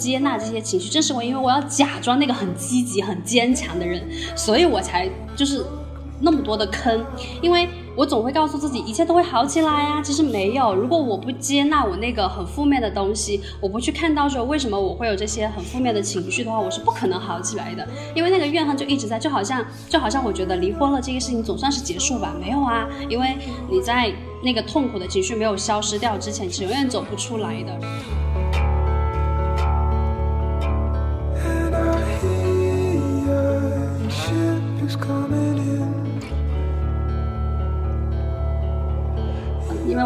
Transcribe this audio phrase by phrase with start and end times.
[0.00, 4.02] 接纳这些情绪，正是我因为我要假装那个很积极、很坚强的人，
[4.34, 5.64] 所以我才就是
[6.20, 7.04] 那么多的坑，
[7.42, 7.68] 因为。
[7.96, 10.74] 我总会告诉自己一切都会好起来呀，其实没有。
[10.74, 17.86] 如果我不接纳我那个很负面的东西，我不去看到说为什么我会有这些很负面的情绪的话，我是不可能好起来的。
[18.14, 23.36] 因为那个怨恨就一直在，就好像 就好像我觉得离婚了这个事情总算是结束吧，没有啊，因为
[23.68, 24.10] 你在
[24.42, 27.76] 那个痛苦的情绪没有消失掉之前，是永远走不出来的。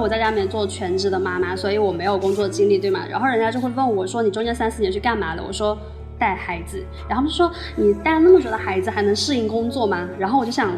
[0.04, 3.06] 我在家里面做全职的妈妈，所以我没有工作经历，对吗？
[3.08, 5.78] 然后人家就会问我说：“你中间三四年去干嘛了？”我说
[6.20, 10.76] ：“带孩子。”然后就说：“你带了那么久的孩子，还能适应工作吗？”然后我就想，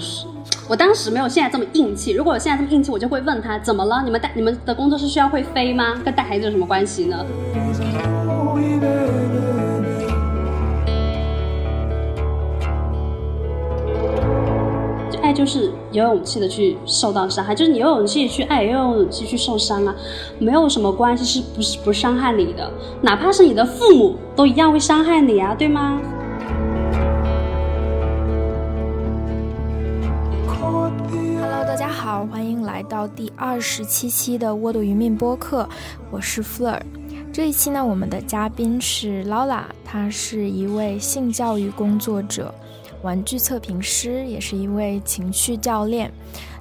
[0.68, 2.12] 我当时没有现在这么硬气。
[2.12, 4.00] 如果我现在这么硬气，我就会问他：“怎么了？
[4.04, 6.00] 你们带你们的工作是需要会飞吗？
[6.04, 7.26] 跟带孩子有什么关系呢？”
[15.36, 19.94] 就是有勇气的去受到伤害，就是你有勇气去爱，也有勇气去受伤啊，
[20.38, 26.00] 没有什么关系是不是不伤害你的，哪怕是你的父母都一样会伤害你啊，对吗
[30.58, 30.90] ？Hello，
[31.66, 35.68] 大家好，欢迎来到第二十七期的沃朵鱼命播客，
[36.10, 36.80] 我是 Fleur。
[37.30, 42.54] 这一期呢，我们的嘉宾是 Lola，她是一位性教育工作者。
[43.02, 46.12] 玩具测评师，也是一位情绪教练。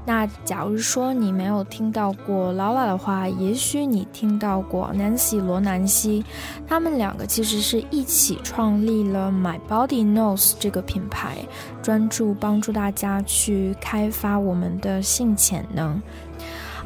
[0.07, 6.23] 那假如说你没有听到过劳拉的话，也许你听到过 Nancy 罗南希。
[6.67, 11.37] 他们两个其实是一起创立了 My Body Knows 这个品牌，
[11.81, 15.99] 专注帮助大家去开发我们的性潜能。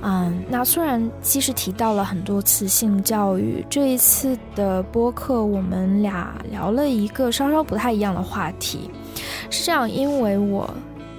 [0.02, 8.90] 嗯，那虽然其实提到了很多次性教育，这一次的播客我们俩聊了一个稍稍不太一样的话题。
[9.50, 10.70] 是这样，因为我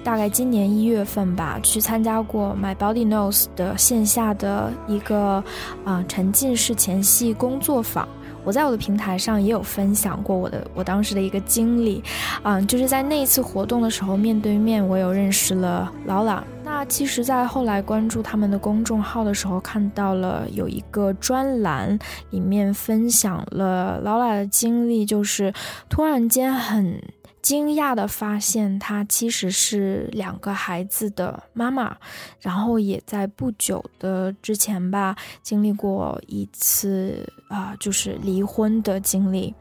[0.03, 5.43] 大概今年一月份吧，去参加过 My Body Knows 的线下的一个
[5.85, 8.07] 啊沉浸式前戏工作坊。
[8.43, 12.03] 我在我的平台上也有分享过我的我当时的一个经历，
[12.41, 16.43] 嗯，就是在那一次活动的时候，面对面我有认识了劳拉。
[16.73, 21.99] 那其实，在后来关注他们的公众号的时候，看到了有一个专栏，
[22.29, 25.53] 里面分享了劳拉的经历，就是
[25.89, 26.97] 突然间很。
[27.41, 31.97] 惊讶的发现，她其实是两个孩子的妈妈，
[32.39, 39.51] 然后也在不久的之前吧，经历过一次啊，就是离婚的经历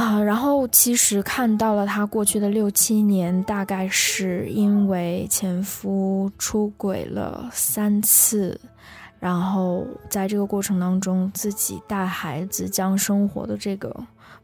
[0.00, 0.22] 啊。
[0.22, 8.58] 然后其实看到了她过去的六七年，大概是因为前夫出轨了三次，
[9.18, 13.94] 然后在这个过程当中，自己带孩子，将生活的这个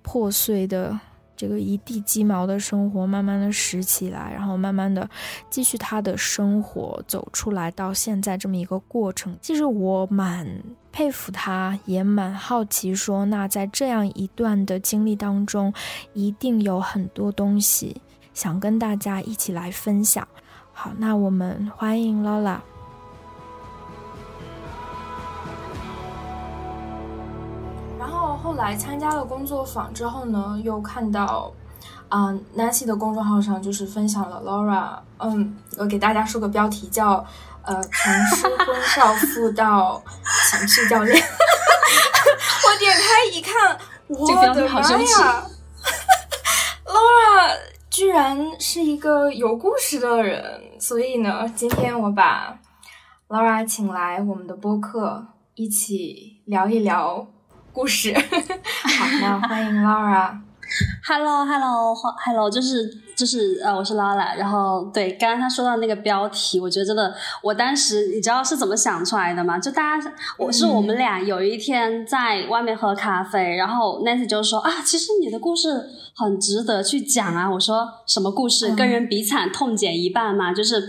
[0.03, 0.99] 破碎的。
[1.37, 5.09] 这个一地鸡毛的生活慢慢的拾起来，然后慢慢的
[5.51, 9.37] 继续他的生活走出来，到现在这么一个过程。
[9.41, 10.47] 其实我蛮
[10.91, 15.73] 佩服他，也蛮好奇，说那在这样一段的经历当中，
[16.15, 18.01] 一定有很多东西
[18.35, 20.27] 想跟大家一起来分享。
[20.73, 22.61] 好，那我们欢迎 Lola。
[28.07, 31.53] 后后来参加了工作坊之后呢，又看到，
[32.09, 37.25] 嗯，Nancy 的公众号上就是分享了 Laura，嗯，我给大家说个标题叫，
[37.63, 40.03] 呃，从失婚少妇到
[40.51, 41.17] 情绪教练。
[41.21, 43.79] 我点开一看，
[44.09, 45.47] 我的妈呀
[46.85, 47.57] ，Laura
[47.91, 52.59] 居然是一个有故事的人，所以呢，今天我把
[53.29, 57.27] Laura 请来我们的播客，一起聊一聊。
[57.77, 60.31] 故事，好，那欢迎 Laura。
[61.07, 64.37] Hello，Hello，Hello，就是就是呃，我是 Laura。
[64.37, 69.59] 然后对，刚刚他说到那个标题，我觉得真的，我当时你知道是怎么想出来的吗？
[69.59, 75.91] 就大家，我是我们俩有一天在外面喝咖啡，然后 Nancy 就说啊，其实你的故事。
[76.19, 77.47] 很值得去讲啊！
[77.51, 78.75] 我说什么故事？
[78.75, 80.83] 跟人比惨，痛减一半嘛，就是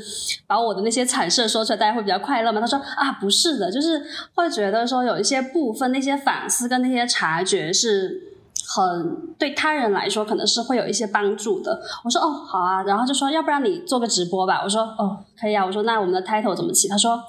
[0.47, 2.61] 把我的那些惨事说出来，大家会比较快乐嘛。
[2.61, 4.01] 他说啊，不是的，就是
[4.35, 8.36] 会觉得说有一些部分，那些反思跟那些察觉是
[8.67, 11.81] 很对他人来说可能是会有一些帮助的。
[12.03, 14.61] 我说哦，好啊，然后就说要不然你做个直播吧。
[14.63, 15.65] 我说哦，可以啊。
[15.65, 16.87] 我说那我们的 title 怎么起？
[16.87, 17.23] 他说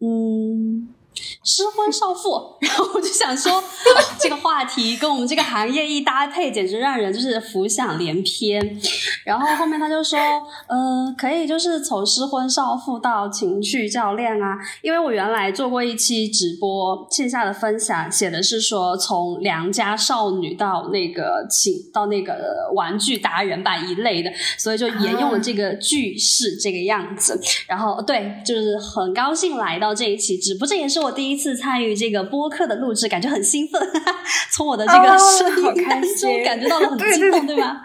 [0.00, 0.88] 嗯。
[1.44, 3.62] 失婚少妇，然后我就想说，
[4.18, 8.80] 这个话题跟我们这个行业一搭配，简直让人就是浮想联翩。
[9.24, 10.18] 然后后面他就说，
[10.68, 27.40] 呃，可以就是从失婚少妇到情绪教练啊，因为我原来做过一期直播线下的分享，写的是说从良家少女到那个情到那个玩具达人吧一类的，所以就沿用了这个句式这个样子。
[27.66, 33.80] 然后对，就是很高兴来到这一期直播，这也是我第一次参与这个播客的录制，感觉很兴奋。
[34.50, 37.80] 从我的这个声音当中感觉到了很激动，对吗？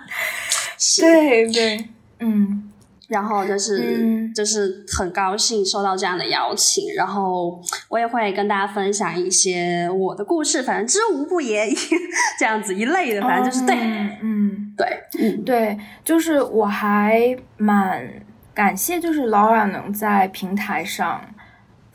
[0.99, 2.63] 对 对，嗯。
[3.07, 11.69] 然后就是就是很高兴收到这样的邀请，然后我也会跟大家分享一些我的故事，反正知无不言
[12.37, 13.77] 这样子一类的，反正就是对，
[14.21, 18.05] 嗯，对，嗯，对，就是我还蛮
[18.53, 21.21] 感谢，就是 Laura 能在平台上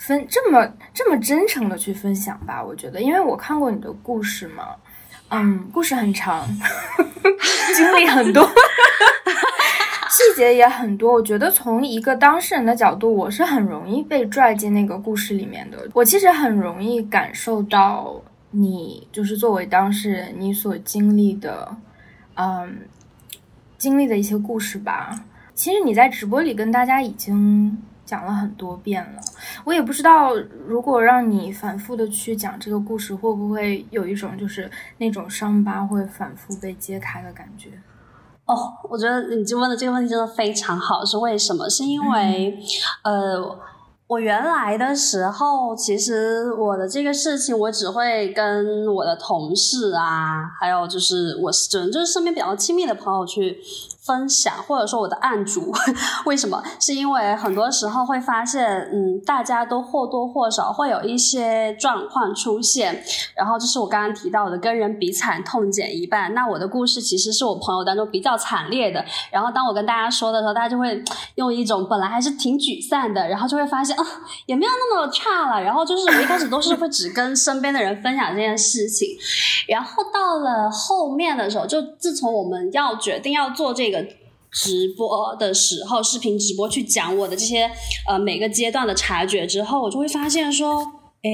[0.04, 4.64] 分这么这么真诚的去分享吧，我觉得，因为我看过你的故事嘛，
[5.28, 6.44] 嗯，故事很长，
[7.76, 8.44] 经历很多。
[10.10, 15.88] 细节也很多，我觉得从一个当事人的角度，我是很容易被拽进那个故事里面的。
[15.94, 18.20] 我其实很容易感受到
[18.50, 21.74] 你就是作为当事人你所经历的，
[22.34, 22.80] 嗯，
[23.78, 25.14] 经历的一些故事吧。
[25.54, 29.22] 其实你在直播里跟大家已经讲了很多遍了，
[29.64, 30.34] 我也不知道
[30.66, 37.70] 如果让你反复的去讲这个故事，会不会有一种就是那种伤疤会反复被揭开的感觉。
[38.44, 41.68] 哦，我觉得你就问的这个问题真的非常好，是为什么？
[41.70, 42.58] 是因为，
[43.04, 43.58] 呃，
[44.08, 53.58] 我原来的时候，其实我的这个事情，我只会跟我的同事啊，还有就是我只能就是身边比较亲密的朋友去。
[54.04, 55.72] 分享或者说我的案主，
[56.26, 56.60] 为什么？
[56.80, 63.00] 是因为很多时候会发现，嗯，大家都或多或少会有一些状况出现，
[63.36, 66.34] 然后就是我刚刚提到的，跟人比惨痛减一半。
[66.34, 69.04] 那我的故事其实是我朋友当中比较惨烈的。
[69.30, 71.00] 然后当我跟大家说的时候，大家就会
[71.36, 74.04] 用一种本来还是挺沮丧的，然后就会发现啊，
[74.46, 75.62] 也没有那么差了。
[75.62, 79.10] 然后就是我一开始都是会只跟身边的人分享这件事情，
[79.68, 83.91] 然后到了后面的时候，就自从我们要决定要做这。
[84.52, 87.70] 直播的时候，视频直播去讲我的这些
[88.06, 90.80] 呃每个阶段的察觉之后，我就会发现说，
[91.22, 91.30] 哎，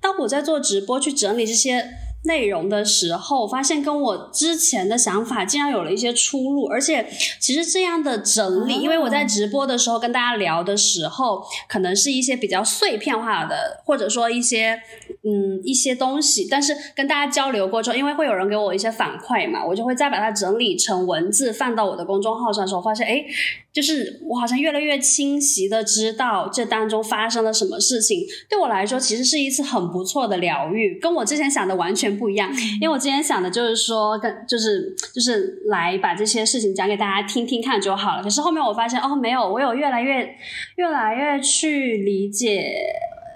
[0.00, 1.84] 当我在做直播去整理这些。
[2.24, 7.06] 内容的时候，发现跟我之前的想法竟然有了一些出入，而且
[7.40, 14.80] 其实这样的整理，因为我在直播的时候跟大家聊的时候，可能是一些比较碎片化的，或者说一些
[15.22, 23.24] 嗯一些东西，但是跟大家交流过之后，因为会有人给我一些反馈嘛，我就会再把它整理成文字放到我的公众号上的时候，发现哎。
[23.72, 32.50] 就是我好像越来越清晰的知道这当中发生了什么事情，对我来说其实是一次很不错的疗愈，跟我之前想的完全不一样。
[32.80, 38.22] 因为我今天想的就是说，跟就是就是来把这些事情讲给大家听听看就好了。
[38.22, 40.34] 可是后面我发现，哦，没有，我有越来越
[40.76, 42.74] 越来越去理解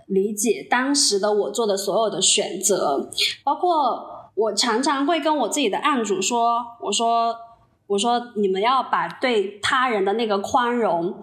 [0.07, 3.11] 理解当时的我做的所有的选择，
[3.43, 7.37] 包括我常常会跟我自己的案主说，我说。
[7.87, 11.23] 我说，你们要把对他人的那个宽容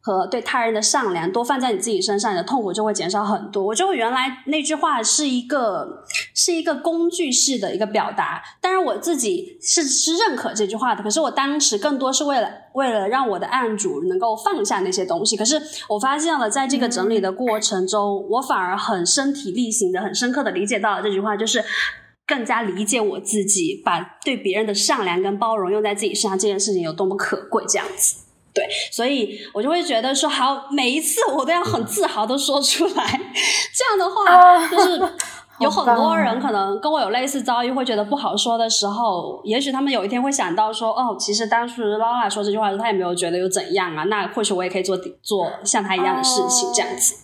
[0.00, 3.64] 和对他人的善良多放在你自己身上，你的痛苦就会减少很多。
[3.64, 11.02] 我觉得原来那句话是一个是一个工具式的一个表达，当然我自己是是认可这句话的。
[11.02, 15.36] 可是我当时更多是为了为了让我的案主能够放下那些东西。
[15.36, 21.64] 可是我发现了，在这个整理的过程中，我反而很身体力行的、很深刻的理解到了这句话，就是。
[22.26, 28.16] 更加理解我自己，把对别人的善良跟包容用在自己身上这件事情有多么可贵，这样子，
[28.52, 33.20] 对，所以我就会觉得说，好，每一次我都要很自豪的说出来，
[33.72, 35.12] 这样的话，就是
[35.60, 47.14] 有很多人可能跟我有类似遭遇，会觉得不好说的时候，也许他们有一天会想到说，哦，其实当时劳拉说这句话的时候，他也没有觉得有怎样啊，那或许我也可以做做像他一样的事情，这样子，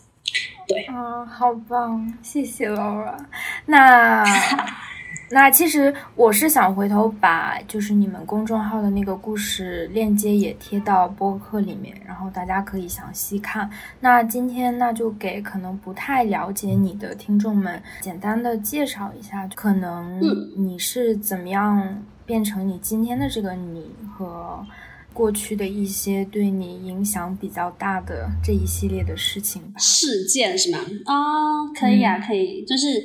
[0.68, 3.16] 对，啊，好棒，谢谢 Laura，
[3.66, 4.24] 那。
[5.32, 13.70] 那其实我是想回头把就是你们公众号的那个故事链接也贴到播客里面，然后大家可以详细看。
[13.98, 20.20] 那今天那就给可能不太了解你的听众们简单的介绍一下，可能
[20.54, 24.62] 你是怎么样变成你今天的这个你和
[25.14, 29.78] 过去的一些对你影响比较大的这一系列的事情吧。
[29.78, 30.78] 事件是吗？
[31.06, 33.02] 啊，可以啊，可以，就是。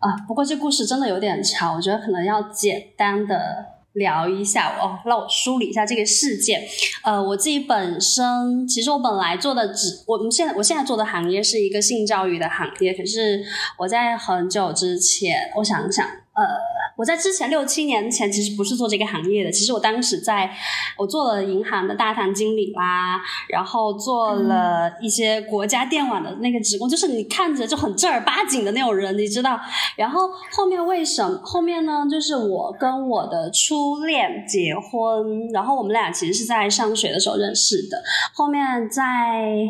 [0.00, 6.62] 啊，不过这故事真的有点长，我觉得可能要简单的聊一下哦，让我梳理一下这个事件。
[7.04, 13.44] 呃，我自己本身其实我本来做的只我们现在我现在做的行业是一个性教育的行业，可是
[13.78, 16.79] 我在很久之前，我想想，呃。
[17.00, 20.54] 我在之前六七年前其实不是做这个行业的，其实我当时在，
[20.98, 29.58] 我做了银行的大堂经理啦，然后做了一些国家电网的那个职工，就是你看着就很正儿八经的那种人，你知道。
[29.96, 32.04] 然后后面为什么后面呢？
[32.10, 38.02] 就是我跟我的初恋结婚，然后我们俩其实是在上学的时候认识的，
[38.34, 39.66] 后面在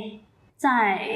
[0.56, 1.06] 在。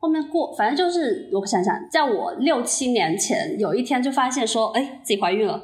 [0.00, 5.62] 后面过，反正就是我想想，在我六七年前，有一天就发现说，哎，自己怀孕了，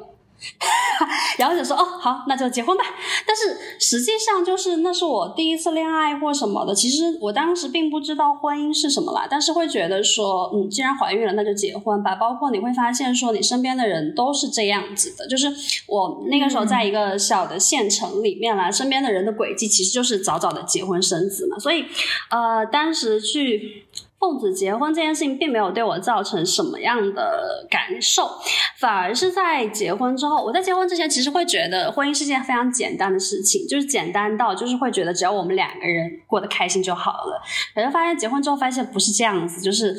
[1.38, 2.85] 然后就说，哦，好，那就结婚吧。
[3.26, 12.14] 但是实际上就是那是我第一次恋爱或什么的，其实我当时并不知道婚姻是什么啦，但是会觉得说，嗯，既然怀孕了，那就结婚吧。
[12.16, 15.50] 包括你会发现说，你身边的人都是这样子的，就是
[15.88, 21.87] 我那个时候在一个小的县城里面啦，身边的人的轨迹其实就是早早的结婚生子嘛，所以，
[22.31, 23.87] 呃，当时去。
[24.26, 28.28] 奉子结婚这件事情并没有对我造成什么样的感受，
[28.78, 37.40] 反而是在结婚之后，我在结婚之前其实会觉得婚姻是件非常简单的事情，就是简单到就是会觉得只要我们两个人过得开心就好了。
[37.73, 39.92] 可是发现结婚之后发现不是这样子，就是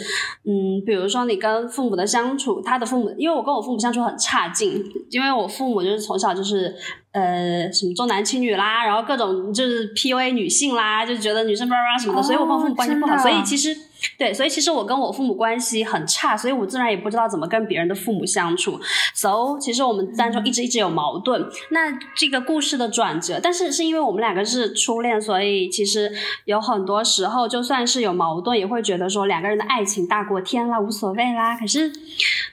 [0.43, 6.75] 嗯，比如说你跟父母的相处，他的父母，因为我跟我父母相处很差劲，因为我父母就是从小就是。
[7.17, 13.75] 呃，什么重男轻女啦，然后各种就是 PUA 女性啦，就觉得女生叭叭什么的，所以我跟我父母关系不好，所以其实
[14.19, 18.79] 对，所以其实我跟我父母关系很差，所以我自然也不知道怎么跟别人的父母相处。
[19.15, 21.43] So，其实我们当中一直一直有矛盾。
[21.71, 26.11] 那这个故事的转折，但是是因为我们两个是初恋，所以其实
[26.45, 31.57] 有很多时候就算是有矛盾，也会觉得说两个人的爱情大过天啦，无所谓啦。
[31.57, 31.91] 可是，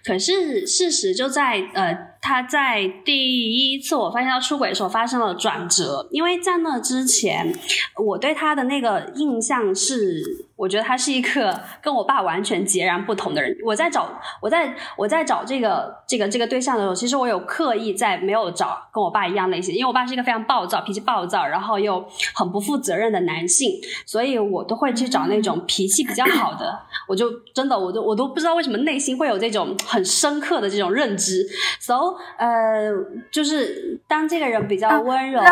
[0.03, 2.14] 可是事实就在呃。
[2.27, 7.55] 他在第一次我发现他出轨的时候发生了转折，因为在那之前，
[8.03, 10.47] 我对他的那个印象是。
[10.57, 13.57] 我觉得他是一个 跟我爸完全截然不同的人。
[13.65, 14.09] 我在找
[14.41, 23.73] 我在我在找这个这个这个对象的时候，其实我有刻意在没有找跟我爸一样类型，因为我爸是一个非常暴躁、脾气暴躁，然后又很不负责任的男性，
[24.07, 26.79] 所以我都会去找那种脾气比较好的。
[27.09, 31.47] 我就真的，我都我都不知道为什么内心会有这种很深刻的这种认知。
[31.81, 32.91] So，呃，
[33.31, 35.43] 就是当这个人比较温柔。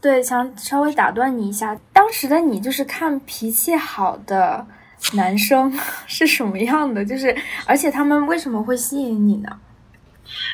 [0.00, 4.66] 对，想稍微打断你一下，当时的你就是看脾气好的
[5.12, 5.78] 男生
[6.08, 7.04] 是什么样的？
[7.04, 9.58] 就是，而且他们为什么会吸引你呢？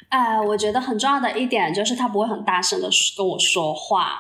[0.09, 4.19] 呃，我觉得很重要的一点就是他不会很大声的跟我说话，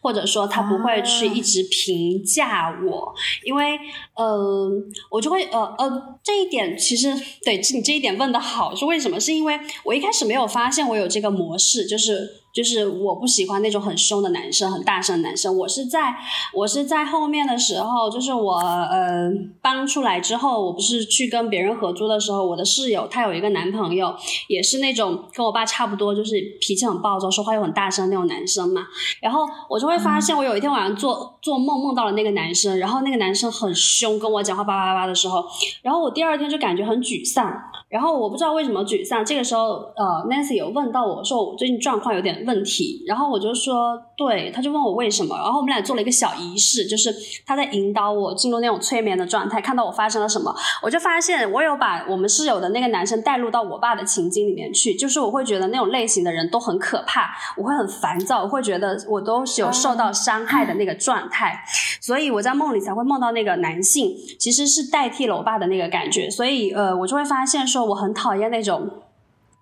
[0.00, 3.14] 或者说他不会去一直评价我，
[3.44, 3.78] 因为，
[4.14, 4.70] 呃，
[5.08, 7.14] 我就会，呃呃，这一点其实
[7.44, 9.20] 对你这一点问的好，是为什么？
[9.20, 12.43] 是因为我一开始没有发现我有这个模式，就是。
[12.54, 15.54] 就是我不喜欢那种很凶的男生，很大声的男生。
[15.58, 16.14] 我是在，
[16.52, 19.28] 我是在后面的时候，就是我呃
[19.60, 24.14] 搬出来之后，我不是去跟别人合租的时候，我的室友她有一个男朋友，
[24.46, 28.86] 也是那种跟我爸差不多，就是脾气很暴躁，说话又很大声那种男生嘛。
[29.20, 35.44] 然后我就会发现，我有一天晚上做做梦梦到了那个男生，然后那个男生很凶，跟我讲话叭叭叭的时候，
[35.82, 37.52] 然后我第二天就感觉很沮丧。
[37.88, 47.14] 然后我不知道为什么沮丧，这个时候呃，Nancy 有问到我说我最近状况有点问题，然后我就说对，他就问我为什么，然后我们俩做了一个小仪式，就是
[47.46, 61.62] 他在引导我进入那种催眠的状态，看到我发生了什么，我就发现我有把我们室友的那个男生带入到我爸的情境里面去，就是我会觉得那种类型的人都很可怕，我会很烦躁，我会觉得我都是有受到伤害的那个状态，
[62.00, 67.83] 所以我在梦里才会梦到那个男性，其实是代替了我爸的那个感觉，所以呃，我就会发现说。
[67.84, 69.02] 我很讨厌那种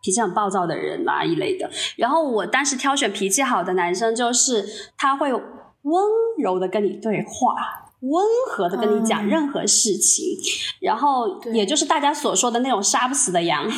[0.03, 1.71] 脾气很暴躁的人啊一类的。
[1.97, 4.65] 然后我当时挑选脾气好的男生，就是
[4.97, 6.05] 他会温
[6.39, 7.55] 柔的跟你对话，
[8.01, 10.25] 温和的跟你讲任何事情，
[10.81, 13.69] 然后也就是大家所说的那种杀不死的羊，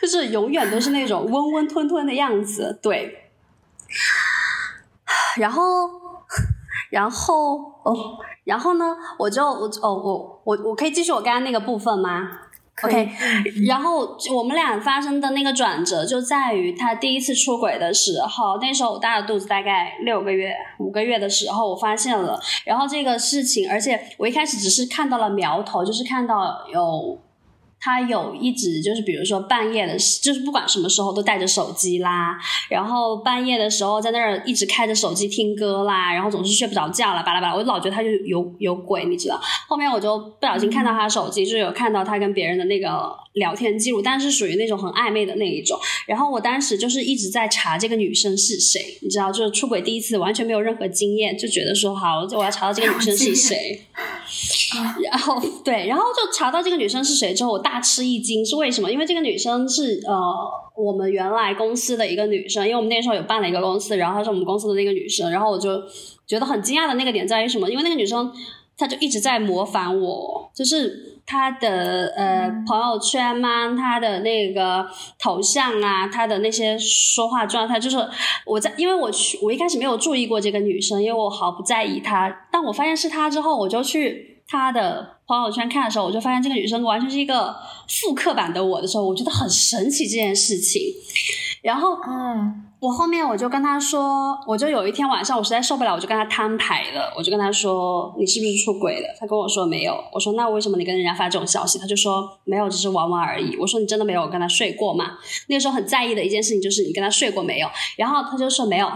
[0.00, 2.78] 就是永远都是那种温温吞吞的样子。
[2.82, 3.30] 对，
[5.36, 5.88] 然后，
[6.90, 7.96] 然后哦，
[8.44, 12.28] 然后呢，我就我哦我我我可以继续我刚刚那个部分吗
[12.82, 13.10] ？OK，
[13.66, 22.38] 然后我们俩发生的那个转折就在于他第一次出轨的时候，那时候我大着肚子大概六个月、五个月的时候，我发现了。
[22.64, 27.18] 然后这个事情，而且我一开始只是看到了苗头，就是看到有
[27.80, 39.40] 他有一直就是，比如说半夜的，就是不管什么时候都带着手机啦，然后半夜的时候在那儿一直开着手机听歌啦，然后总是睡不着觉了，巴拉巴拉，我老觉得他就有有鬼，你知道？
[39.66, 45.78] 后面我就不小心看到他手机，就有看到他跟别人的那个聊天记录，但是属于那种很暧昧的那一种。
[46.06, 53.86] 然后我当时就是一直在查这个女生是谁，你知道，就是出轨第一次完全没有任何经验，就觉得说好，我要查到这个女生是谁。
[55.10, 58.90] 然后对，然后就查到这个女生是谁之后，我大吃一惊，是为什么？
[58.90, 60.18] 因为这个女生是呃
[60.74, 65.80] 我们原来公司的一个女生，因为我们那时候有办了一个公司，然后她是我们公司的那个女生，然后我就
[66.26, 67.68] 觉得很惊讶的那个点在于什么？
[67.70, 68.32] 因为那个女生
[68.78, 74.86] 她就一直在模仿我，就是她的呃朋友圈嘛，她的那个
[75.18, 77.98] 头像啊，她的那些说话状态，就是
[78.46, 84.29] 我在因为我去我一开始没有注意过这个女生，因为我毫不在意她，但我发现是她之后，我就去。
[84.50, 87.54] 他的朋友圈看的时候，我就发现这个女生完全是一个
[87.88, 90.82] 复刻版的我的时候，我觉得很神奇这件事情。
[91.62, 99.14] 然后，嗯，我后面我就跟他说，我就有一天晚上我实在受不了，我就跟他摊牌了，我就跟他说，你是不是出轨了？
[99.20, 100.02] 他跟我说没有。
[100.12, 101.78] 我说那为什么你跟人家发这种消息？
[101.78, 103.56] 他就说没有，只是玩玩而已。
[103.56, 105.18] 我说你真的没有跟他睡过吗？
[105.48, 107.68] 那个时候很在意的一件事情就是你跟他睡过没有？
[107.96, 108.90] 然后他就说没有。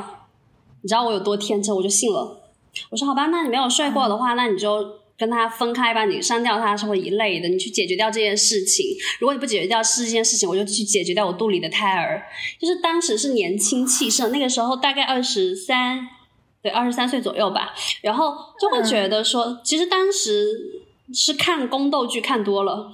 [0.81, 2.41] 你知道我有多天真，我就信了。
[2.91, 5.04] 我说好吧，那你没有睡过的话，那你就。
[5.17, 8.85] 跟他分开吧，你删掉他什么一类的，你去解决掉这件事情。
[9.21, 12.21] 如果你不解决掉是这件事情，我就去解决掉我肚里的胎儿。
[12.61, 16.09] 就是当时是年轻气盛，那个时候大概二十三，
[16.61, 17.73] 对，二十三岁左右吧。
[18.03, 22.93] 然后就会觉得说，其实当时是看宫斗剧看多了，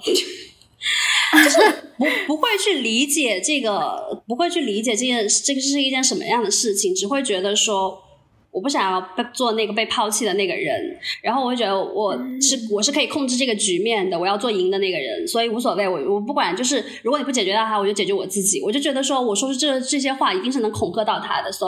[1.43, 1.59] 就是
[1.97, 8.03] 不不会去理解这个，不会去理解这件这个是一件什么样的事情，只会觉得说。
[8.51, 21.65] 我不想要被做那个被抛弃的那个人，然后我会觉得我是我是可以控制这个局面的，我要做赢的那个人，所以无所谓，我我不管，就是如果你不解决到他，我就解决我自己，我就觉得说我说出这这些话一定是能恐吓到他的，so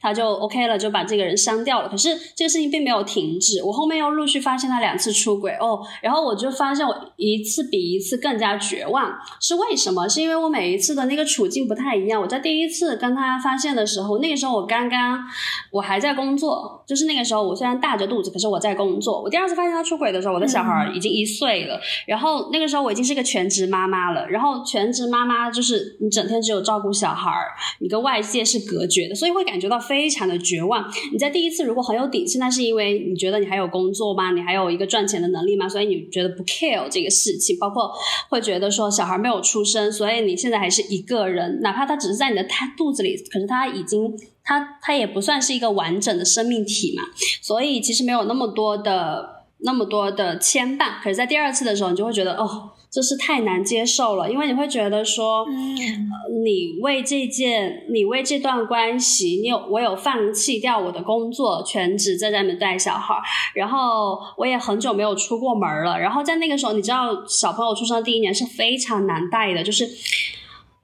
[0.00, 1.88] 他就 OK 了，就把这个人删掉了。
[1.90, 10.08] 可是这个事情并没有停止，我后面又陆续发现他两次出轨哦，然后我就发现我一次比一次更加绝望，是为什么？
[10.08, 12.22] 是因为我每一次的那个处境不太一样。
[12.22, 15.20] 我在第一次跟他发现的时候，那个时候我刚刚
[15.70, 16.16] 我还在。
[16.24, 19.20] 工作就是那个时候，我虽然大着肚子，可是我在工作。
[19.20, 21.80] 我第二次发现他出轨的时候，我的小孩已经一岁了。
[22.06, 24.28] 然后那个时候我已经是个全职妈妈了。
[24.28, 27.30] 然后全职妈妈就是你整天只有照顾小孩，
[27.80, 30.88] 你跟外界是隔绝的，所以会感觉到非常的绝望。
[31.10, 34.30] 你在第一次如果很有底气，那是因为你觉得你还有工作吗？
[34.30, 35.68] 你还有一个赚钱的能力吗？
[35.68, 37.92] 所以你觉得不 care 这个事情，包括
[38.28, 44.12] 会觉得说小孩没有出生，所以你现在还是一个人，哪怕他只是在你的胎肚子里，可是他已经。
[44.44, 47.04] 它它也不算是一个完整的生命体嘛，
[47.40, 51.00] 所以其实没有那么多的那么多的牵绊。
[51.02, 55.46] 可是，在第二次的时候，你就会觉得哦，这是太难接受了，因为你会觉得说，
[56.44, 63.14] 你为这件，你为这段关系，你有我有放弃掉我的工作，全职在家里面带小孩，
[63.54, 66.00] 然后我也很久没有出过门了。
[66.00, 69.88] 然后在那个时候，你知道，小朋友出生第一年是非常难带的，就是。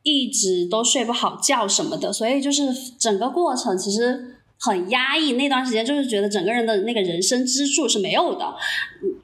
[0.09, 5.33] 一直都睡不好觉什么的，所以就是整个过程其实很压抑。
[5.33, 8.55] 那段时间就是觉得整个人的那个人生支柱是没有的。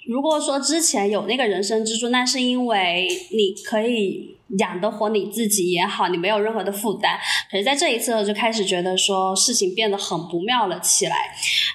[0.07, 7.19] 如果说之前有那个人生支柱，那是因为你可以养得活你自己也好，你没有任何的负担。
[7.51, 11.17] 可是在这一次就开始觉得说事情变得很不妙了起来。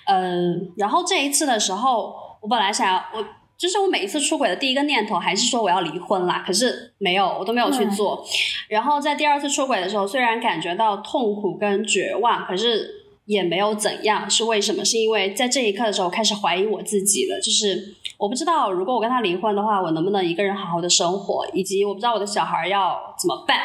[0.06, 3.26] 嗯，然后这一次的时候，我本来想要我。
[3.60, 8.26] 就是我每一次出轨的第一个念头还是说我要离婚啦，可是没有，我都没有去做。
[8.70, 12.90] 然后在第二次出轨的时候，虽然感觉到痛苦跟绝望，可是
[13.26, 14.30] 也没有怎样。
[14.30, 14.86] 是为什么？
[14.86, 17.38] 是因为在这一刻的时候，我开始怀疑我自己了。
[17.42, 23.58] 就是我不知道，如果我跟他离婚的话，我能不能一个人好好的生活，以及我不知道我的小孩要怎么办。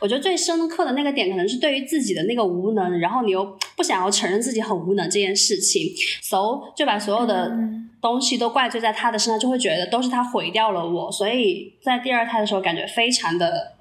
[0.00, 5.86] 我觉得最深刻的那个点，可能是对于自己的那个无能，然后你又不想要承认自己很无能这件事情
[6.20, 7.52] ，so 就把所有的。
[8.02, 11.12] 东西都怪罪在他的身上，就会觉得都是他毁掉了我。
[11.12, 13.74] 所以在第二胎的时候，感觉非常的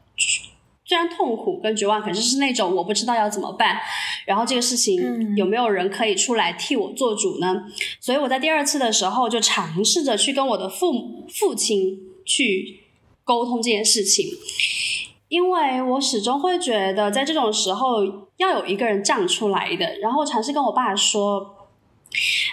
[0.92, 3.78] 虽然痛苦跟绝望，可是是那种我不知道要怎么办。
[4.26, 7.64] 然后这个事情有没有人可以出来替我做主呢？
[8.02, 12.82] 所以我在第二次的时候就尝试着去跟我的父母父亲去
[13.24, 14.28] 沟通这件事情，
[15.30, 18.04] 因为我始终会觉得在这种时候
[18.36, 19.98] 要有一个人站出来的。
[20.00, 21.61] 然后尝试跟我爸说。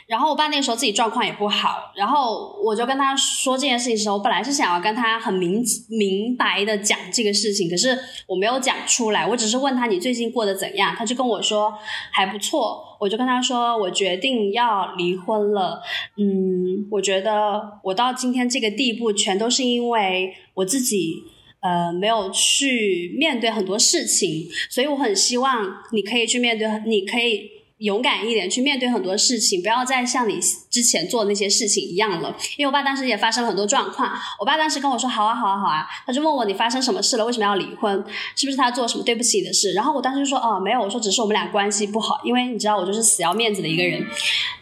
[0.07, 11.73] 然后我爸那个时候自己状况也不好，然后我就跟他说这件事情的时候，我本来是想要跟他很明明白的讲这个事情，可是我没有讲出来，我只是问他你最近过得怎样，他就跟我说
[12.13, 15.83] 还不错，我就跟他说我决定要离婚了，
[16.17, 21.25] 嗯，我觉得我到今天这个地步，全都是因为我自己
[21.61, 27.58] 呃没有去面对很多事情，所以我很希望你可以去面对，你可以。
[27.79, 32.35] 勇敢一点，去面对很多事情，不要再像你之前做的那些事情一样了。
[32.57, 37.25] 因为我爸当时也发生了很多状况，我爸当时跟我说：“好啊，好啊，好啊。”他就问我：“你发生什么事了？
[37.25, 38.05] 为什么要离婚？
[38.37, 44.07] 是不是他做什么对不起你的事？”然后我当时就说：“哦，没有，我说只是我们俩关系不好，因为你知道我就是死要面子的一个人。”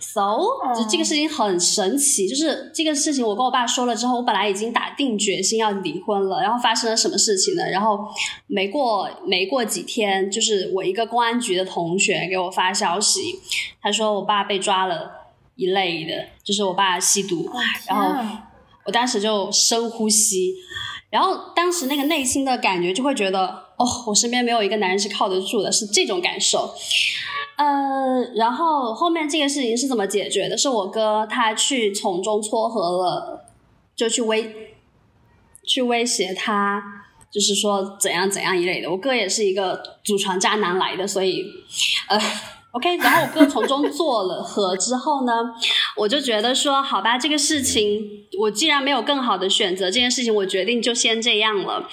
[0.00, 0.38] so
[0.74, 7.62] 就这个事情很神奇，就是这个事情我跟我爸说了之后，我本来已经打定决心要离婚了，然后发生了什么事情呢？
[7.70, 7.98] 然后
[8.46, 13.38] 没过没过几天，就是我一个公安局的同学给我发消息，
[13.82, 15.10] 他说我爸被抓了
[15.56, 17.50] 一类的，就是我爸吸毒，
[17.88, 18.38] 然后
[18.84, 20.54] 我当时就深呼吸，
[21.10, 26.74] 然后当时那个内心的感觉就会觉得，哦，我身边没有一个男人是靠得住的，是这种感受。
[27.56, 30.56] 呃，然后后面这个事情是怎么解决的？
[30.58, 33.46] 是我哥他去从中撮合了，
[33.96, 34.54] 就去威，
[35.64, 36.82] 去威胁他，
[37.30, 38.90] 就是说怎样怎样一类的。
[38.90, 41.46] 我哥也是一个祖传渣男来的，所以
[42.08, 42.20] 呃
[42.76, 42.96] ，OK。
[42.98, 45.32] 然后我哥从中做了和之后呢，
[45.96, 51.88] 我就觉得说，好吧，这个事情我既然没有更好的选择，这件事情我决定就先这样了。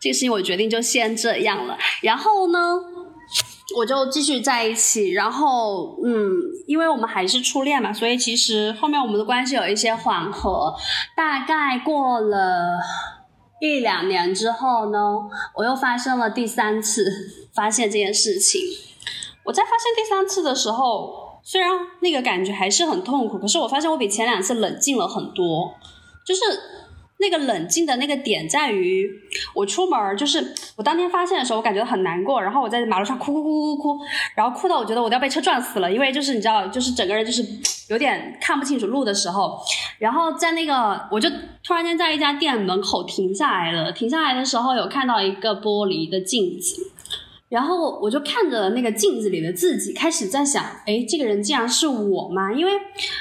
[0.00, 2.58] 这个事情我决定就先这样了，然后呢，
[3.74, 5.12] 我就继续在一起。
[5.12, 6.30] 然后，嗯，
[6.66, 10.74] 因为我们还是初恋嘛，所以其实后面我们的关系有一些缓和。
[11.16, 12.78] 大概过了
[13.60, 14.98] 一两年之后呢，
[15.54, 17.04] 我又发生了第三次
[17.54, 18.60] 发现这件事情。
[19.44, 25.74] 我在发现第三次的时候，虽然那个感觉还是很痛苦，可是我发现我比前两次冷静了很多，
[26.24, 26.40] 就是。
[27.18, 29.08] 那个冷静的那个点在于，
[29.54, 37.42] 我出门就是我当天发现的时候，我感觉很难过，然后我在马路上哭哭哭哭哭，然后哭到我觉得我都要被车撞死了，因为就是你知道，就是整个人就是
[37.88, 39.58] 有点看不清楚路的时候，
[39.98, 41.30] 然后在那个我就
[41.62, 46.90] 突然间在一家店门口停下来了，停下来的时候有看到一个玻璃的镜子。
[47.50, 52.52] 然后我就看着那个镜子里的自己，开始在想：哎，这个人竟然是我吗？
[52.52, 52.72] 因为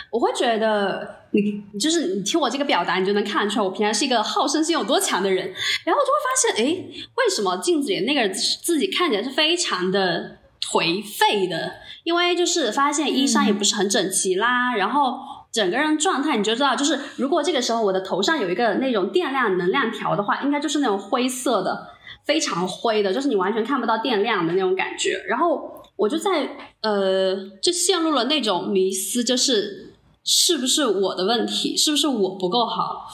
[0.10, 5.46] 我会觉得你，就是你听我这个表达，你就能看得出来，我平常是一个好胜心有多强的人。
[5.84, 11.74] 然后我就会发现，哎，为什么镜子里那个自己看起来是非常的颓废的？
[12.04, 15.18] 因为就是发现衣衫也不是很整齐啦，然后
[15.52, 21.90] 整个人状态你就知道，就是如果这个时候我的头上有一个那种电量能量条的话，应该就是那种灰色的。
[22.26, 25.22] 非常灰的，就是你完全看不到电量的那种感觉。
[25.28, 29.83] 然后我就在呃，就陷入了那种迷思，就是
[30.24, 33.08] 是不是我的问题，是不是我不够好？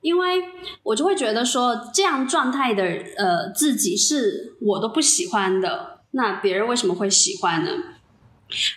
[0.00, 0.42] 因为
[0.82, 2.84] 我就会觉得说，这样状态的
[3.16, 7.70] 呃自己是我都不喜欢的，那别人为什么会喜欢呢？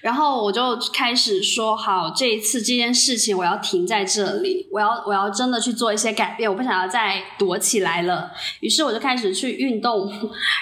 [0.01, 8.31] 然后我就开始说好，这一次这件事情我要停在这里，我要我要真的去做一些改变，我不想要再躲起来了。
[8.59, 10.11] 于是我就开始去运动，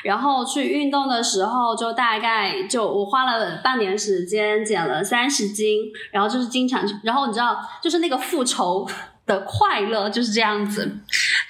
[0.03, 8.87] 然后去运动的时候，就大概就我花了半年时间减了三十斤，然后就是经常，然后你知道，就是那个复仇。
[9.29, 10.91] 的快乐就是这样子，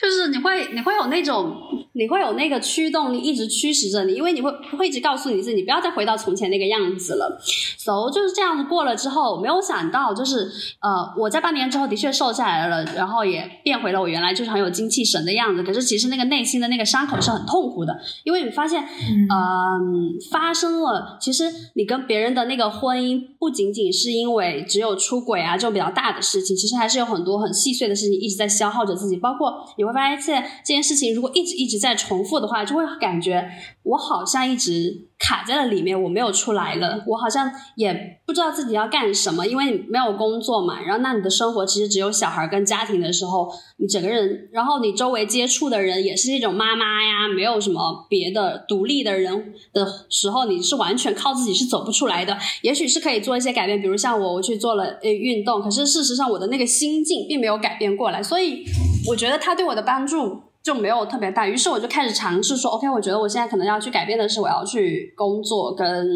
[0.01, 1.55] 就是你会你会有那种
[1.93, 7.39] 你会有那个驱动力一直驱使着你，因为你会会一直告诉你自己，你不要再回到从前那个样子了。
[7.77, 15.63] So 就是这样子过了之后，没有想到就是呃我在半年之后的确瘦下来了，然后也变回了我原来就是很有精气神的样子。
[15.63, 27.68] 可是其实那个内心的那个伤口是很痛苦的，因为你发现嗯发生了，其实你跟别人的那个婚姻不仅仅是因为只有出轨啊这种比较大的事情，其实还是有很多很细。
[27.69, 33.47] 细碎的事情一直在消耗着自己，包括你会发现这件事情如果一直一直在重复的话，就会感觉
[33.83, 40.81] 我好像一直卡在了里面，我没有出来了，我好像也不知道自己要干什么，因为你没有工作嘛。
[40.81, 52.35] 然后那你的生活其实只有小孩跟家庭的时候，你整个人，然后你周围接触的人也是那种妈妈呀，没有什么别的独立的人的时候，你是完全靠自己是走不出来的。
[52.63, 57.59] 也许是可以做一些改变，比如像我，我去做了呃运动，可是事实上我的那个心境并没有。
[57.59, 58.63] 改变过来，所以
[59.05, 61.47] 我觉得他对我的帮助就没有特别大。
[61.47, 66.07] 于是我就开始尝试说：“OK，我觉得我现在可能要去改变的是，我要去工作跟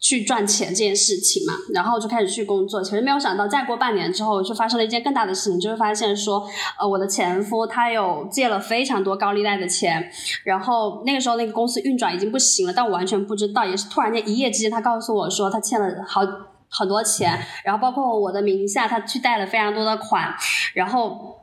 [0.00, 2.82] 去赚钱这件事情嘛，然后就开始去工作。
[2.82, 6.44] 其实没有想到，再过半年之后，就发生了一件更大的事情，就是发现说，
[6.76, 10.10] 呃，我的前夫他有借了非常多高利贷的钱，
[10.42, 16.22] 然后那个时候那个公司运转已经不行了，但我完全不知道，也是突然间一夜之间，他告诉我说他欠了好
[16.68, 20.34] 很多钱，然后包括我的名下，他去贷了非常多的款，
[20.74, 21.41] 然后。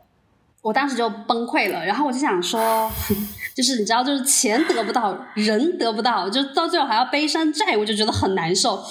[0.62, 2.92] 我当时就崩溃了，然后我就想说，
[3.56, 8.84] 就是你知道，就是钱得不到，人得不到，就到最后还要背山债，我就觉得很难受。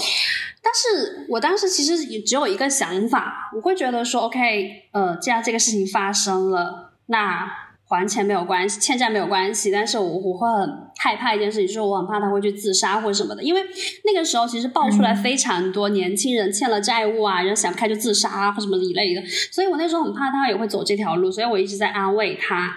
[0.62, 7.67] 但是我当时其实也只有一个想法，我会觉得说，OK，呃，既然这个事情发生了，那。
[7.88, 13.62] 还钱没有关系，欠债没有关系，但是我我会很害怕一件事情，就是我很怕他会去自杀或者什么的，因为
[14.04, 22.76] 那个时候其实爆出来非常多年轻人欠了债务啊，然后想不开就自杀啊或什么一类的，所以我那时候很怕他也会走这条路，所以我一直在安慰他。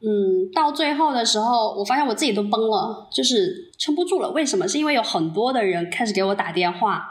[0.00, 4.30] 嗯，到最后的时候，我发现我自己都崩了，就是撑不住了。
[4.30, 4.68] 为什么？
[4.68, 7.02] 是因为有很多的人开始给我打电话。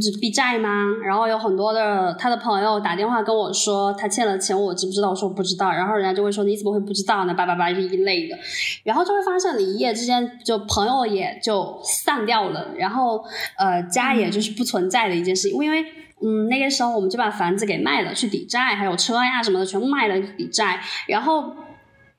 [0.00, 0.84] 是避债吗？
[1.04, 5.10] 然后有很多的他的朋友打电话跟我说他欠了钱，我知不知道？
[5.10, 5.70] 我说我不知道。
[5.70, 7.34] 然后人家就会说你怎么会不知道呢？
[7.34, 8.36] 叭叭叭这一类的，
[8.84, 13.24] 然后就会发现你一夜之间就朋友也就散掉了，然后
[13.56, 15.82] 呃家也就是不存在的一件事情，因为
[16.22, 21.54] 嗯那个时候我们就把房子给卖了去抵债，还有车呀什么的全部卖了抵债，然后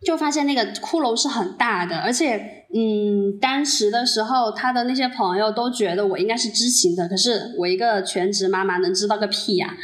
[0.05, 2.58] 就发现那个骷髅是很大的，而且。
[2.71, 9.75] 嗯，当时的时候，他的那些朋友都觉得我应该是知情的，可是我一个全职妈妈能知道个屁呀！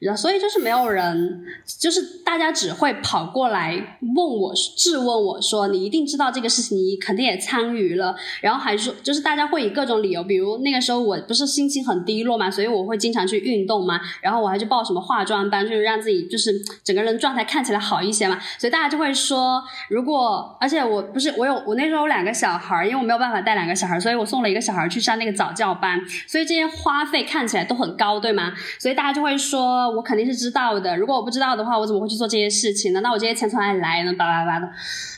[0.00, 1.44] 然后，所以就是没有人，
[1.78, 16.52] 就是大家只会跑过来问我、质问我说：“你一定知道这个事情，你肯定也参与了。”然后还说，就是大家会以各种理由，比如那个时候我不是心情很低落嘛，所以我会经常去运动嘛，然后我还去报什么化妆班，就是让自己就是
[16.82, 18.36] 整个人状态看起来好一些嘛。
[18.58, 22.31] 所以大家就会说，如果而且我不是我有我那时候有两个。
[22.32, 28.52] 小孩，因为我没有办法带两个小孩，所以我送了一个小孩去上那个早教班，所以这些花费看起来都很高，对吗？
[28.78, 30.96] 所以大家就会说，我肯定是知道的。
[30.96, 33.00] 如果我不知道的话，我怎么会去做这些事情呢？
[33.00, 34.12] 那我这些钱从哪里来呢？
[34.14, 34.68] 叭叭叭的，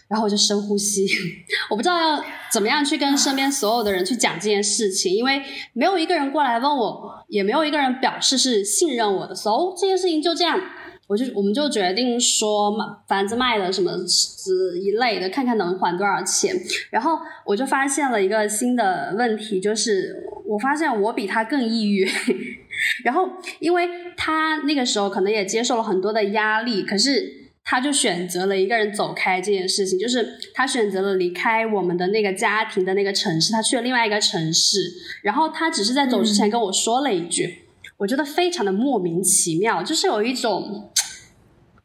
[0.08, 1.06] 然后我就深呼吸，
[1.70, 10.60] 我不知道要怎么样去跟身边所有的人去讲这件事情，因为没有一个人过来问我，也没有一个人表示是信任我的，所以这件事情就这样。
[11.06, 16.54] 我就我们就决定说卖房子卖了什么之一类的，看看能还多少钱。
[16.90, 22.08] 然后我就发现了一个新的问题，就是我发现我比他更抑郁。
[23.04, 23.28] 然后
[23.60, 34.78] 因为他那个时候可能也接受了很多的压力，可是他就选择了一个人走开这件事情，就是他选择了离开我们的那个家庭的那个城市，他去了另外一个城市。
[35.22, 37.60] 然后他只是在走之前跟我说了一句。
[37.96, 40.90] 我觉得非常的莫名其妙，就是有一种，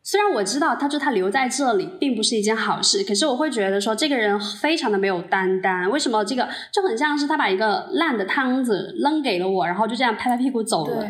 [0.09, 5.87] 虽然我知道他就他留在这里并不是一件好事，可是我会觉得说这个人非常的没有担当。
[5.91, 11.05] 为什么这个就很像是他把一个烂的汤子扔给了我，然后就这样拍拍屁股走了。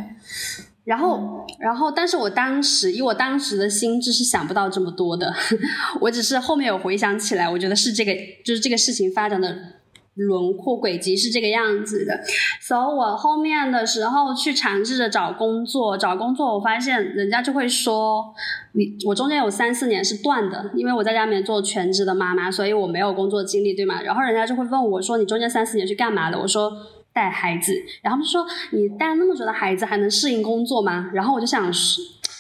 [0.84, 5.34] 然后，然后，但是我当时以我当时的心智是想不到这么多的，
[6.02, 8.12] 我只是后面有回想起来，我觉得是这个，
[8.44, 9.56] 就是这个事情发展的。
[10.20, 12.20] 轮廓轨迹是这个样子的，
[12.60, 18.34] 所以我后面的时候去尝试着找工作，找工作我发现人家就会说，
[18.74, 24.02] 你我中间有三四年是断的，因为我在家里面做全职的妈妈，所以我没有工作经历，对吗？
[24.02, 26.38] 然后人家就会问我说，你中间三四年去干嘛的？
[26.38, 26.70] 我说
[27.14, 31.10] 带孩子，然后他们说你带那么久的孩子还能适应工作吗？
[31.14, 31.72] 然后我就想，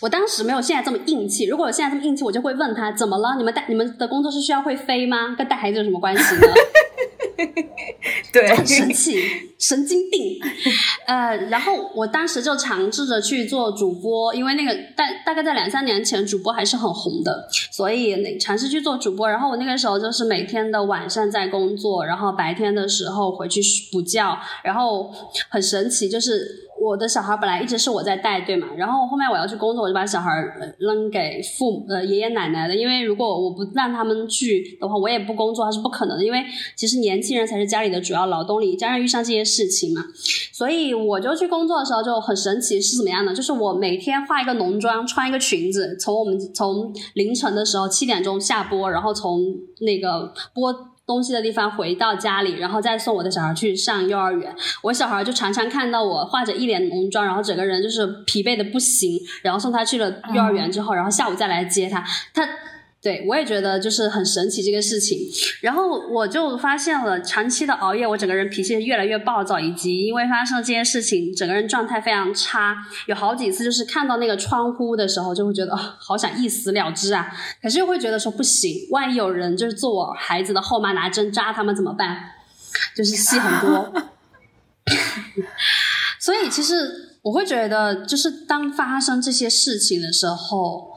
[0.01, 3.35] 我当时没有现在这么硬气，如果我现在这么硬气，我就会问他怎么了？
[3.37, 5.33] 你们带你们的工作是需要会飞吗？
[5.37, 6.41] 跟带孩子有什么关系呢？
[8.33, 9.17] 对，很神奇，
[9.57, 10.39] 神经病。
[11.07, 19.29] 呃，然后我当时就尝试着去做主播，因为那个大大概在两三年前，主播还是很红的，所以那尝试去做主播。
[19.29, 25.11] 然后我那个时候就是每天的晚上在工作，然后白天的时候回去补觉，然后
[25.49, 26.68] 很神奇，就是。
[26.81, 28.67] 我的小孩本来一直是我在带，对嘛？
[28.77, 30.29] 然后后面我要去工作，我就把小孩
[30.77, 36.23] 扔给父母呃爷爷奶奶的，因为如果我不让他们去的话，我也不工作，还是不可能的。
[36.23, 36.43] 因为
[36.75, 40.03] 其实年轻人才是家里的主要劳动力，加上遇上这些事情嘛，
[40.53, 43.33] 所以我就去工作的时候就很神奇，是怎么样的？
[43.33, 49.41] 就是我每天化一个浓妆，穿一个裙子，从我们从凌晨的时候七点钟下播，然后从
[49.81, 50.73] 那个播。
[51.09, 54.55] 东西的地方回到家里，然后再送我的小孩去上幼儿园。
[54.83, 62.05] 我小孩就常常看到我化着一脸浓妆，然后整个人就是疲惫的不行，然后送他去了幼儿园之后，然后下午再来接他。
[62.31, 62.47] 他。
[63.01, 65.17] 对，我也觉得就是很神奇这个事情，
[65.61, 72.75] 然后我就发现了长期的熬夜，我整个人脾气越来越暴躁，以及因为发生这件事情，整个人状态非常差。
[73.07, 77.31] 有好几次就是看到那个窗户的时候，就会觉得好想一死了之啊，
[77.61, 82.17] 可是又会觉得说不行，万一有人就是做我孩子的后妈拿针扎他们怎么办？
[82.95, 83.93] 就是戏很多。
[86.19, 90.88] 所以其实我会觉得，就是当发生这些事情的时候，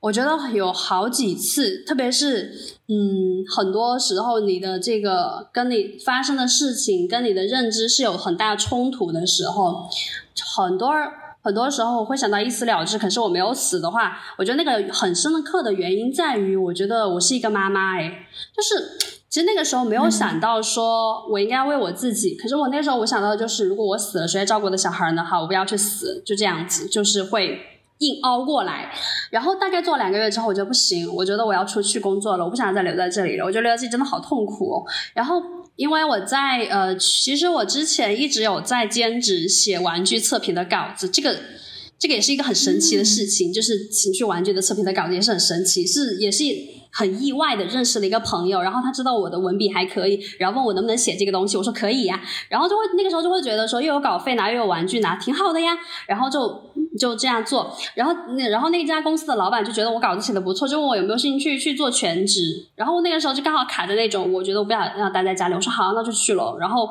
[0.00, 2.52] 我觉得有好几次，特别是
[2.88, 9.88] 嗯，很多时候你的这个跟你发生的事情跟你的认知是有很大冲突的时候，
[10.56, 10.90] 很多
[11.42, 12.98] 很多时候我会想到一死了之。
[12.98, 18.98] 可是我没有死的话，我觉得那个很深刻的原因在于，我觉得我是一个妈妈，哎，就是。
[19.30, 25.22] 其实那个时候没有想到说我应该为我自己，可是我那时候我想到的就是，如果我死了，谁来照顾我的小孩呢？
[25.22, 27.60] 哈，我不要去死，就这样子，就是会
[28.00, 28.92] 硬熬过来。
[29.30, 33.44] 然后大概做两个月之后，我觉得不行，我觉得我要出去工作了，我不想再留在这里了。
[33.46, 34.72] 我觉得留在这里真的好痛苦。
[34.74, 34.84] 哦。
[35.14, 35.40] 然后
[35.76, 41.34] 因为我在呃，其实我之前一直有在兼职写玩具测评的稿子，这个
[41.98, 46.44] 这个也是一个很神奇的事情，就是情绪玩具的测评的稿子也是很神奇，是也是。
[46.92, 66.88] 很意外的认识了一个朋友，然后他知道我的文笔还可以，然后问我能不能写这个东西，我说可以呀，然后就会那个时候就会觉得说又有稿费拿又有玩具拿，挺好的呀，然后就就这样做，然后那然后那家公司的老板就觉得我稿子写的不错，就问我有没有兴趣去做全职，然后那个时候就刚好卡着那种，我觉得我不想要待在家里，我说好，那就去了，然后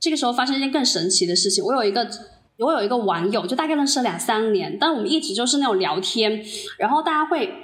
[0.00, 2.08] 这个时候发生一件更神奇的事情，我有一个
[2.58, 6.44] 我有一个网友，就大概认识了两三年，但我们一直就是那种聊天，
[6.78, 7.63] 然后大家会。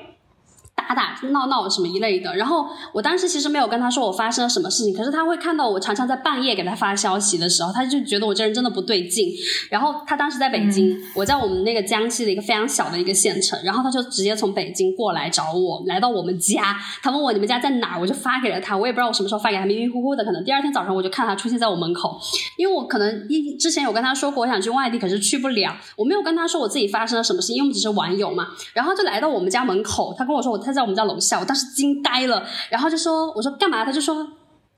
[0.89, 9.29] 打打闹闹什么一类的，然后我当时其实没有跟他说我发生了什么事情，可是他会看到我常常在半夜给他发消息的时候，他就觉得我这人真的不对劲。
[9.71, 22.21] 然后他当时在北京，我在我们那个江西的一个非常小的一个县城，然后他就直接从北京过来找我，来到我们家，他问我你们家在哪儿，我就发给了他，我也不知道我什么时候发给他，迷迷糊糊的，可能第二天早上我就看他出现在我门口，
[22.57, 30.80] 因为我可能一之前有跟他说过我想去外地，可是去不了，我没有跟他说我自己发生了什么事，因为我们只是网友嘛，然后就来到我们家门口，他跟我说我他在。
[30.81, 34.27] 在我们家楼下，我当时惊呆了，然后就说：“我说干嘛？”他就说：“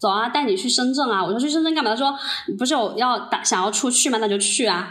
[0.01, 2.13] 走啊，带你去深圳啊。”我说：“去深圳干嘛？”他说
[2.59, 4.19] ：“不是有要打想要出去吗？
[4.21, 4.91] 那就去啊。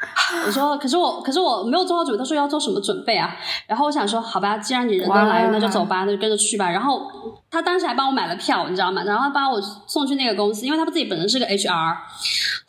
[0.46, 3.36] ”我说：“可是我，可是我没有做好准备。”他说：“要做什么准备啊？”
[3.68, 7.02] 然后我想说：“好吧，既然你人都来了，那就走吧，那就跟着去吧。”然后
[7.50, 9.02] 他当时还帮我买了票，你知道吗？
[9.04, 11.96] 然后把我送去那个公司，因为他自己本身是个 HR，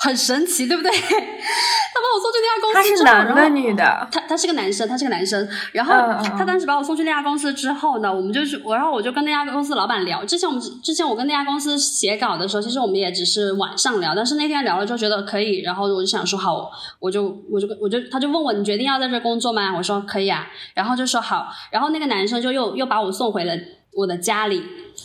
[0.04, 0.90] 很神奇，对不对？
[0.92, 4.08] 他把我送去那家公司，他是男的女的？
[4.12, 5.48] 他他是个男生，他是个男生。
[5.72, 5.94] 然后
[6.38, 10.26] 他当时把我送去那家公司之后呢，我们就是我，然后我就跟那家公司老板聊。
[10.26, 19.76] 之前我们之前我跟那家公司写稿的时候，其实我们也只是晚上聊，但是那天聊了之后觉得可以，然后我就想说好，我就我就我就他就问我你决定要在这工作吗？
[19.78, 23.54] 我说可以啊，然后就说好，然后那个男生就又又把我送回了
[23.94, 24.64] 我的家里，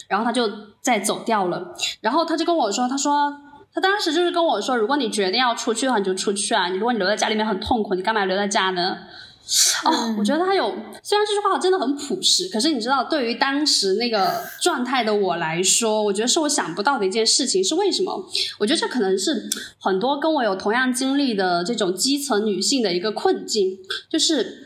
[0.08, 3.42] 然后他就再走掉了，然后他就跟我说，他说。
[3.76, 6.68] 他当时就是跟我说：“如果你决定要出去的话，你就出去啊！
[6.70, 8.96] 你如果你留在家里面很痛苦，你干嘛留在家呢？”
[9.84, 17.62] 哦，我觉得他有，虽然这句话真的很朴实，可是你知道，对于当时那个状态的我来说，我觉得是我想不到的一件事情。
[17.62, 18.26] 是为什么？
[18.58, 19.46] 我觉得这可能是
[19.78, 24.65] 很多跟我有同样经历的这种基层女性的一个困境，就是。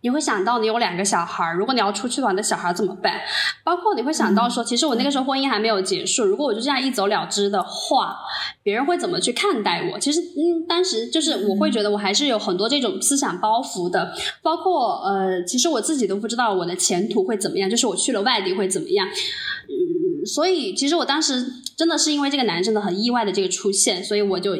[0.00, 3.20] 你会想到你有两个小孩儿，如果你要出去的话，那小孩怎么办？
[3.64, 8.16] 包括你会想到说，其实我那个时候婚姻还没有结束，如果我就这样一走了之的话，
[8.62, 9.98] 别人会怎么去看待我？
[9.98, 19.06] 其实，嗯，当时就是我会觉得我还是有很多这种思想包袱的，包括呃，其实我自己都不知道我的前途会怎么样，就是我去了外地会怎么样。
[19.08, 21.44] 嗯，所以其实我当时
[21.76, 24.56] 真的是因为这个男生的很意外的这个出现，所以我就。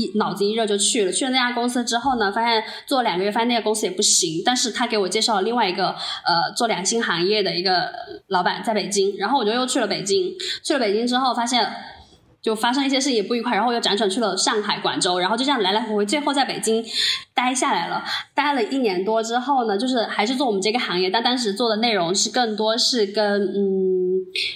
[0.00, 4.42] 一脑子一热就去了，去了那家公司之后呢，发现做两个月，发现那个公司也不行。
[4.44, 7.92] 但是他给我介绍了另外一个呃做两性行业的一个
[8.28, 10.32] 老板在北京，然后我就又去了北京。
[10.64, 11.70] 去了北京之后，发现
[12.40, 16.82] 就发生一些事情也不愉快，然后又辗转去了上海、广州，然后就这样来来回回，最后在北京
[17.34, 18.02] 待下来了。
[18.34, 23.99] 待了一年多之后呢，就是还是做我们这个行业，但当时做的内容是更多是跟嗯。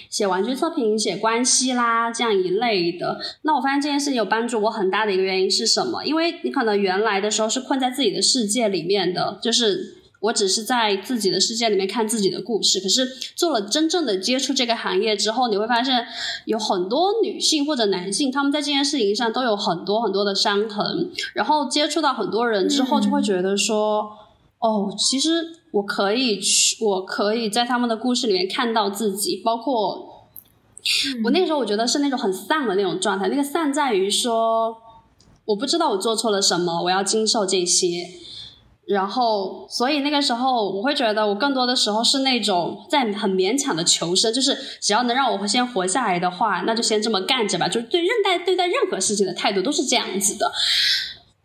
[0.09, 3.19] 写玩具测评、写关系啦，这样一类的。
[3.41, 6.03] 那我发现这件事情有帮助我很大的一个原因是什么？
[6.03, 12.79] 因为你可能原来的时候是困在自己的世界里面的，就是我只是在自己的世界里面看自己的故事。
[12.79, 16.05] 可是做了真正的接触这个行业之后，你会发现
[16.45, 21.11] 有很多女性或者男性，他们在这件事情上都有很多很多的伤痕。
[21.33, 24.09] 然后接触到很多人之后，就会觉得说，
[24.59, 25.59] 哦，其实。
[25.75, 30.29] 我可以去，我可以在他们的故事里面看到自己，包括
[31.25, 33.27] 我那个时候，我觉得是那种很丧的那种状态。
[33.27, 34.77] 那个丧在于说，
[35.43, 38.07] 我不知道我做错了什么，我要经受这些。
[38.87, 47.67] 然后，所以那个时候，我会觉得我更多的时候是那种在很勉强的求生，就是只要能让我先活下来的话，那就先这么干着吧。
[47.67, 50.49] 就是对任待对待任何事情的态度都是这样子的。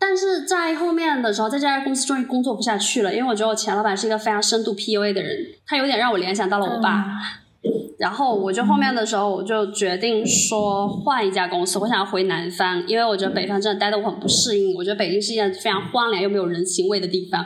[0.01, 7.05] 但是在后面的时候，在这家公司终于工作不下去了，因为我觉得我前老板是一个非常深度 PUA 的人，他有点让我联想到了我爸。
[8.01, 14.75] 然后我就后面的时候，我就决定说换一家公司，我想要回南方，因为我觉得北方真的待的我很不适应。
[14.75, 17.45] 我觉得北京是一件非常荒凉又没有人情味的地方。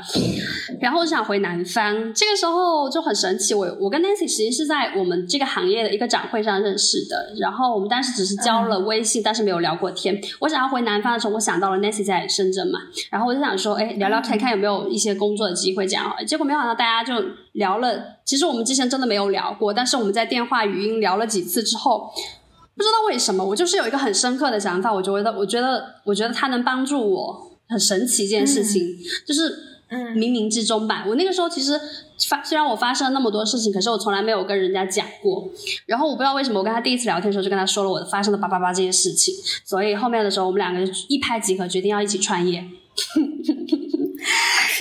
[0.79, 3.53] 然后我就想回南方，这个时候就很神奇。
[3.53, 7.35] 我我跟 Nancy 实际是在我们这个行业的一个展会上认识的。
[7.41, 10.17] 然后我们当时只是交了微信，但是没有聊过天。
[10.39, 12.79] 我想要回南方的时候，我想到了 Nancy 在深圳嘛，
[13.11, 16.15] 然后我就想说，哎，聊聊看看有没有一些工作的机会这样。
[16.25, 17.21] 结果没想到大家就
[17.53, 22.11] 聊了，其实我们之前真的没有聊过，但是我们在电话语音聊了几次之后，
[22.75, 28.81] 不知道为什么，我就是有一个很深刻的想法，我就觉得，我觉得，我觉得他能帮助我，很神奇一件事情，
[29.25, 29.57] 就是
[30.15, 31.05] 冥冥之中吧。
[31.07, 31.79] 我那个时候其实
[32.29, 35.49] 发，虽然我发生了那么多事情，可是我从来没有跟人家讲过。
[35.85, 39.33] 然后我不知道为什么，我跟他第一次聊天的时候就跟他说了我的发生的叭叭叭这些事情，
[39.63, 42.65] 所以后面的时候我们两个就一拍即合，决定要一起创业。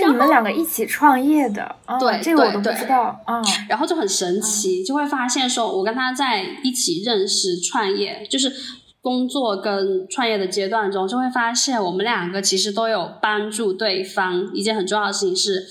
[0.04, 3.42] 是你们两个一起创业的，对，这个我都不知道啊。
[3.68, 8.52] 然后就很神奇，就会发现说，我跟他在一起认识创业，就是
[9.00, 14.50] 工作跟创业的阶段中，就会发现我们两个其实都有帮助对方。
[14.54, 15.66] 一件很重要的事情是，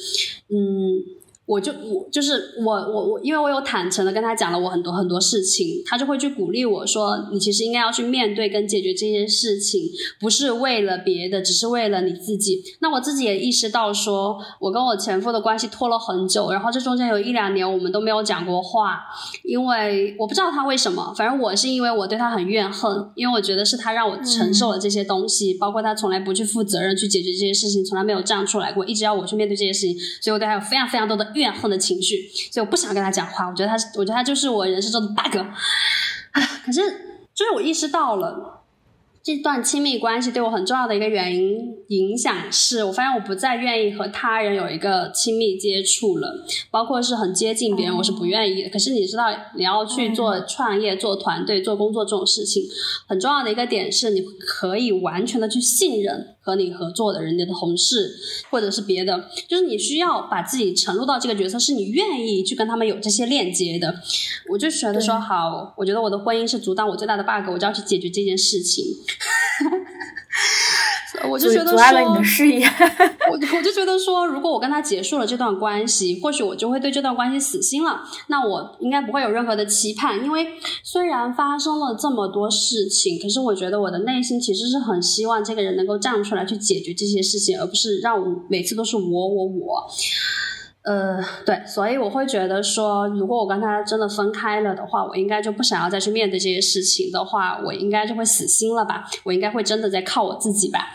[0.50, 1.22] 嗯。
[1.54, 9.90] 我就我就是我我我，因为我有坦诚的跟他讲了我很多很多事情，他就会去鼓励我说，你其实应该要去面对跟解决这些事情，
[10.20, 12.64] 不是为了别的，只是为了你自己。
[12.80, 19.02] 那我自己也意识到，说我跟我前夫的关系拖了很久，然后这中间有一两年我们都没有讲过话，
[19.44, 31.24] 因为我不知道他为什么，反正我是因为我对他很怨恨，因为我觉得是他让我承受了这些东西，包括他从来不去负责任去解决这些事情，从来没有站出来过，一直要我去面对这些事情，所以我对他有非常非常多的。
[31.34, 33.48] 怨恨的情绪，所以我不想跟他讲话。
[33.48, 35.38] 我觉得他是，我觉得他就是我人生中的 bug。
[36.66, 36.82] 可是，
[37.34, 38.60] 就是我意识到了。
[39.26, 48.70] 这段亲密关系对我很重要的一个原因影响是，我发现我不再愿意和他人有一个亲密接触了，包括是很接近别人，我是不愿意的。
[48.70, 52.64] 可是你知道，你要去做创业、做团队、做工作这种事情，
[53.08, 58.16] 很重要的一个点是，你可以完全的去信任和你合作的人家的同事
[58.50, 64.02] 或者是别的，就是你需要把自己沉入到这个角色，是你愿意去跟他们有这些链接的。
[64.50, 68.86] 我就觉得说，好，我觉得我的婚姻是阻挡我最大的 bug，我就要去解决这件事情。
[71.30, 71.78] 我就觉得说，
[72.10, 78.02] 我我就觉得说，如果我跟他结束了这段关系，或许我就会对这段关系死心了。
[78.28, 80.48] 那我应该不会有任何的期盼，因为
[80.84, 89.84] 虽然发生了这么多事情，可是我觉得我的内心其实是很希望这个人能够站出来去解决这些事情，而不是让我每次都是我我我。
[90.84, 99.06] 呃，对，所以我会觉得说，如果我跟他真的分开了的话，我应该就不想要再去面对这些事情的话，我应该就会死心了吧？
[99.24, 100.90] 我应该会真的在靠我自己吧？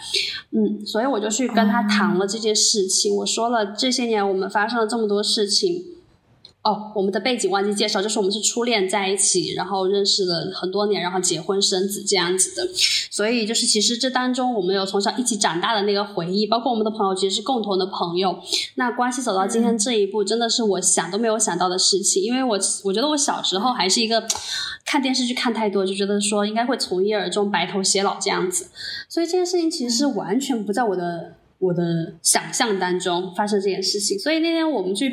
[0.53, 5.83] 嗯，所以我就去跟他谈了这件事情，我说了这些年我们发生了这么多事情。
[6.69, 12.69] 哦，我们的背景忘记介绍，就是我们是初恋在一起，然后认识了很多年，然后结婚生子这样子的。
[13.11, 18.39] 所以就是其实这当中我们有从小一起长大的那个回忆，包括我们的朋友其实是共同的朋友。
[18.75, 22.23] 那关系走到今天这一步，真的是我想都没有想到的事情。
[22.23, 24.23] 因为我我觉得我小时候还是一个
[24.85, 28.67] 看电视剧看太多，就觉得说应该会从一而终，白头偕老这样子。
[29.09, 31.38] 所以这件事情其实是完全不在我的。
[31.59, 31.83] 我的
[32.23, 35.13] 想象当中发生这件事情，所以那天我们去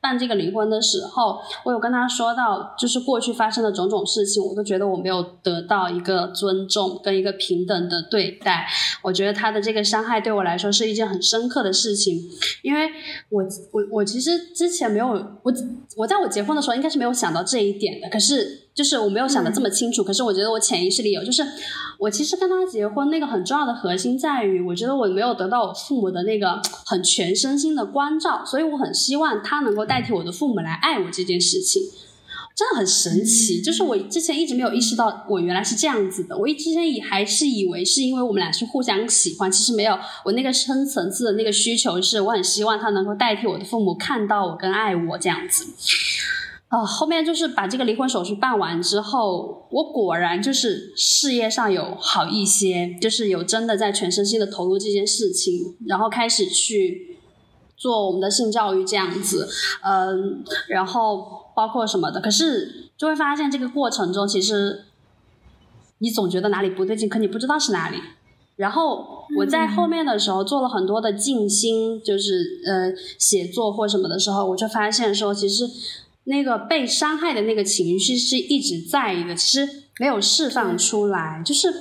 [0.00, 8.66] 办这个离婚的时候，我有跟他说到，就是过去发生的种种事情，我都觉得我没有得到一个尊重跟一个平等的对待。
[9.02, 12.20] 我觉得他的这个伤害对我来说是一件很深刻的事情，
[12.62, 12.88] 因为
[13.30, 13.42] 我
[13.72, 15.52] 我我其实之前没有我
[15.96, 18.65] 我在我结婚的时候应该是没有想到这一点的，可是。
[18.76, 21.42] 就是我没有想的这么清楚，可是我觉得我潜意识里有，就是
[21.98, 31.84] 我其实跟他结婚那个很重要的核心在于，我觉得我没有得到我父母的那个很全身心的关照，所以我很希望他能够代替我的父母来爱我这件事情，
[32.54, 33.62] 真的很神奇。
[33.62, 45.64] 就是我之前一直没有意识到我原来是这样子的，我一之前以还是以为是因为我们俩是互相喜欢，其实没有，我那个深层次的那个需求是我很希望他能够代替我的父母看到我跟爱我这样子。
[46.68, 57.18] 啊，后面就是把这个离婚手续办完之后，我果然就是事业上有好一些，就是有真的在全身心的投入这件事情，然后开始去
[57.76, 59.48] 做我们的性教育这样子，
[59.84, 64.86] 嗯，然后包括什么的，可是就会发现这个过程中，其实
[65.98, 67.98] 你总觉得哪里不对劲，可你不知道是哪里。
[68.56, 75.70] 然后我在后面的时候做了很多的静心，就是呃写作或什么的时候，我就发现说其实。
[76.26, 79.68] 那个被伤害的那个情绪是一直在的，其实
[79.98, 81.40] 没有释放出来。
[81.44, 81.72] 就是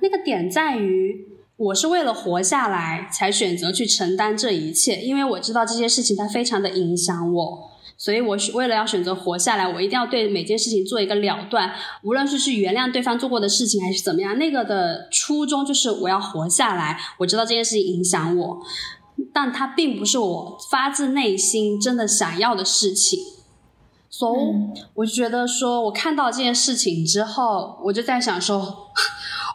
[0.00, 1.26] 那个点在于，
[1.56, 7.70] 我是为了活下来才选择去承担这一切，因为我知道这些事情它非常的影响我。
[7.96, 11.72] 所以我为了要选择活下来，我一定要对每件事情做一个了断，
[12.02, 16.98] 无论是去原谅对方做过的事情，还是怎么样，那个的初衷就是我要活下来。
[17.18, 18.60] 我知道这件事情影响我，
[19.32, 23.20] 但它并不是我发自内心真的想要的事情。
[24.16, 24.40] 所以
[24.94, 28.92] 我就觉得说，我看到这件事情之后，我就在想说。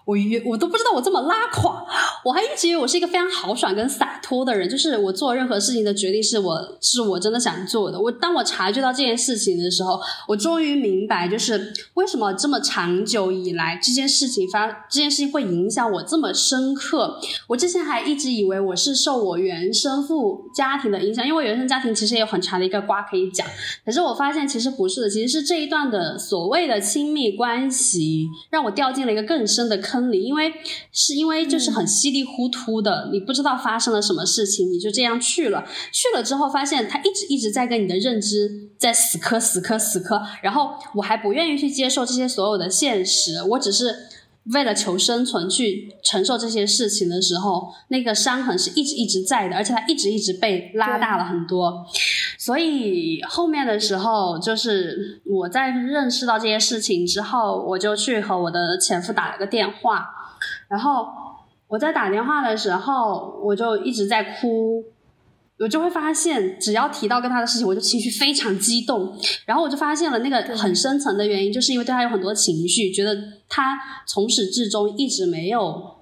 [0.09, 1.85] 我我都不知道我这么拉垮，
[2.25, 8.01] 我还一直以为我是一个非常豪爽跟洒脱的人，就是我做任何事情的决定是我是我真的想做的。
[8.01, 17.21] 我当我察觉到这件事情的时候，我终于明白，就是为什么这么长久以来这件事情发这件事情会影响我这么深刻。
[17.45, 23.45] 我之前还一直以为我是受我原生父家庭的影响，因为原生家庭其实也有很长的一个瓜可以讲。
[23.85, 29.98] 可是我发现其实不是的，其实是这一段的所谓的亲密关系让我掉进了一个更深的坑。
[30.11, 30.53] 里，因为
[30.91, 35.65] 是因为就是很稀里糊涂的，你不知道发生了什么事情，你就这样去了。
[35.91, 40.21] 去了之后，发现他一直一直在跟你的认知在死磕、死磕、死磕。
[40.41, 44.08] 然后我还不愿意去接受这些所有的现实，我只是
[44.53, 51.85] 为了求生存去承受这些事情的时候，那个伤痕是一直一直在的，而且它一直一直被拉大了很多。
[52.37, 60.07] 所以后面的时候，就是我在认识到这些事情之后，我就去和我的前夫打了个电话。
[60.67, 61.07] 然后
[61.67, 64.83] 我在打电话的时候，我就一直在哭。
[65.59, 69.15] 我就会发现，只要提到跟他的事情，我就情绪非常激动。
[69.45, 73.15] 然后我就发现了那个很深层的原因，就是因为对他有很多情绪，觉得
[73.49, 75.98] 他从始至终一直没有。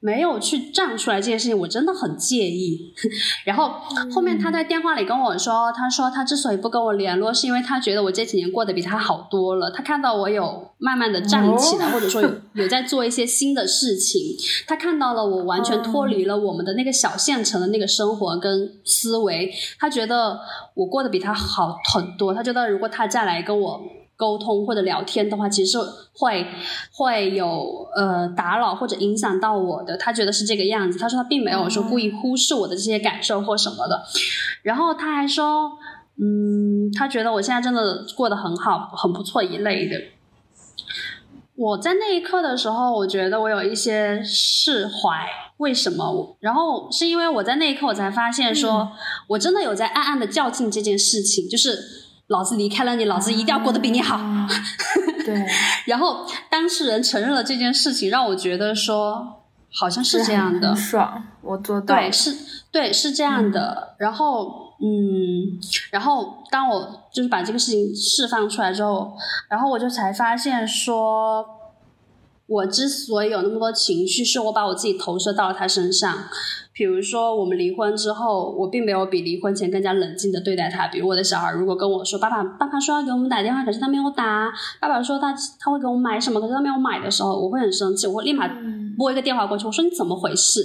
[0.00, 2.92] 没有去站出来这件事情，我真的很介意。
[3.44, 3.72] 然后
[4.12, 9.70] 后面他在电话里跟我说，他说他之所以不跟我联络，是因为他觉得我这几年过得比他好多了。
[9.70, 14.20] 他看到我有慢慢的站起来，或者说有有在做一些新的事情。
[14.66, 19.52] 他看到了我完全脱离了我们的那个小县城的那个生活跟思维。
[19.78, 20.38] 他觉得
[20.74, 22.32] 我过得比他好很多。
[22.32, 23.80] 他觉得如果他再来跟我。
[24.16, 25.78] 沟通或者聊天的话，其实
[26.14, 26.46] 会
[26.90, 29.96] 会有呃打扰或者影响到我的。
[29.98, 30.98] 他觉得是这个样子。
[30.98, 34.02] 他说他并没有说故意忽视我的这些感受或什么的。
[34.62, 35.72] 然后他还说，
[36.18, 40.00] 嗯，他觉得我现在真的过得很好，很不错一类的。
[41.54, 45.26] 我在那一刻的时候，我觉得我有一些释怀。
[45.58, 46.36] 为什么？
[46.40, 48.92] 然后是因为我在那一刻，我才发现说
[49.28, 52.05] 我真的有在暗暗的较劲这件事情，就是。
[52.28, 54.18] 老子离开了你，老子一定要过得比你好。
[55.24, 55.46] 对。
[55.86, 60.74] 然后当事人承认了这件事情，让我觉得说好像是这样的。
[60.74, 61.94] 爽，我做到。
[61.94, 62.36] 对，是，
[62.72, 63.94] 对，是这样的。
[63.98, 65.58] 然后，嗯，
[65.90, 69.16] 然后当我就是把这个事情释放出来之后，
[69.48, 71.44] 然后我就才发现说，
[72.46, 76.16] 我之所以有那么多情绪，是我把我自己投射到了他身上。
[76.72, 80.86] 比如说，我们离婚之后，我并没有比离婚前更加冷静的对待他。
[80.88, 88.46] 比如我的小孩，如果跟我说：“爸爸，爸爸说要给我们打电话，可是他没有打。”爸爸说他他会给我们买什么，可是他没有买的时候，我会很生气，我会立马
[88.98, 90.62] 拨一个电话过去，我说：“你怎么回事？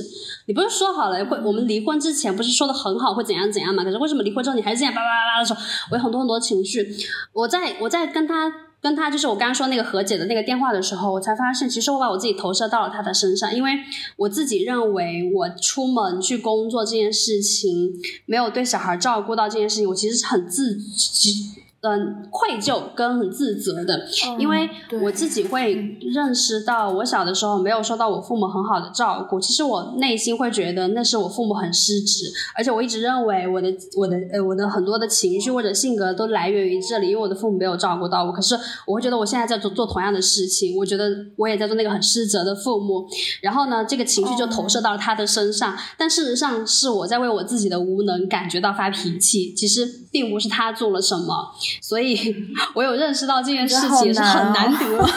[0.47, 3.83] 你不是说好了会我们离婚之前不是说的很好，会怎样怎样嘛？
[3.85, 5.61] 可是为什么离婚之后你还是这样叭叭叭叭的时候，
[5.91, 6.85] 我有很多很多情绪。
[7.31, 8.51] 我在我在跟他。
[8.81, 13.71] 跟他就是我刚刚说那个和解的那个电话的时候，我才发现，其实我把我自己投射到了他的身上，因为
[14.17, 17.93] 我自己认为我出门去工作这件事情，
[18.25, 21.60] 没有对小孩照顾到这件事情，我其实是很自己。
[21.83, 24.07] 嗯，愧疚跟很自责的，
[24.37, 24.69] 因为
[25.01, 29.39] 我自己会认识到，我小的时候没有受到我父母很好的照顾。
[29.39, 32.25] 其实我内心会觉得那是我父母很失职，
[32.55, 33.67] 而且我一直认为我的
[33.97, 38.31] 我的呃我的很多的情绪或者性格都来源于这里，因为我的父母没有照顾到我。
[38.31, 38.55] 可是
[38.85, 43.07] 我会觉得我现在在做做同样的事情，我觉得我也在做那个很失责的父母。
[43.41, 51.51] 然后呢，这个情绪就投射到了他的身上，但事实上是我在为我自己的无能感觉到发脾气，其实并不是他做了什么。
[51.79, 52.35] 所以，
[52.75, 55.09] 我有认识到这件事情是很难得。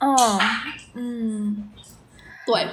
[0.00, 0.40] 嗯
[0.94, 1.70] 嗯，
[2.46, 2.68] 对。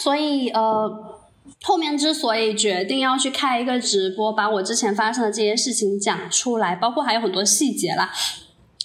[0.00, 1.20] 所以呃，
[1.62, 8.10] 后面之所以决定要去开一个直播，把我之前发生的这些事情讲出来，包括还有很多细节啦。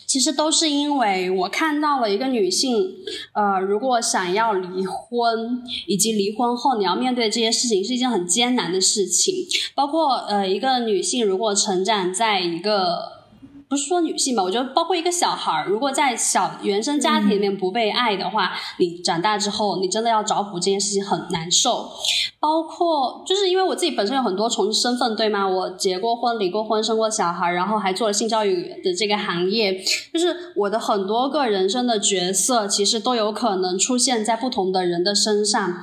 [0.08, 2.96] 其实都是因为我看到了一个女性，
[3.34, 9.36] 呃，如果想要离婚，以及离婚后你要面对这些事情，是一件很艰难的事情。
[9.76, 13.17] 包括呃，一个女性如果成长在一个。
[13.70, 21.90] 不是说女性吧，我觉得包括一个小孩儿，如果在小原生家庭里面不被爱的话，你长大之后，你真的要找补这件事情很难受。
[22.40, 25.46] 包括就是因为我自己本身有很多重身份，对吗？
[25.48, 35.74] 我结过婚、离过婚、生过小孩，然后还做了性教育的这个行业，就是我的很多个人生的角色，其实都有可能出现在不同的人的身上。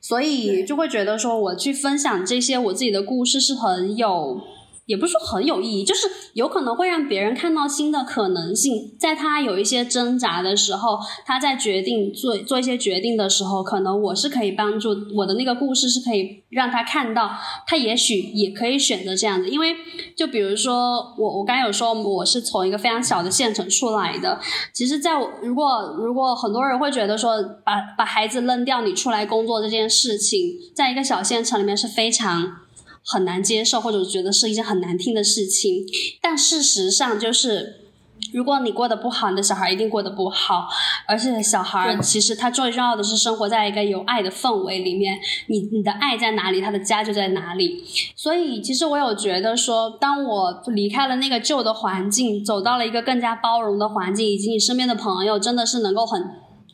[0.00, 4.40] 所以就会觉得说我去分享这些我自己的故事是很有。
[4.88, 17.30] 也不是说很有意义，就是有可能会让别人看到新的可能性，在他有一些挣扎的时候，他在决定做做一些决定的时候，可能我是可以帮助我的那个故事是可以让他看到，
[17.66, 19.76] 他也许也可以选择这样子，因为
[20.16, 24.40] 就比如说我我刚有说我是从一个非常小的县城出来的，
[24.72, 30.40] 其实在我如果如果很多人会觉得说把把孩子扔掉你出来工作这件事情，
[30.74, 32.67] 在一个小县城里面是非常。
[33.10, 35.86] 很难接受，或者觉得是一件很难听的事情。
[36.20, 37.86] 但事实上，就是
[38.34, 40.68] 如果你过得不好，你的小孩一定过得不好。
[41.06, 45.18] 而且，小孩其实他最重要的是生活在一个有爱的氛围里面。
[45.46, 47.82] 你你的爱在哪里，他的家就在哪里。
[48.14, 56.22] 所以，其实我有觉得说，当我离开了那个旧的环境，走到了一个更加包容的环境，以及你身边的朋友真的是能够很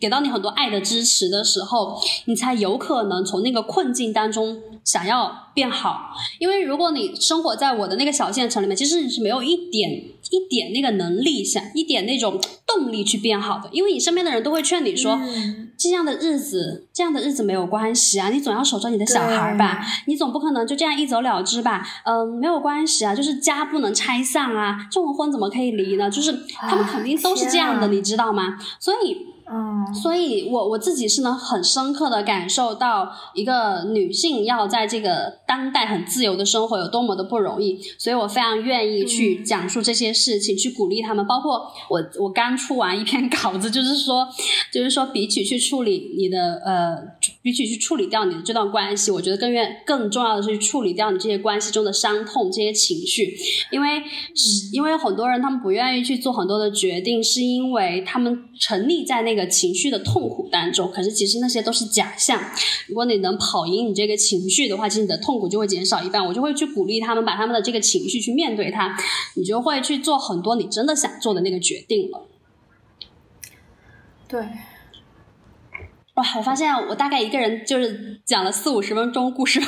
[0.01, 4.61] 给到你很多爱的支持的时候，你才有可能从那个困境当中。
[4.85, 13.71] 想要变好，因为如果你生活在我的那个小县城里面，其实你是没有一点一点那个能力，想一点那种动力去变好的。
[13.73, 15.19] 因为你身边的人都会劝你说，
[15.79, 21.83] 这样的日子，这样的日子没有关系啊，你总要守着你的小孩吧，你总不可能就这样一走了之吧？
[22.05, 26.11] 嗯，没有关系啊，就是家不能拆散啊，这种婚怎么可以离呢？
[26.11, 28.59] 就是他们肯定都是这样的，你知道吗？
[28.79, 29.33] 所以。
[29.47, 41.27] 嗯，所以我我自己是能很深刻的感受到一个女性要在这个当代很自由的生活有多么的不容易，所以我非常愿意去讲述这些事情，去鼓励他们。
[41.27, 44.27] 包括我我刚出完一篇稿子，就是说
[44.73, 46.97] 就是说比起去处理你的呃，
[47.43, 53.37] 比起去处理掉你的这段关系，我觉得更愿更重要的是去处理掉你这些关系中的伤痛这些情绪，
[53.71, 54.03] 因为
[54.73, 59.34] 因为很多人他们不愿意去做很多的决定，是因为他们沉溺在那。
[59.35, 62.41] 那个情绪的痛苦当中，可是其实那些都是假象。
[62.87, 66.25] 如果你能跑赢你这个情绪的话，其实你的痛苦就会减少一半。
[66.25, 68.97] 我就会去鼓励他们把他们的这个情绪去面对它，
[69.35, 72.23] 你就会去做很多你真的想做的那个决定了。
[74.29, 74.41] 对，
[76.15, 76.25] 哇！
[76.37, 79.67] 我发现我大概一个人就是讲了四五十分钟故事吧。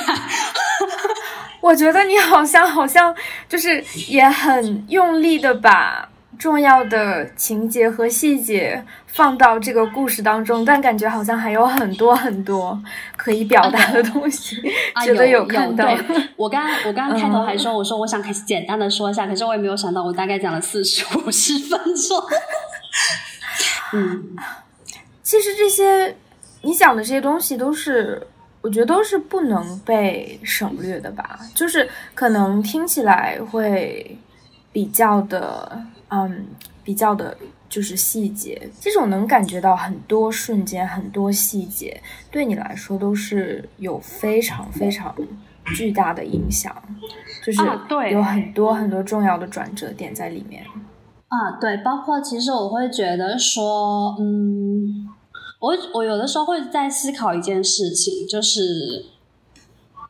[1.61, 3.13] 我觉得你好像好像
[3.49, 6.09] 就是也很用力的把。
[6.37, 12.79] 重要的情节和细节放到这个故事当中，但感觉好像还有很多很多
[13.15, 14.55] 可以表达的东西。
[15.03, 15.87] 觉得有看到。
[16.37, 22.23] 我刚我刚开头还说，我说我想简单的说一下，可是我也没有想到，我大概讲了四十五十分钟。
[23.93, 24.35] 嗯，
[25.23, 26.15] 其实这些
[26.61, 28.27] 你讲的这些东西都是，
[28.61, 31.39] 我觉得都是不能被省略的吧？
[31.55, 34.17] 就是可能听起来会
[34.71, 35.81] 比较的。
[36.09, 36.45] 嗯，
[36.83, 37.37] 比较的
[37.67, 42.01] 就是细节，这种能感觉到很多瞬间、很多细节，
[42.31, 45.13] 对你来说都是有非常非常
[45.75, 46.73] 巨大的影响，
[47.45, 47.61] 就是
[48.11, 50.63] 有很多很多重要的转折点在里面。
[51.27, 55.09] 啊，对，包括其实我会觉得说，嗯，
[55.59, 59.16] 我我有的时候会在思考一件事情，就是。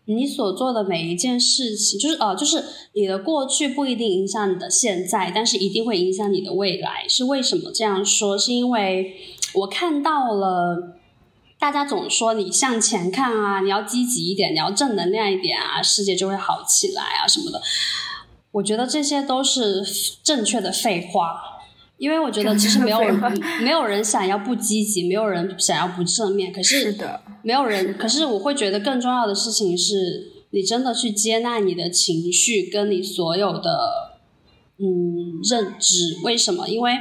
[0.09, 7.05] 你所做的每一件事情，就是呃，就是你的过去不一定影响你的现在，但是一定会影响你的未来。
[7.09, 8.37] 是为什么这样说？
[8.37, 9.15] 是因为
[9.53, 10.95] 我看到了
[11.59, 17.61] 大家总说你向前看啊，你要积极一点，你要正能量一点啊，世界就会好起来啊什么的。
[18.51, 19.83] 我觉得这些都是
[20.23, 21.56] 正确的废话。
[21.97, 22.99] 因为我觉得其实没有
[23.61, 26.51] 没有人想要不积极，没有人想要不正面。
[26.51, 26.95] 可是
[27.43, 33.79] 没有人，可是我会觉得更重要的事情是你真的去接纳你的情绪，跟你所有的
[34.79, 36.19] 嗯认知。
[36.23, 36.67] 为什么？
[36.67, 36.93] 因为。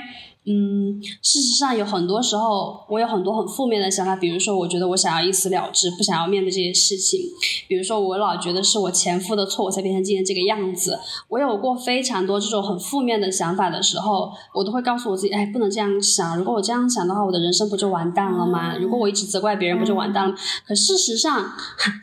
[0.49, 4.15] 嗯，事实上有很多时候，我有很多很负面的想法。
[4.15, 7.21] 比如说，我觉得我想要一死了之，不想要面对这些事情。
[7.67, 11.01] 比如说，我老觉得是我前夫的错，我才变成今天这个样子。
[11.31, 16.39] 我有过非常多这种很负面的想法的时候，我都会告诉我自己：哎，不能这样想。
[16.39, 18.77] 如果我这样想的话，我的人生不就完蛋了吗？
[18.77, 20.35] 如果我一直责怪别人，不就完蛋了？
[20.65, 21.53] 可事实上，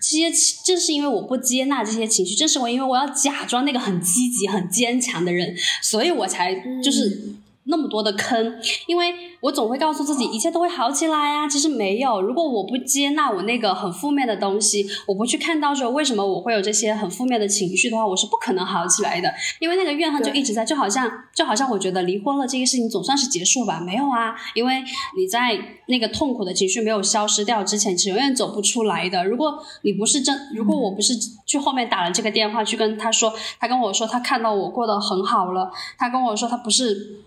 [0.02, 0.30] 这些
[0.66, 7.36] 正是因为我不接纳这些情绪，正是我因为我要假装那个很积极、很坚强的人，所以我才就是。
[7.66, 11.48] 那么多的坑，因为我总会告诉自己一切都会好起来啊。
[11.48, 19.34] 其实没有，如果我不接纳我那个很负面的东西，我不去看到说为什么我会有这些很负面的情绪的话，我是不可能好起来的。
[19.60, 23.80] 因为那个怨恨就一直在，就好像就好像我觉得离婚了这个事情总算是结束吧？
[23.80, 24.84] 没有啊，因为
[25.18, 25.58] 你在
[25.88, 29.24] 那个痛苦的情绪没有消失掉之前，是永远走不出来的。
[29.26, 31.14] 如果你不是真，如果我不是
[31.46, 37.22] 去后面打了这个电话去跟他说，他跟我说他看到我过得很好了，他跟我说他不是。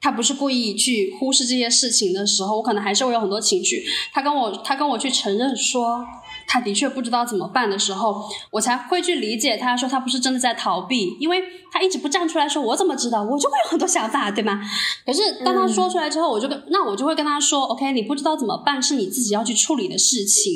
[0.00, 3.84] 他不是故意去忽视这些事情的时候，我可能还是会有很多情绪。
[4.12, 6.04] 他跟我，他跟我去承认说，
[6.46, 11.42] 他的确不知道怎么办的时候，我才会去理解他说他不是真的在逃避，因为
[11.72, 13.22] 他一直不站出来说，我怎么知道？
[13.22, 14.60] 我就会有很多想法，对吗？
[15.04, 20.52] 可是当他说出来之后，我就跟那我就会跟他说，OK，你不知道怎么办是你自己要去处理的事情，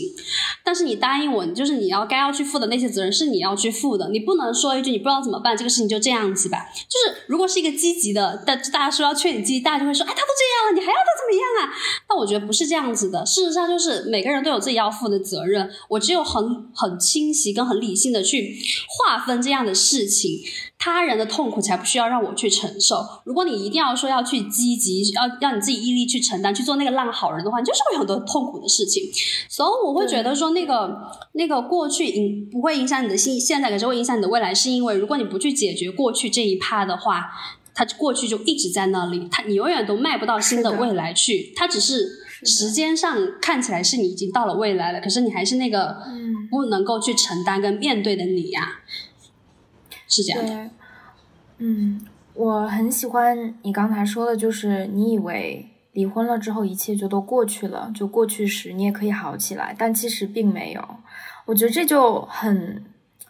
[0.65, 6.67] 但是你答应我，就是你要该要去负的那些责任是你要去负的，你不能说一句你不知道怎么办，这个事情就这样子吧。
[6.89, 11.75] 就是如果是一个积极的，但大家说要劝你积极，大家就会说，哎，他都这样了，你还要他怎么样啊？
[12.09, 15.71] 但我觉得不是这样子的，事实上就是每个人都有自己要负的责任。
[15.89, 18.57] 我只有很很清晰跟很理性的去
[18.89, 20.41] 划分这样的事情，
[20.79, 23.05] 他人的痛苦才不需要让我去承受。
[23.25, 29.03] 如果你一定要说要去积极，要让你自己毅力去承担，去做那个烂好人的话，你就是会有很多痛苦的事情。
[29.49, 30.97] 所以我会觉得说，那个
[31.33, 37.27] 那个过去影不会影响你的现现在，可是会影响你的未来，是因为如果你不去解决过去这一趴的话，
[37.75, 42.21] 它过去就一直在那里，它你永远都迈不到新的未来去，它只是。
[42.43, 45.99] 时间上看起来是你已经到了未来了，可是你还是那个
[46.51, 48.81] 不能够去承担跟面对的你呀，
[50.09, 50.71] 是这样的。
[51.59, 52.01] 嗯，
[52.33, 60.83] 我很喜欢你刚才说的，就是你以为离婚了之后一切就都过去了，就过去时你也可以好起来，但其实并没有。
[61.45, 62.83] 我觉得这就很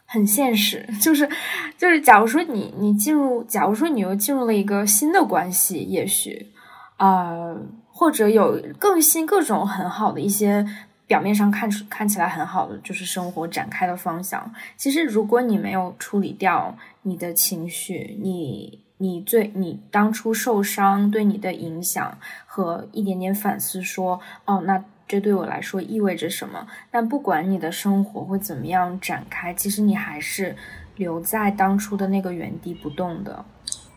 [0.06, 1.28] 很现实， 就是
[1.76, 6.52] 就是假如说你你进入，假如说你又进入了一个新的关系，也许
[6.96, 7.56] 啊。
[8.00, 10.66] 或者有更新各种很好的一些
[11.06, 26.66] 表面上看出看起来很好的就是生活展开的方向，其实如果你没有处理掉你的情绪，你你最你当初受伤对你的影响和一点点反思，说哦，那这对我来说意味着什么？
[26.90, 30.56] 但不管你的生活会怎么样展开，其实你还是
[30.96, 33.44] 留在当初的那个原地不动的。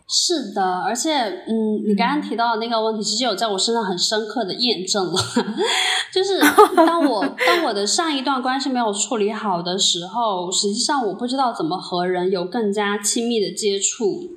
[0.06, 1.12] 是的，而且，
[1.48, 5.14] 嗯，你刚刚提到的那个问题，其实有在我身上很深刻的验证了。
[6.14, 6.40] 就是
[6.76, 14.30] 当我 当我的上一段关系没有处理好的时候，实际上我不知道怎么和人有更加亲密的接触。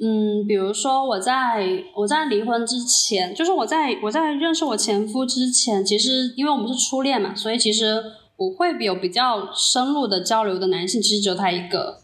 [0.00, 8.02] 嗯，比如说我在我在离婚之前，就是我在我在认识我前夫之前，其实因为我们是初恋嘛，所以其实
[8.36, 11.98] 我会有比较深入的交流的男性，其实只有他一个。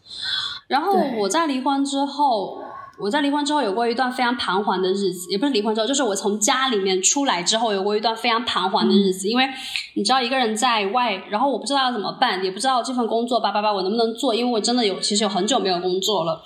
[0.68, 2.58] 然后我在离婚之后。
[3.00, 9.28] 我在离婚之后有过一段非常彷徨的日子，也不是离婚之后，就是我从家里面出来之后有过一段非常彷徨的日子。
[9.28, 9.48] 因为
[9.94, 16.42] 你知道一个人在外，然后我不知道要怎么办，也不知道这份工作叭叭叭我能不能做，因为我真的有其实有很久没有工作了，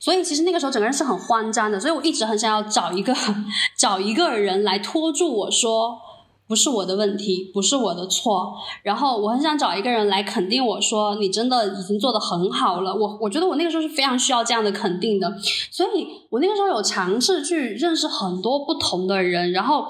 [0.00, 3.14] 所以其实那个时候整个人是很慌张的，所以我一直很想要找一个
[3.76, 6.07] 找一个人来拖住我说。
[6.48, 8.54] 不是我的问题，不是我的错。
[8.82, 12.94] 然后我很想找一个人来肯定我说你真的已经做得很好了。
[12.94, 15.30] 我我觉得我那个时候是非常需要这样的肯定的，
[15.70, 19.52] 所以我那个时候有尝试去认识很多不同的人。
[19.52, 19.86] 然后，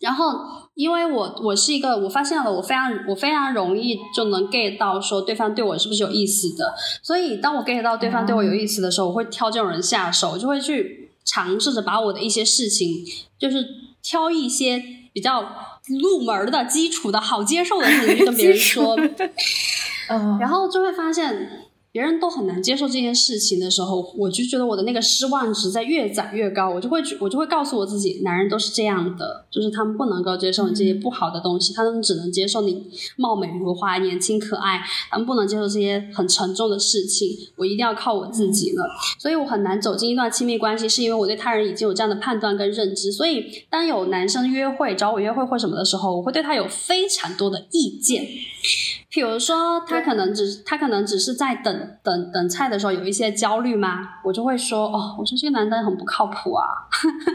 [0.00, 0.34] 然后
[0.74, 6.74] 因为我我是一个我发现了我非常我非常容易就能 get 到说对方对我是不是有意思的。
[7.02, 13.02] 所以当我 get 到对方对我有意思的时候，我会挑这种人下手，就会去尝试着把我的一些事情，
[13.38, 13.66] 就是
[14.02, 14.82] 挑一些
[15.14, 15.42] 比较。
[15.86, 18.96] 入门的基础的好接受的事情去跟别人说，
[20.08, 21.66] 嗯，然后就会发现。
[21.92, 26.70] 别人都很难接受这件事情的时候，我就觉得我的那个失望值在越攒越高。
[26.70, 32.86] 我就会我就会告诉我自己，男人都是这样的，就是他们不能够接受你这些不好的东西，他们只能接受你
[33.16, 34.80] 貌美如花、年轻可爱，
[35.10, 37.28] 他们不能接受这些很沉重的事情。
[37.56, 38.84] 我一定要靠我自己了，
[39.18, 43.10] 所以我很难走进一段亲密关系，是因为我对他人已经有这样的判断跟认知。
[43.10, 48.24] 所以当有男生约会找我约会或什么的时候，我会对他有非常多的意见。
[49.10, 54.08] 比如说，他可能只他可能只是在等等等菜的时候有一些焦虑吗？
[54.24, 56.64] 我就会说哦，我说这个男的很不靠谱啊。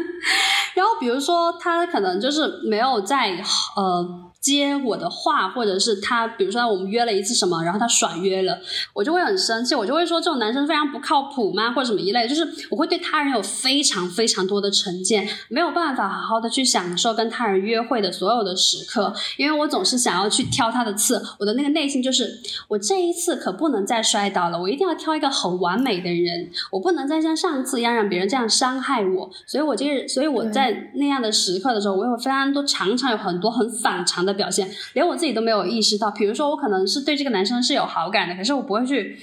[0.73, 3.31] 然后比如说，他可能就是没有在
[3.75, 4.31] 呃。
[4.45, 8.59] 接我的话，或者是他，比如说我们约了一次什么，然后他甩约了，
[8.93, 34.34] 我就会很生气，我就会说这种男生非常不靠谱吗，或者什么一类，就是我会对他人有非常非常多的成见，没有办法好好的去享受跟他人约会的所有的时刻，因为我总是想要去挑他的刺，我的那个内心就是我这一次可不能再摔倒了，我一定要挑一个很完美的人，我不能再像上次一样让别人这样伤害我，所以我这个，所以我在那样的时刻的时候，我有非常多常常有很多很反常的。
[34.35, 39.17] 表现连我自己都没有意识到，比如说我可能是对这个男生是有好感的，可是我不会去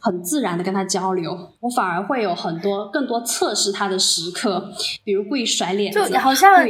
[0.00, 4.72] 很自然的跟他交流，我反而会有很多更多测试他的时刻，
[5.04, 6.64] 比如故意甩脸子，就好像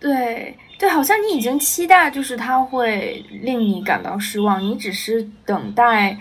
[0.00, 6.18] 对对，好像你已经期待就是他会令你感到失望，你只是等待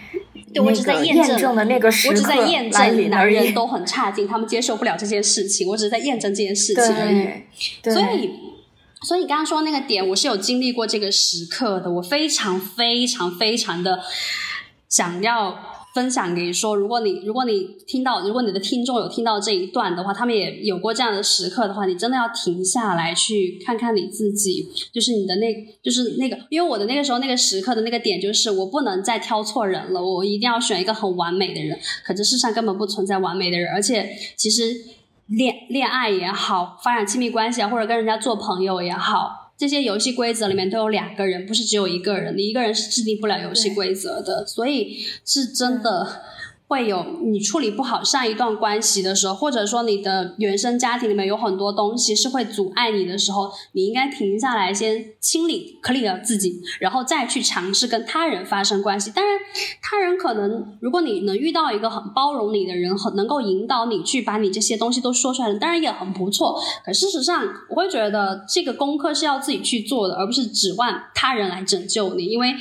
[0.64, 2.34] 我只在验证的那个时刻
[2.72, 7.28] 来临男人都很差劲，他们接受不了这件事情，我只是在验证这件事情而已，
[7.92, 8.45] 所以。
[9.06, 14.02] 所以你刚刚说那个点，我是有经历过这个时刻的，我非常非常非常的
[14.90, 15.76] 想要。
[15.96, 31.80] 分享给说，如果你如果你听到，如果你的听众有听到这一段的话，他们也有过这样的时刻的话，你真的要停下来去看看你自己，就是你的那，就是那个，因为我的那个时候那个时刻的那个点就是，我不能再挑错人了，我一定要选一个很完美的人。
[32.04, 34.76] 可这世上根本不存在完美的人，而且其实
[35.28, 39.52] 恋恋爱也好，发展亲密关系啊，或者跟人家做朋友也好。
[39.58, 42.36] 这些游戏规则里面都有两个人，不是只有一个人。
[42.36, 46.22] 你一个人是制定不了游戏规则的，所以是真的。
[46.68, 59.12] 会有你处理不好上一段关系的时候，或者说你的原生家庭里面有很多东西是会阻碍你的时候，你应该停下来先清理、clear 自己，然后再去尝试跟他人发生关系。
[59.12, 59.40] 当然，
[59.82, 66.60] 他人可能如果你能遇到一个很包容你的人，很能够引导你去把你这些东西都说出来的，当然也很不错。
[66.84, 72.56] 可事实上，我会觉得这个功课是要自己去做的，而不是指望他人来拯救你，因为。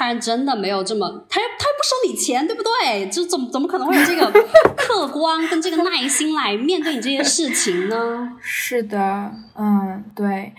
[0.00, 3.08] 他人真的没有这么，他又他又不收你钱，对不对？
[3.10, 4.30] 就怎么怎么可能会有这个
[4.76, 8.32] 客观跟这个耐心来面对你这些事情呢？
[8.40, 10.54] 是的，嗯，对。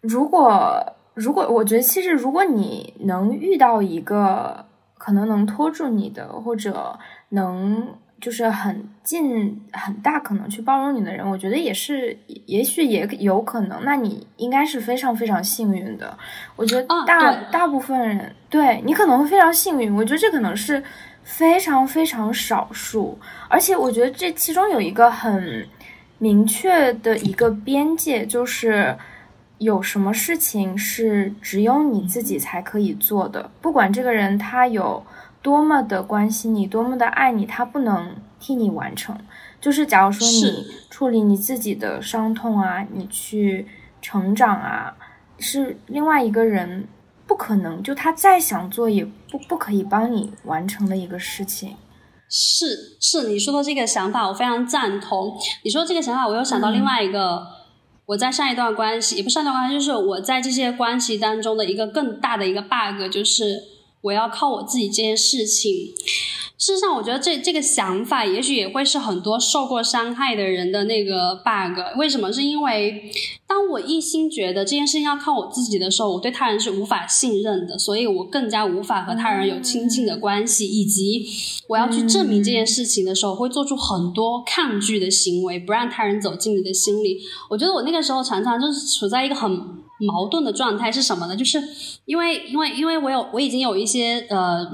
[0.00, 4.64] 如果如果我觉得，其实如果你能遇到一个
[4.96, 6.98] 可能能拖住你的，或者
[7.30, 7.94] 能。
[8.20, 13.82] 就是很尽很大可能去包容你的人，我觉得也是，也许也有可能。
[13.84, 16.16] 那你应该是非常非常幸运的。
[16.54, 20.82] 我觉得大大部分人对你可能会非常幸运，我觉得这可能是
[21.22, 23.18] 非常非常少数。
[23.48, 25.66] 而且我觉得这其中有一个很
[26.18, 28.94] 明确的一个边界，就是
[29.58, 35.02] 有什么事情是只有你自己才可以做的，不管这个人他有。
[35.42, 39.16] 多么的关心你，多么的爱你，他不能替你完成。
[39.58, 43.66] 就是假如说你处理你自己的伤痛啊，你去
[44.02, 44.94] 成长啊，
[45.38, 46.86] 是另外一个人
[47.26, 51.76] 不可能，就他再想做也不不可以帮你完成的一个事情。
[52.28, 55.34] 是是，你说的这个想法我非常赞同。
[55.64, 57.46] 你说这个想法，我又想到另外一个，
[58.06, 63.79] 我在上一段关系，也不上一段关系，就是我在这些关系当中的一个更大的一个 bug，就是。
[64.02, 65.92] 我要靠我自己这件事情，
[66.56, 71.98] 事实上，我觉得这这个想法也许也会是很多受过伤害的人的那个 bug。
[71.98, 72.32] 为什么？
[72.32, 73.10] 是因为
[73.46, 80.66] 当我一心觉得这件事情要靠我自己的时候，我对他人是无法信任的，所以我更加无法和他人有亲近的关系。
[80.66, 81.26] 以及
[81.68, 87.20] 我要去证明这件事情的时候，会做出很多抗拒的行为，不让他人走进你的心里。
[87.50, 89.79] 我觉得我那个时候常常就是处在一个很。
[90.00, 91.36] 矛盾的状态是什么呢？
[91.36, 91.62] 就是
[92.04, 94.66] 因为因为因为我有我已经有一些呃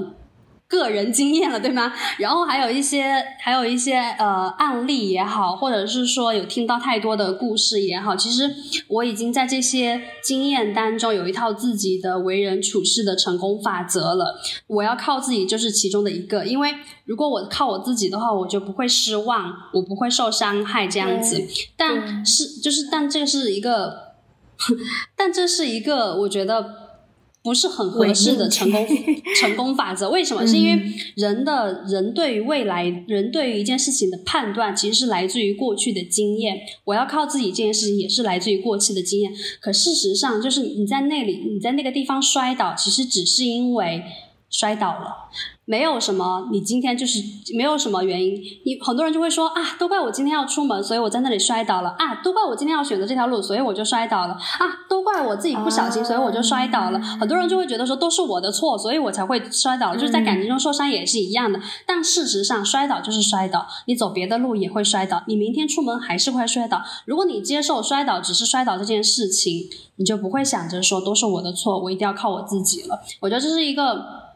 [0.69, 1.93] 个人经验了，对吗？
[2.19, 8.53] 然后还有一些还有一些呃案例也好，或者是说有听到太多的故事也好，其实
[8.89, 14.35] 我已经在这些经验当中有一套自己的为人处事的成功法则了。
[14.67, 16.75] 我要靠自己就是其中的一个，因为
[17.05, 21.41] 如果我靠我自己的话，我就不会失望，我不会受伤害这样子。
[21.77, 24.06] 但是就是但这个是一个。
[25.15, 26.87] 但这是一个我觉得
[27.43, 28.85] 不是很合适的成功
[29.39, 30.09] 成功法则。
[30.09, 30.45] 为什么？
[30.45, 30.81] 是因为
[31.15, 36.59] 人的人对于未来，人对于一件事情的判断，其实是来自于过去的经验。
[36.83, 39.31] 我要靠自己这件事情，也是来自于过去的经验。
[39.61, 44.03] 可事实上，就是你在那里，你在那个地方摔倒，其实只是因为
[44.49, 45.29] 摔倒了。
[45.69, 47.19] 没有什么，你今天就是
[47.57, 48.35] 没有什么原因。
[48.65, 56.99] 你很多人就会说啊，都怪我今天要出门，所以我在那里摔倒了啊，都怪我今天要选择这条路，所以我就摔倒了啊，都怪我自己不小心，所以我就摔倒了。
[57.01, 59.93] 很多人就会觉得说都是我的错，所以我才会摔倒。
[59.93, 61.59] 就是在感情中受伤也是一样的。
[61.85, 66.81] 但事实上，摔倒就是摔倒，你走别的路也会摔倒，你明天出门还是会摔倒。
[67.03, 73.01] 如果你接受摔倒只是摔倒这件事情，你就不会想着说都是我的错，我一定要靠我自己了。
[73.19, 74.26] 我觉得这是一个。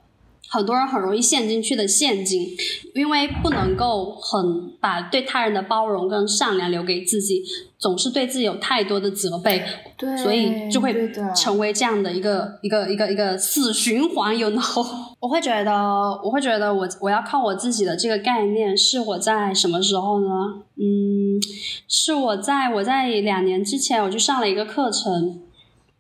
[0.54, 2.46] 很多人很容易陷进去的陷阱，
[2.94, 7.42] 因为不能够很把对他人的包容跟善良留给自己，
[7.80, 9.64] 总是对自己有太多的责备，
[9.96, 14.38] 对，所以就会成为这样的一个一个一个一个死循环。
[14.38, 14.62] 有 no，
[15.22, 15.72] 我会觉得，
[16.22, 20.28] 我会觉得，我我要靠我自己的这个概念是我在什么时候呢？
[20.76, 21.40] 嗯，
[21.88, 25.40] 是我在我在两年之前我去上了一个课程，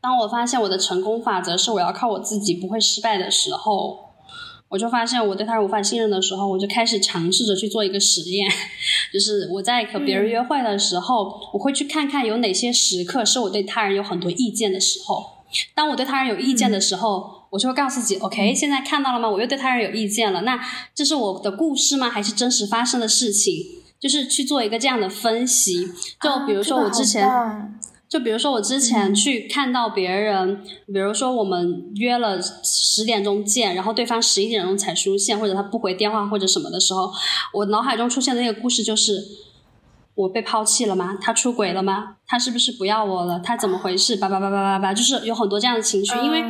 [0.02, 4.11] 当我发现我的成功法则是我要靠我自己不会失败的时候。
[4.72, 8.50] 我就发现我对他人无法信任的时候，我就开始尝试着去做一个实验，
[9.12, 15.44] 就是我在和别人约会的时候，我会去看看有哪些时刻是我对他人有很多意见的时候。
[15.76, 19.30] 当我对他人有意见的时候，我就会告诉自己：“OK，现在看到了吗？
[19.30, 20.44] 我又对他人有意见了。
[20.44, 20.58] 那
[20.96, 22.10] 这是我的故事吗？
[22.10, 23.54] 还是真实发生的事情？
[24.00, 25.86] 就是去做一个这样的分析。
[26.22, 27.30] 就比如说我之前。”
[28.12, 37.10] 就比如说我之前去看到别人，比如说我们约了十点钟见，然后对方十一点钟才出现，或者他不回电话或者什么的时候，
[37.54, 39.14] 我脑海中出现的那个故事就是：
[40.14, 41.18] 我被抛弃了吗？
[41.22, 42.18] 他出轨了吗？
[42.28, 43.40] 他是不是不要我了？
[43.40, 44.18] 他怎么回事？
[44.18, 46.44] 叭叭叭叭叭叭，就是有很多这样的情绪，因为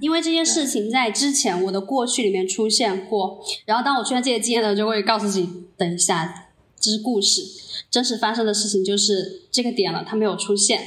[0.00, 5.46] 因为这些事情在之前我的过去里面出现过，然后当我出现这些经验了，就会告诉自己，
[5.76, 6.41] 等一下，
[6.82, 7.42] 这是故事，
[7.90, 10.80] 真实发生的事情就是这个点了，他没有出现。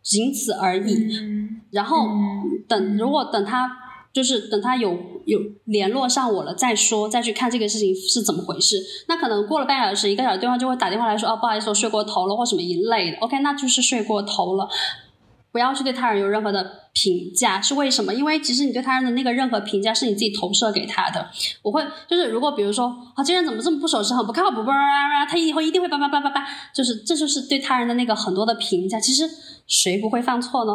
[0.00, 1.08] 仅此而已，
[1.70, 2.06] 然后
[2.66, 3.70] 等如果等他
[4.10, 8.82] 就是等他有有联络上我了再说，再去看这个事情是怎么回事。
[9.06, 13.18] 那可能过了半小时一个小时，对方就会打电话来说：“哦，不好意思，我睡过头了，或什么一类的。
[13.18, 14.66] ”OK，那就是睡过头了。
[15.50, 18.14] 不要去对他人有任何的评价，是为什么？
[18.14, 21.28] 因为其实你对他人的那个任何评价是你自己投射给他的。
[21.62, 29.00] 我会就是如果比如说啊，这人怎么这么不守时，很不靠谱，叭叭叭，他以后一定会叭叭叭叭叭，就是这就是对他人的那个很多的评价。
[29.00, 29.28] 其实。
[29.68, 30.72] 谁不会犯错呢？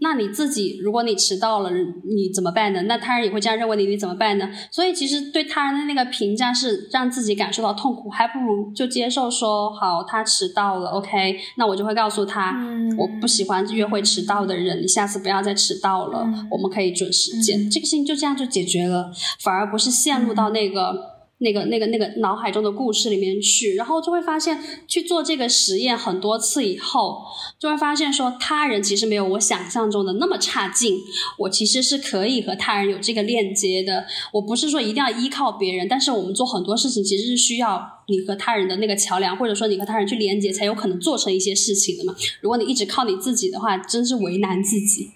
[0.00, 2.82] 那你自己，如果你迟到了，你怎么办呢？
[2.82, 4.50] 那他人也会这样认为你，你怎么办呢？
[4.70, 12.56] 所以其实对他人的那个评价是让自己感受到痛苦，还不如就接受说好，他迟到了，OK，那我就会告诉他，
[12.98, 21.11] 我不喜欢约会迟到的人，你下次不要再迟到了，我们可以准时见，这个事情就这样就解决了，反而不是陷入到那个。
[21.42, 27.22] 那个、那个、那个脑海中的故事里面去，然后就会发现去做这个实验很多次以后，
[27.58, 30.98] 就会发现说他人其实没有我想象中的那么差劲。
[31.38, 34.06] 我其实是可以和他人有这个链接的。
[34.32, 42.14] 我不是说一定要依靠别人，但是我们做很多事情其实是需要你和他人的那个桥梁，或者说你和他人去连接，才有可能做成一些事情的嘛。
[42.40, 45.10] 如果你一直靠你自己的话，真是为难自己。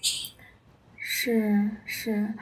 [0.99, 2.33] 是是。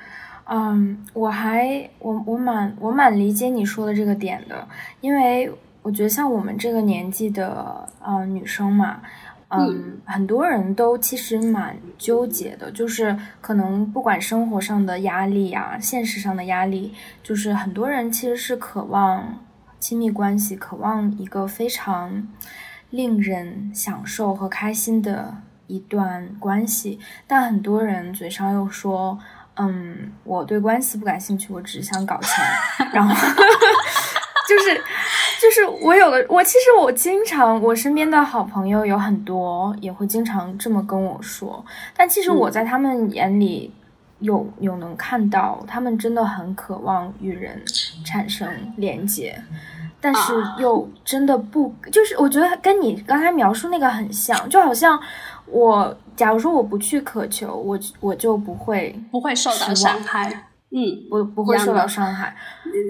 [0.48, 4.68] 嗯，我还我我蛮我蛮理解你说的这个点的，
[5.02, 9.02] 因为我觉得像我们这个年纪的呃女生嘛，
[9.48, 16.94] 嗯，很多人都其实蛮纠结的，就是可能不管生活上的压力呀，现实上的压力，
[17.24, 19.40] 就是很多人其实是渴望
[19.80, 22.28] 亲密关系，渴望一个非常
[22.92, 29.18] 令人享受和开心的一段关系，但很多人嘴上又说。
[29.58, 32.30] 嗯，我对关系不感兴趣，我只想搞钱。
[32.92, 33.14] 然后
[34.48, 34.76] 就是
[35.42, 41.64] 就是我有的，我其实我经常我身边的好朋友有很多，也会经常这么跟我说。
[41.96, 43.74] 但其实我在他们眼里
[44.20, 47.64] 有有能看到，他们真的很渴望与人
[48.06, 48.48] 产生
[48.78, 49.42] 连接，
[50.02, 55.00] 但是又真的不，就是我觉得跟你刚才描述那个很像，就好像
[55.46, 55.98] 我。
[56.16, 62.36] 假如说我不去渴求，我我就不会不会受到伤害，嗯，不不会受到伤害。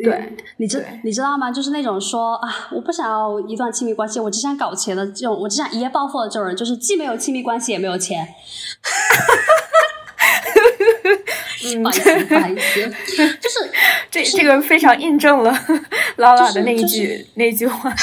[0.03, 1.51] 对，你知你知道吗？
[1.51, 8.27] 就是那种说啊，我不想要一段亲密关系，我只想搞钱的这种，我只想一夜暴富的这种人，就是既没有亲密关系，也没有钱。
[11.81, 12.81] 不好意思，不好意思，
[13.41, 13.71] 就是
[14.11, 15.51] 这这个非常印证了
[16.17, 17.93] 劳拉的那一句 那句话，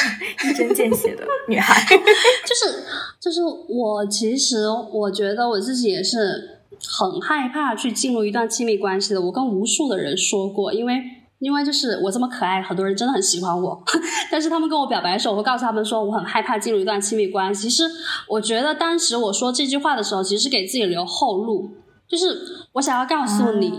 [0.45, 2.85] 一针见血的女孩， 就是
[3.21, 9.21] 就是我其实我觉得我自己也是很害怕去进入一段亲密关系的。
[9.21, 11.01] 我跟无数的人说过，因为
[11.39, 13.83] 因为就是我这么可爱，很多人真的很喜欢我，
[14.31, 17.69] 但是他们跟我表白的时候，我会告诉他们说我很害怕进入一段亲密关系。
[17.69, 17.85] 其实
[18.29, 21.71] 我觉得当时我说这句话的时候，其实是给自己留后路。
[22.13, 23.73] 就是我想要告诉你，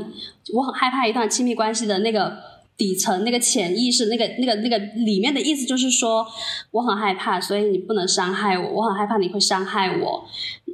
[0.55, 2.36] 我很害怕一段亲密关系的那个
[2.75, 4.75] 底层、那个潜意识、那个、那个、那个
[5.05, 6.25] 里面的意思，就是说
[6.71, 8.67] 我很害怕，所以你不能伤害我。
[8.67, 10.25] 我很害怕你会伤害我。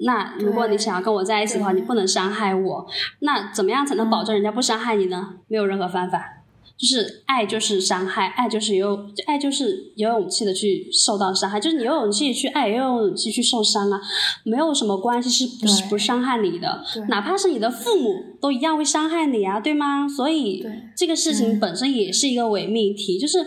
[0.05, 2.87] 那如果你想要跟我在一起的话，你不能伤害我。
[3.19, 5.33] 那怎么样才能保证人家不伤害你呢？
[5.49, 6.38] 没有任何方法。
[6.79, 13.99] 就是爱就是伤害，爱就是有爱就是有勇气的去受到伤害，就是你有勇气去爱，也有勇气去受伤啊，
[14.45, 20.07] 没有什么关系是不是不伤害你的，哪怕是你的父母都一样会伤害你啊，对吗？
[20.07, 20.65] 所以
[20.99, 23.37] 这个事情本身也是一个伪命题，就是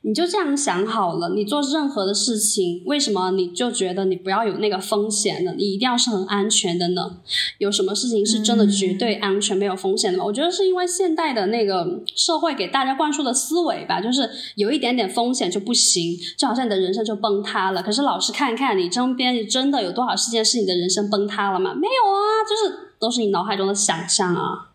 [0.00, 5.52] 你就这样想好了，你做任何的事情，为什么你就觉得你不要有那个风险呢？
[5.58, 7.18] 你一定要是很安全的呢？
[7.58, 10.24] 有什么事情是真的绝对安全没有风险的吗？
[10.24, 17.82] 我觉得是因为现代的那个社会给大大家灌输的思维吧，就是有一点点风险就不行，就好像你的人生就崩塌了。
[17.82, 21.74] 可是老师看看你身边，真的有多少事件是你的人生崩塌了吗？
[21.74, 24.71] 没有啊，就是都是你脑海中的想象啊。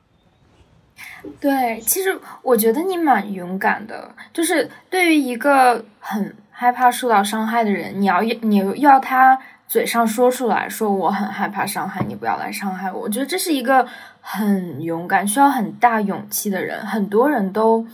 [1.40, 9.38] 对，其实我觉得你蛮勇敢的，就是对于一个很害怕受到伤害的人，你要你要他
[9.68, 13.02] 嘴上说出来说我很害怕伤害你，不要来伤害我。
[13.02, 13.88] 我觉得这是一个。
[14.30, 17.88] 很勇敢，需要很大勇气的人，很多人都，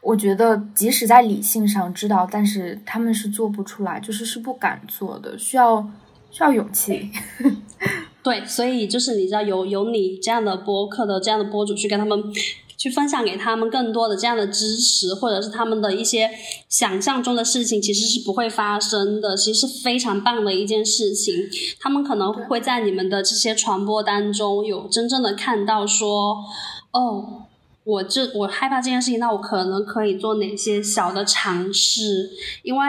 [0.00, 5.88] 我觉得即使在理性上知道，但是他们是做不出来，就是是不敢做的，需要
[6.32, 7.12] 需要勇气。
[8.20, 12.20] 对，所以就是你知道有有你这样的播客的这样的博主去跟他们。
[12.76, 16.30] 去分享给他们更多的这样的知识，或者是他们的一些
[16.68, 19.36] 想象中的事情，其实是不会发生的。
[19.36, 21.34] 其实是非常棒的一件事情。
[21.80, 26.36] 他们可能会在你们的这些传播当中有真正的看到说，
[26.92, 27.44] 哦，
[27.84, 32.30] 我这我害怕这件事情，那我可能可以做哪些小的尝试？
[32.62, 32.84] 因为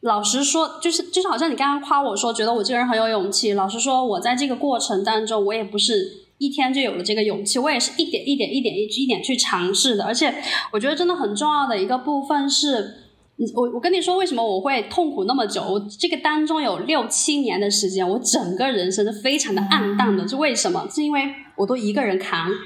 [0.00, 3.52] 老实说，就是就是好像你刚刚夸我说，觉得我这个人很有勇气。
[3.52, 6.25] 老实说，我在这个过程当中，我也不是。
[6.38, 10.34] 一天就有了这个勇气，我也是一点一点一点一一点去尝试的，而且
[10.72, 12.94] 我觉得真的很重要的一个部分是，
[13.54, 20.86] 我我跟你说为什么我会痛苦那么久，我这个当中有六七年的时间，我整个人生是非常的暗淡的，是为什么？
[20.90, 21.22] 是因为
[21.56, 22.50] 我都一个人扛。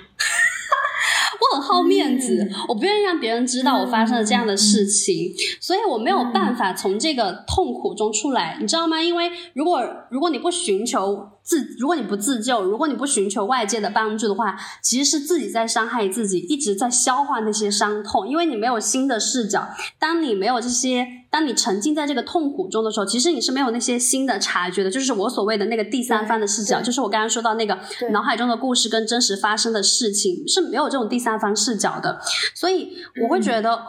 [1.40, 9.02] 我很好面子，我不愿意让别人知道我发生了这样的事情，所以我没有办法从这个痛苦中出来，你知道吗？
[9.02, 19.66] 因为如果如果你不寻求自，如果你不自救，如果你不寻求外界的帮助的话，其实是自己在伤害自己，一直在消化那些伤痛，因为你没有新的视角。
[19.98, 27.76] 当你没有这些，当你沉浸在这个痛苦中的时候，其实你是没有那些新的察觉的，就是我所谓的那个第三方的视角，就是我刚刚说到那个
[28.12, 31.30] 脑海中的故事跟真实发生的事情是没有这种第三。
[31.40, 32.20] 方视角的，
[32.54, 33.80] 所以我会觉得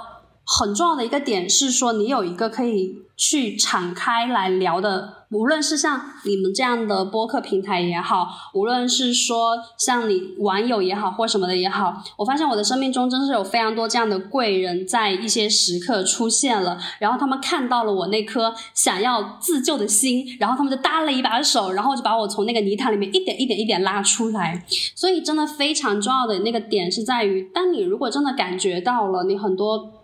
[0.45, 5.20] 很重要的一个点是说，你有一个可以去敞开来聊的。
[5.31, 24.65] 无论是像你们这样的播客平台也好，无论是说像你网友也好或什么的也好，我发现我的生命中真是有非常多这样的贵人，在一些时刻出现了，然后他们看到了我那颗想要自救的心，然后他们就搭了一把手，然后就把我从那个泥潭里面一点一点一点拉出来。
[24.93, 30.00] 所以真的非常重要的那个点是在于，当你如果真的感觉到了你很多。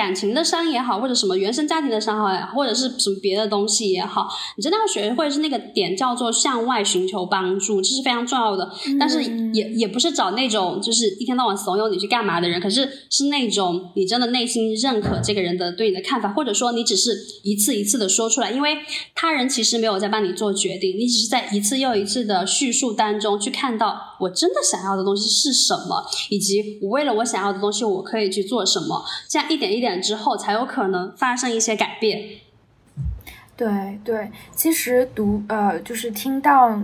[0.00, 4.26] 感情的伤也好，或者什么原生家庭的伤好，或者是什么别的东西也好，
[4.56, 8.70] 你真的要学会是那个点，叫做向外寻求帮助，这是非常重要的。
[8.98, 9.22] 但是
[9.52, 18.78] 也也不是找那种就是一天到晚怂恿你去干嘛的人，可是是那种你真的内心认可这个人的对你的看法，或者说你只是一次一次的说出来，因为
[19.14, 29.80] 他人其实没有在帮你做决定，你只是在一次又一次的叙述当中去看到我真的想要的东西是什么，以及我为了我想要的东西我可以去做什么，这样一点一。
[29.80, 32.20] 点之后才有可能发生一些改变。
[33.56, 36.78] 对对，其实独呃，就是听到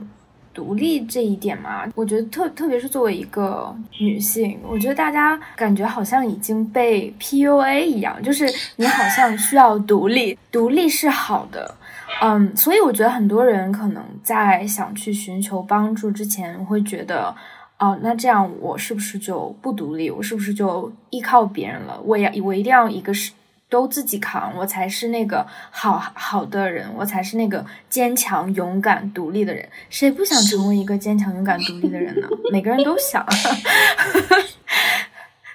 [0.55, 11.75] 独立这一点嘛，我觉得特特别是作为一个女性，我觉得大家感觉好像已经被 PUA 一样，就是你好像需要独立，独立是好的，
[12.23, 17.35] 嗯，所以我觉得很多人可能在想去寻求帮助之前，会觉得。
[17.79, 20.11] 哦，那这样我是不是就不独立？
[20.11, 22.01] 我是不是就依靠别人了？
[22.03, 23.33] 我要我一定要一个是
[23.69, 29.69] 都自己扛，我才是那个好好的人，我才是那个坚强、勇敢、独立的人。
[29.91, 32.27] 谁不想成为一个坚强、勇敢、独立的人呢？
[32.51, 33.23] 每个人都想。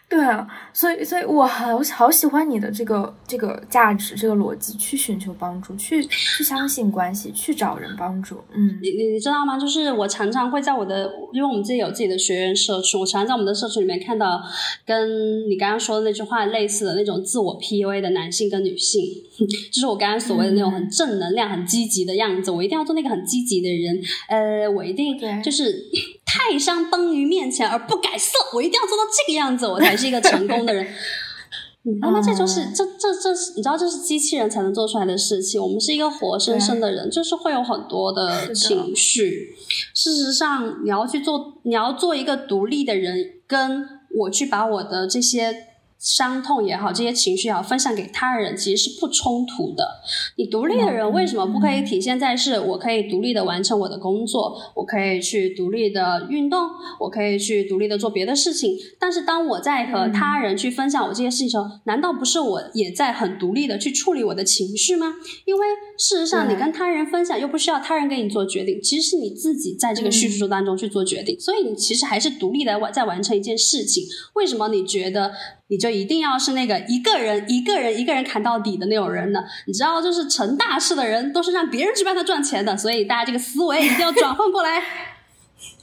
[0.08, 8.38] 对啊，所以，所以我好好喜欢你的这个这个价值，这个逻辑，去寻求帮助，去去相信关系，去找人帮助。
[8.54, 9.60] 嗯，你你知道吗？
[9.60, 14.42] 就是我常常会在我的，因为我们自己有自己的学员社群，我常常在我们的社群里面看到
[14.86, 19.02] 跟你刚刚说的那句话类似的那种自我 PUA 的男性跟女性，
[19.72, 22.50] 就是我刚刚所谓的那种很正能量、很积极的样子。
[22.50, 25.90] 我一定要做那个很积极的人，呃，我一定就是。
[26.34, 30.88] 泰山崩于面前而不改色，我一定要做到这个样子，我才是一个成功的人。
[32.00, 35.60] 那么这就是这这这是你知道，这是机器人才能做出来的事情。
[35.60, 39.56] 我们是一个活生生的人，就是会有很多的情绪。
[39.94, 43.84] 事实上，你要去做，你要做一个独立的人，跟
[44.20, 45.68] 我去把我的这些。
[46.02, 49.88] 伤痛也好，这些情绪也好，分享给他人其实是不冲突的。
[50.36, 56.60] 你独立的人为什么不可以体现在是我可以独立的完成我的工作，我可以去独立的运动，
[57.00, 58.76] 我可以去独立的做别的事情？
[59.00, 65.14] 但是当我在和他人去分享我这些事情时候，难道不是我也在很独立的去处理我的情绪吗？
[65.46, 65.68] 因为
[66.00, 74.04] 事实上，你跟他人分享又不需要他人给你做决定，其实是你自己在这个叙述当中去做决定，所以你其实还是独立的完在完成一件事情。
[74.34, 75.32] 为什么你觉得？
[75.72, 79.42] 你就一定要是那个一个人一个人一个人砍到底的那种人呢？
[79.66, 84.84] 你知道，就是成大事的人都是让别人去帮他赚钱的，所以大家这个思维一定要转换过来。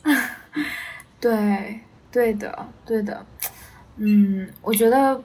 [1.19, 1.81] 对，
[2.13, 3.25] 对的，对的。
[3.97, 5.23] 嗯，我觉得，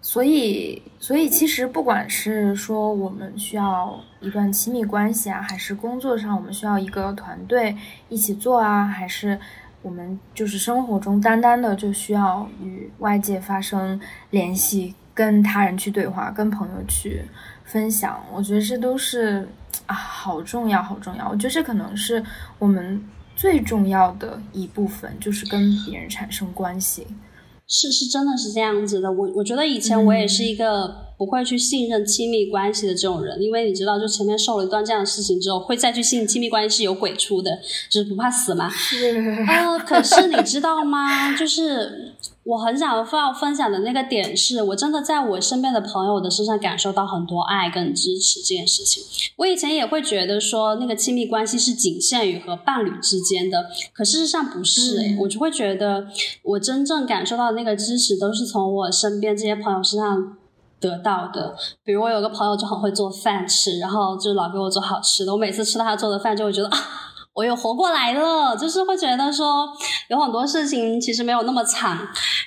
[0.00, 7.76] 所以，所以其实不管是说我们需要一段亲密关系啊，还是工作上我们需要一个团队
[8.08, 9.40] 一起做啊，还是。
[9.82, 13.98] 我们就是生活中单单的就需要与外界发生
[14.30, 17.22] 联系，跟他人去对话，跟朋友去
[17.64, 18.22] 分享。
[18.32, 19.48] 我觉得这都是
[19.86, 21.28] 啊，好重要，好重要！
[21.28, 22.22] 我觉得这可能是
[22.58, 23.02] 我们
[23.34, 27.06] 最重要的一部分，就是跟别人产生关系。
[27.70, 29.10] 是是，真的是这样子的。
[29.12, 37.56] 我我觉得以前我也是一个不会去信任亲密关系的这种人，因为你知道，就前面受了一段这样的事情之后，会再去信亲密关系是有鬼出的，
[37.88, 38.68] 就是不怕死嘛。
[39.46, 41.36] 呃，可是你知道吗？
[41.36, 42.09] 就是。
[42.42, 49.04] 我很想要分享的那个点是，我真的在我身边的朋友的身上感受到很多爱跟支持这件事情。
[49.36, 56.06] 我以前也会觉得说，那个亲密关系是仅限于和伴侣之间的，可事实上不是诶，我就会觉得，
[56.42, 60.36] 我真正感受到的那个支持，都是从我身边这些朋友身上
[60.80, 61.54] 得到的。
[61.84, 66.78] 比如我有个朋友就很会做饭吃，然后就老给我做好吃的，我每次吃到他做的饭，就会觉得啊。
[67.32, 69.68] 我又活过来了，就是会觉得说
[70.08, 71.98] 有很多事情其实没有那么惨。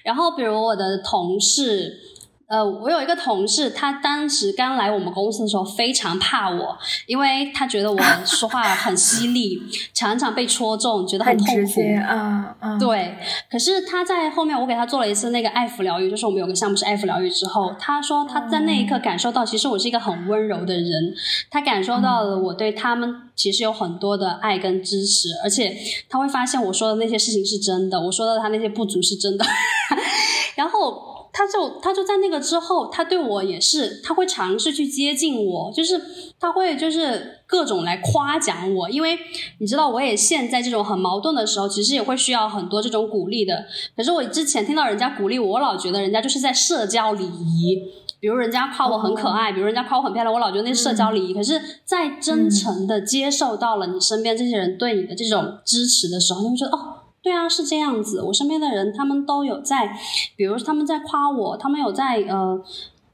[0.03, 2.12] 然后，比如我的同事。
[2.53, 6.77] 呃，我有一个同事，他当时刚来我们公司的时候非常怕我，
[7.07, 9.59] 因为他觉得我 说话很犀利，
[9.91, 11.81] 常常被戳中，觉得很痛苦。
[11.81, 12.77] 嗯嗯。
[12.77, 13.17] 对，
[13.49, 21.15] 可是他在后面，我给他做了一次那个爱抚疗愈，就是我们有个项目是爱抚疗愈之后，他说他在那一刻感受到，其实我是一个很温柔的人，
[21.49, 25.75] 他感受到了我对他们其实有很多的爱跟支持，而且
[26.07, 29.43] 他会发现我说的那些事情是真的，我说的他那些不足是真的，
[30.53, 31.12] 然后。
[31.35, 35.99] 他就他就在那个之后，他对我也是，他会尝试去接近我，就是
[36.39, 39.17] 他会就是各种来夸奖我，因为
[39.57, 43.65] 你知道，我也现在这种很矛盾的时候，其实也会需要很多这种鼓励的。
[43.97, 47.81] 可是我之前听到人家鼓励我，我老觉得人家就是在社交礼仪，
[48.19, 51.33] 比如人家夸我很可爱，比如人家夸我很漂亮，我老觉得那是社交礼仪。
[51.33, 56.92] 可是，在真诚的接受到了你身边这些人对你的这种支持的时候，你会觉得哦。
[57.23, 58.21] 对啊，是这样子。
[58.21, 59.97] 我身边的人，他们都有在，
[60.35, 62.61] 比如他们在夸我，他们有在呃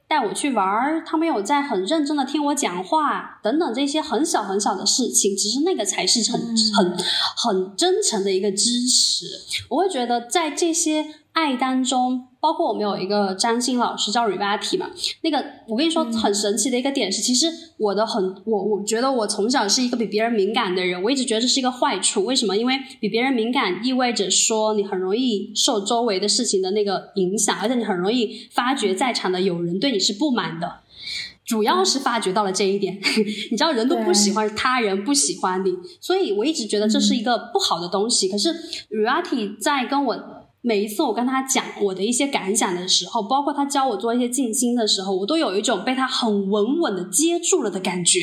[0.07, 6.41] 带我去玩儿，他们有在很认真的听我讲话，等等这些很小很小的事情，其实那个才是很
[6.75, 6.97] 很
[7.37, 9.25] 很真诚的一个支持。
[9.69, 11.05] 我会觉得在这些。
[11.31, 14.89] 爱当中，包括我们有一个占星老师叫 Rivati 嘛，
[15.23, 17.47] 那个我跟你说很神奇的一个点是，其实
[17.77, 22.23] 我的很我我觉得我从小是一个比别人敏感的人，我一直觉得这是一个坏处。
[22.23, 22.55] 为什么？
[22.55, 30.79] 因为比别人敏感意味着说你很容易受周围的事情的那个影响，而且你很容易发觉在场的有人对你是不满的。
[31.45, 32.97] 主要是发觉到了这一点，
[33.51, 38.29] 你知道人都不喜欢他人不喜欢你，所以我一直觉得这是一个不好的东西。
[38.29, 38.49] 可是
[38.89, 40.38] Rivati 在跟我。
[40.61, 48.19] 每一次我跟他讲我的一些感想的时候，包括他教我做一些静心的时候，我都有一种被他很稳稳的接住了的感觉。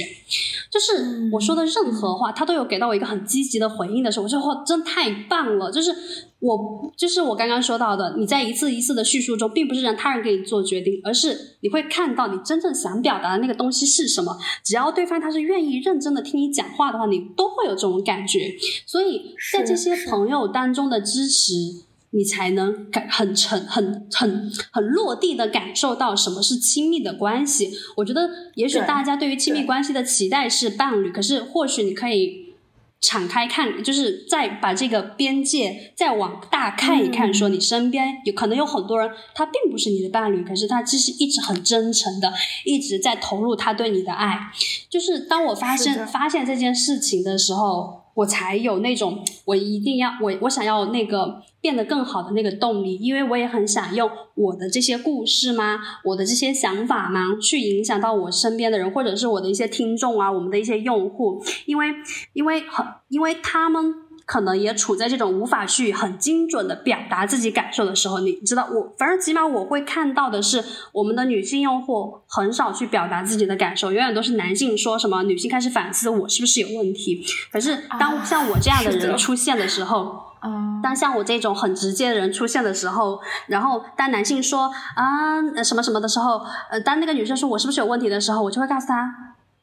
[0.70, 5.70] 就是我说的任何话，他都有给到我一个很积极的回应的时候，我说哇，真太棒了！
[5.70, 5.90] 就是
[6.40, 14.36] 我，就是我刚刚说到的，你在一次一次的叙述中，并不是让他人给你做决定，而是你会看到你真正想表达的那个东西是什么。
[14.62, 18.54] 只要对方他是愿意认真的听你讲话的话，你都会有这种感觉。
[18.84, 21.85] 所以在这些朋友当中的支持。
[22.16, 27.70] 你才能感很沉、很很很落地的感受到什么是亲密的关系。
[27.94, 32.54] 我觉得，也许大家对于亲密关系的期待是伴侣，可是或许你可以
[33.02, 42.32] 敞开看，就是再把这个边界再往大看一看，说你身边有可能有很多人，他并不是你的伴侣，可是他其实一直很真诚的，
[42.64, 44.38] 一直在投入他对你的爱。
[44.88, 48.06] 就是当我发现发现这件事情的时候。
[48.16, 61.86] 我才有那种我一定要我我想要那个变得更好的那个动力，因为我也很想用我的这些故事吗，我的这些想法吗，去影响到我身边的人，或者是我的一些听众啊，我们的一些用户，因为
[62.34, 64.06] 因为很因为他们。
[64.28, 77.24] 可能也处在这种无法去很精准的表达自己感受的时候，你知道，我反正起码我会看到的是，我们的女性用户很少去表达自己的感受，永远都是男性说什么，女性开始反思我是不是有问题。
[77.52, 80.20] 可是当像我这样的人出现的时候，
[80.82, 86.40] 当像我这种很直接的人出现的时候，然后当男性说啊什么什么的时候，
[86.70, 89.14] 呃，当那个女生说我是不是有问题的时候，我就会告诉他。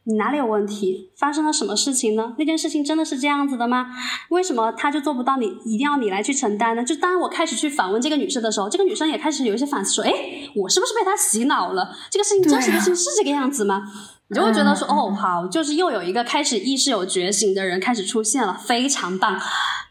[0.05, 1.11] 你哪里有问题？
[1.17, 2.33] 发生了什么事情呢？
[2.37, 3.87] 那件事情真的是这样子的吗？
[4.31, 5.37] 为什么他就做不到？
[5.37, 6.83] 你一定要你来去承担呢？
[6.83, 10.11] 就当我开始去反问这个女生的时候，这个女生也开始有一些反思，说：“哎，
[10.57, 11.95] 我是不是被他洗脑了？
[12.09, 13.83] 这个事情真实的是是这个样子吗？”
[14.33, 19.39] 你就会觉得说：“哦，好，就是又有一个开始意识有觉醒的人开始出现了，非常棒。”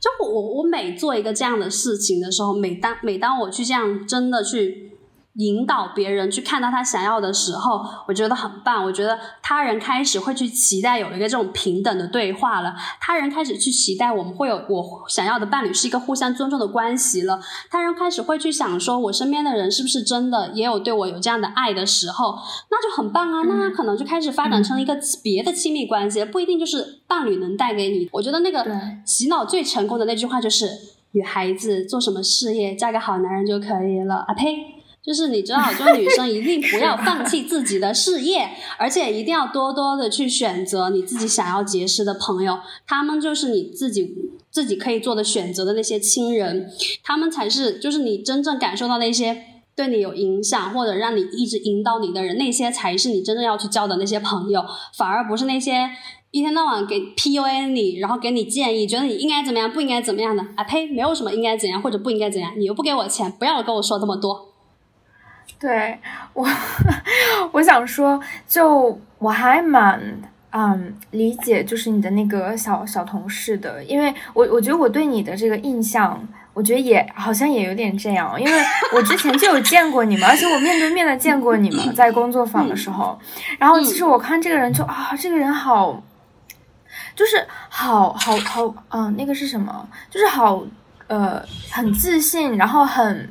[0.03, 4.92] 就我我每做一个这样的事情的时候，每当每当我去这样真的去。
[5.35, 8.85] 引导别人去看到他想要的时候，我觉得很棒。
[8.85, 17.41] 我觉得他人开始会去期待有一个这种平等的对话了，他人开始去期待我们会有我想要的伴侣是一个互相尊重的关系了，
[17.71, 22.37] 他人开始会去想说，我身边的人是不是真的也有对我有这样的爱的时候，
[22.71, 23.43] 那就很棒啊。
[23.45, 28.07] 那可能就开始发展成一个别的亲密关系，不一定就是伴侣能带给你。
[28.13, 28.67] 我觉得那个
[29.07, 30.69] 洗脑最成功的那句话就是
[31.13, 34.17] “女孩子做什么事业，嫁个好男人就可以了”。
[34.29, 34.82] 啊呸！
[35.05, 38.49] 就是你知道，就女生一定不要放弃自己的事业，
[38.79, 44.15] 而且一定要多多的去选择你自己想要结识的朋友，他们就是你自己
[44.51, 46.71] 自己可以做的选择的那些亲人，
[47.03, 49.43] 他们才是就是你真正感受到那些
[49.75, 54.65] 对你有影响或者让你一直引导你的人，那些才是你真正要去交的那些朋友，
[54.97, 55.91] 反而不是那些
[56.31, 64.52] 一天到晚给 PUA 你，然后给你建议，觉得你应该怎么样，不应该怎么样的啊呸，没有什么应该怎样或者不应该怎样，你又不给我钱，不要跟我说这么多。
[65.63, 65.97] 对
[66.33, 66.45] 我，
[67.53, 70.03] 我想说，就我还蛮
[70.51, 76.21] 嗯理解，就是你的那个小小同事的，因为我我觉得我对你的这个印象，
[76.53, 78.61] 我觉得也好像也有点这样，因为
[78.93, 83.17] 我之前就有见过你们，而且我面对面的见过你们在工作坊的时候，
[83.57, 86.03] 然后其实我看这个人就啊，这个人好，
[87.15, 89.89] 就是好好好，嗯，那个是什么？
[90.11, 90.61] 就是好
[91.07, 91.41] 呃，
[91.71, 93.31] 很自信，然后很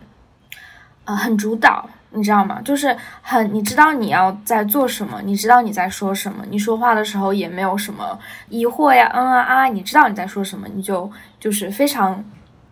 [1.03, 1.89] 呃很主导。
[2.13, 2.61] 你知道吗？
[2.61, 8.17] 就是很，你知道你要在做什么，你知道你在说什么，你说话的时候也没有什么
[8.49, 11.09] 疑惑呀，嗯啊啊，你知道你在说什么，你就
[11.39, 12.23] 就是非常，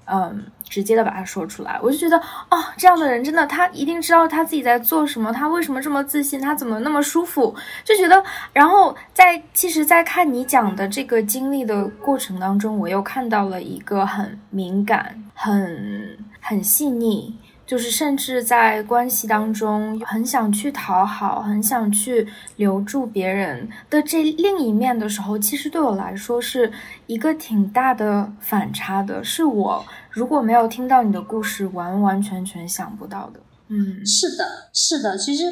[0.06, 1.80] 嗯，直接的把它说出来。
[1.82, 7.56] 我就觉得，哦，这样的人真的，他一定知道他自己在做什么，他为什么这么自信，他怎么那么舒服，
[7.86, 8.22] 就觉得。
[8.52, 17.34] 然后在其实，在看你讲的这个经历的过程当中，我又看到了一个很敏感、很很细腻。
[17.70, 26.72] 就是甚至在关系当中，很想去讨好，很想去留住别人的这另一面的时候，其实对我来说是
[27.06, 33.40] 一个挺大的反差的，是我如果没有听到你的故事，完完全全想不到的。
[33.68, 34.44] 嗯，是的，
[34.74, 35.44] 是的，其实，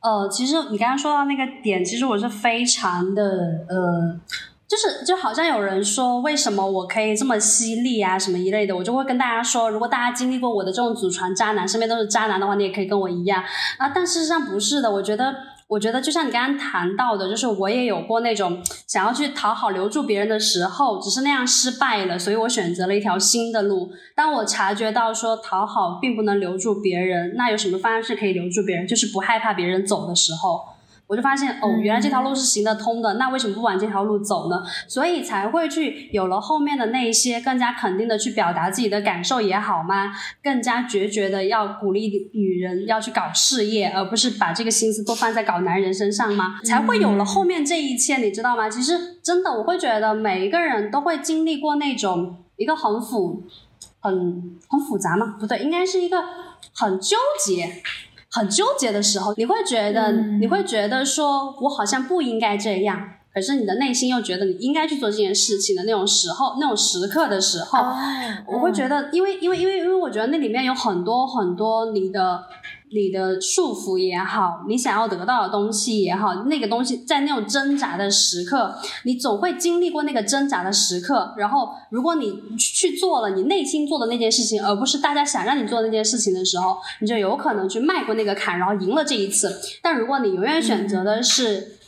[0.00, 3.22] 呃，其实你刚刚说到那个点，其实我是非常的，
[3.68, 4.20] 呃。
[4.70, 13.42] 就是就好像有人说，为什么我可以这么犀利啊，什么一类的，我就会跟大家说，如果大家经历过我的这种祖传渣男，身边都是渣男的话，你也可以跟我一样
[13.78, 13.88] 啊。
[13.92, 15.34] 但事实上不是的，我觉得，
[15.66, 23.90] 我觉得就像你刚刚谈到的，就是我也有过那种想要去讨好、留住别人的时候，只是那样失败了，所以我选择了一条新的路。
[24.14, 28.86] 当我察觉到说讨好并不能留住别人，那有什么方式可以留住别人？
[28.86, 30.60] 就是不害怕别人走的时候。
[31.10, 34.62] 我就发现哦，原来这条路是行得通的，那为什么不往这条路走呢？
[34.86, 40.12] 所以才会去有了后面的那一些更加肯定的去表达自己的感受也好吗？
[40.40, 46.60] 更加决绝的要鼓励女人要去搞事业，而不是把这个心思都放在搞男人身上吗？
[46.64, 48.70] 才会有了后面这一切，你知道吗？
[48.70, 53.42] 其实真的，我会觉得每一个人都会经历过那种一个很复、
[53.98, 54.12] 很
[54.68, 55.34] 很复杂吗？
[55.40, 56.22] 不对，应该是一个
[56.72, 57.82] 很纠结。
[58.30, 62.98] 很纠结的时候，你会觉得，你会觉得说，我好像不应该这样，
[63.34, 67.78] 可是你的内心又觉得你应该去做这件事情的那种时候，那种时刻的时候，
[68.46, 72.44] 我会觉得，因为，因为，因为，因为我觉得那里面有很多很多你的。
[72.92, 81.32] 你的束缚也好，你想要得到的东西也好，那个东西在那种挣扎的时刻，你总会经历过那个挣扎的时刻。
[81.36, 89.60] 然后，如果你去做了你内心做的那件事情，而不是大家想让你做那件事情的时候，你就有可能去迈过那个坎，然后赢了这一次。
[89.80, 91.78] 但如果你永远选择的是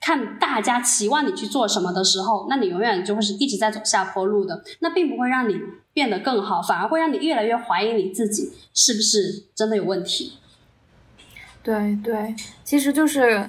[0.00, 5.54] 看大家期望你去做什么的时候，那你永远就会是一直在走下坡路的，那并不会让你。
[5.92, 10.34] 变得更好，反而会让你越来越怀疑你自己是不是真的有问题。
[11.64, 12.32] 对对，
[12.64, 13.44] 其实就是，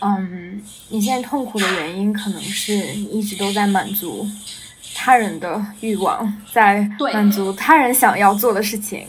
[0.00, 4.26] 嗯，你现在痛苦的原因可能是你一直都在满足
[4.92, 6.82] 他人的欲望，在
[7.12, 9.06] 满足他人想要做的事情，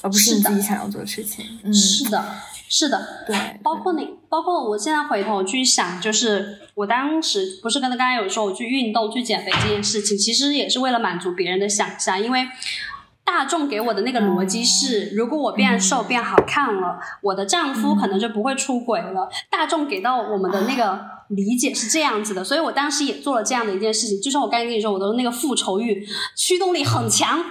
[0.00, 1.44] 而不是你自己想要做的事情。
[1.64, 2.24] 嗯，是的。
[2.70, 12.46] 是的，对，包括你，包括我现在回头去想，就是我当时不是跟他刚才有说我去运动、去减肥这件事情，其实也是为了满足别人的想象，因为
[13.24, 19.30] 大众给我的那个逻辑是，如果我变瘦、变好看了，我的丈夫可能就不会出轨了。
[19.50, 27.42] 大众给到我们的那个理解是这样子的，所以我当时也做了这样的一件事情，就像我刚才跟你说，我的那个复仇欲、驱动力很强，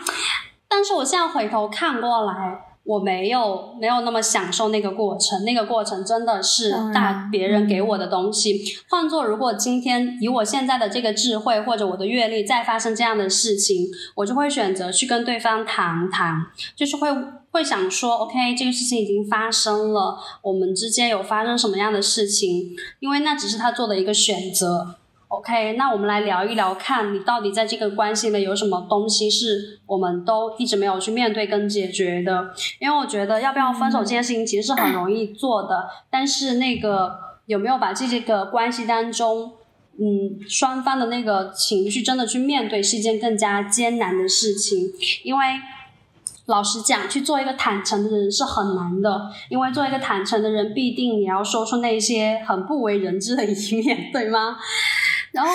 [0.68, 2.67] 但是我现在回头看过来。
[2.88, 8.62] 我没有没有那么享受那个过程，那个过程真的是大别人给我的东西。
[8.90, 17.10] 换做如果今天以我现在的这个智慧或者我的阅历再发生这样的事情，我就会选择去跟对方谈谈，就是会。
[17.50, 22.76] 会想说，OK，这个事情已经发生了，我们之间有发生什么样的事情？
[23.00, 24.96] 因为那只是他做的一个选择。
[25.30, 32.54] OK，那我们来聊一聊，看你到底在这个关系里有什么东西是我们都一直没有去面对跟解决的。
[32.80, 39.52] 因为我觉得要不要分手这件事情其实是很容易做的，但是那个有没有把这个关系当中，
[40.00, 44.94] 嗯，双方的那个情绪真的去面对，是一件更加艰难的事情。
[45.26, 45.46] 因为
[46.46, 54.58] 老实讲，去做一个坦诚的人是很难的，因为做一个坦诚的人，必定你要说出那些很不为人知的一面，对吗？
[55.32, 55.52] 然后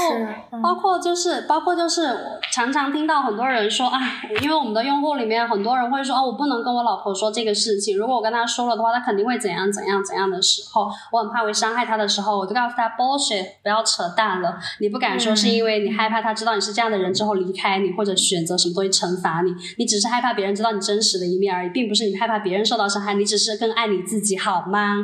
[0.63, 2.17] 包括就是包括就是
[2.53, 3.99] 常常听到很多人说，啊，
[4.43, 24.99] 因为我们的用户里面很多人会说，哦，我不能跟我老婆说这个事情，如果我跟她说了的话，她肯定会怎样怎样怎样的时候，我很怕会伤害她的时候，我就告诉她 bullshit，不要扯淡了，你不敢说是因为你害怕她知道你是这样的人之后离开你，或者选择什么东西惩罚你，你只是害怕别人知道你真实的一面而已，并不是你害怕别人受到伤害，你只是更爱你自己，好吗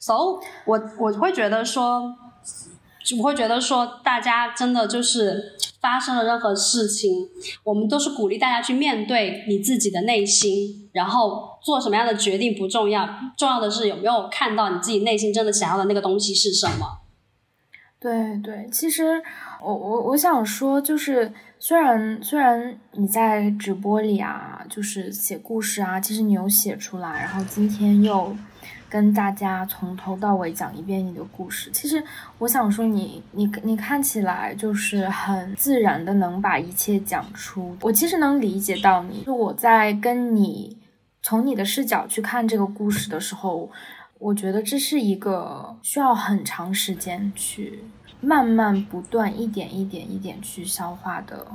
[0.00, 2.16] ？So，我我会觉得说。
[3.18, 7.28] 我会觉得说，大家真的就是发生了任何事情，
[7.64, 17.00] 我们都是鼓励大家去面对你自己的内心，然后做什么样的决定不重要，重要的是有没有看到你自己内心真的想要的那个东西是什么。
[18.00, 19.22] 对对，其实
[19.60, 28.36] 我我我想说，就是虽然虽然你在直播里啊，就是写故事啊，其实你有写出来，然后今天又。
[28.92, 31.70] 跟大家从头到尾讲一遍你的故事。
[31.70, 32.04] 其实
[32.36, 37.74] 我想说，你你你看起来就是很自然的能把一切讲出。
[37.80, 39.22] 我其实能理解到你。
[39.24, 40.76] 就我在跟你
[41.22, 43.70] 从你的视角去看这个故事的时候，
[44.18, 47.82] 我觉得这是一个需要很长时间去
[48.20, 51.46] 慢慢不断一点一点一点去消化的。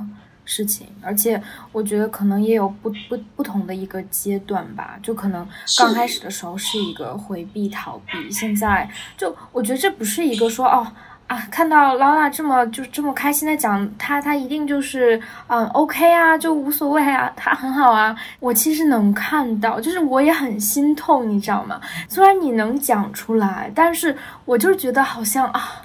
[0.50, 1.40] 事情，而且
[1.72, 5.46] 我觉得可能也有不不不同的一个阶段吧，就可能
[5.78, 10.90] 刚开始的时候是一个回避逃避，现在就我觉得这不是一个说哦
[11.26, 18.16] 啊，看到劳拉这么就这么开心的讲他，他一定就是嗯 OK 啊，就无所谓啊，他很好啊。
[18.40, 21.78] 我其实能看到，就是我也很心痛，你知道吗？
[22.08, 24.16] 虽然你能讲出来，但是
[24.46, 25.82] 我就是觉得好像啊，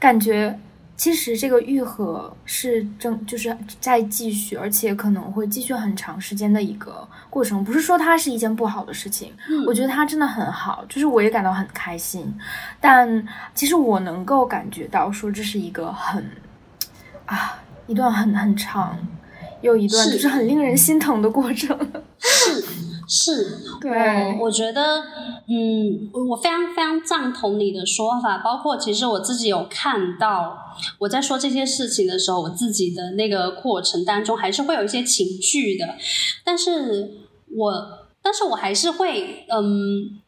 [0.00, 0.58] 感觉。
[0.96, 7.64] 其实这个愈合是正就是在继续，而且可能会继续很长时间的一个过程。
[7.64, 9.32] 不是说它是一件不好的事情，
[9.66, 12.32] 我觉得它真的很好，就是我也感到很开心。
[12.80, 16.24] 但其实我能够感觉到，说这是一个很
[17.26, 18.96] 啊一段很很长，
[19.62, 21.76] 又一段就是很令人心疼的过程。
[22.18, 22.64] 是。
[23.06, 25.02] 是，对，我觉得，
[25.46, 28.38] 嗯，我非常非常赞同你的说法。
[28.38, 30.56] 包括其实我自己有看到，
[30.98, 35.96] 我在说这些事情的时候，我自己的那个过程当中，还是会有一些情绪的。
[36.44, 37.10] 但是
[37.56, 37.72] 我，
[38.22, 40.20] 但是我还是会，嗯，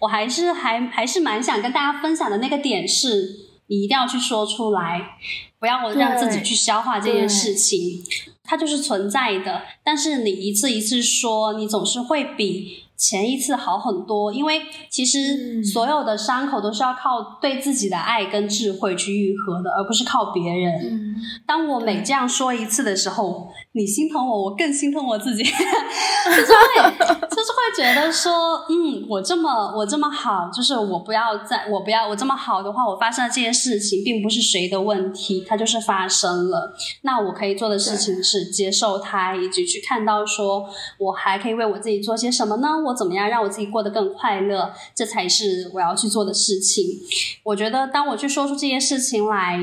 [0.00, 5.18] 我还是还还是蛮想跟大家分享的那个点是，你一定要去说出来，
[5.60, 8.02] 不要让自己去消化这件事情。
[8.44, 14.32] 它就是存在的，但是你一次一次说，你总是会比前一次好很多。
[14.32, 21.16] 因为其实所有的伤口都是要靠对自己的爱跟智慧去愈合的，而不是靠别人。
[21.46, 23.48] 当我每这样说一次的时候。
[23.76, 26.90] 你心疼我，我更心疼我自己， 就是会，
[27.28, 36.72] 就是会觉得说，嗯，我这么我这么好，就是我不要再我不要我这么好的话，我发生了这件事情，并不是谁的问题，它就是发生了。
[37.02, 40.64] 那我可以做的事情是接受它，以及去看到说
[40.98, 42.68] 我还可以为我自己做些什么呢？
[42.86, 44.72] 我怎么样让我自己过得更快乐？
[44.94, 47.00] 这才是我要去做的事情。
[47.42, 49.58] 我觉得当我去说出这些事情来，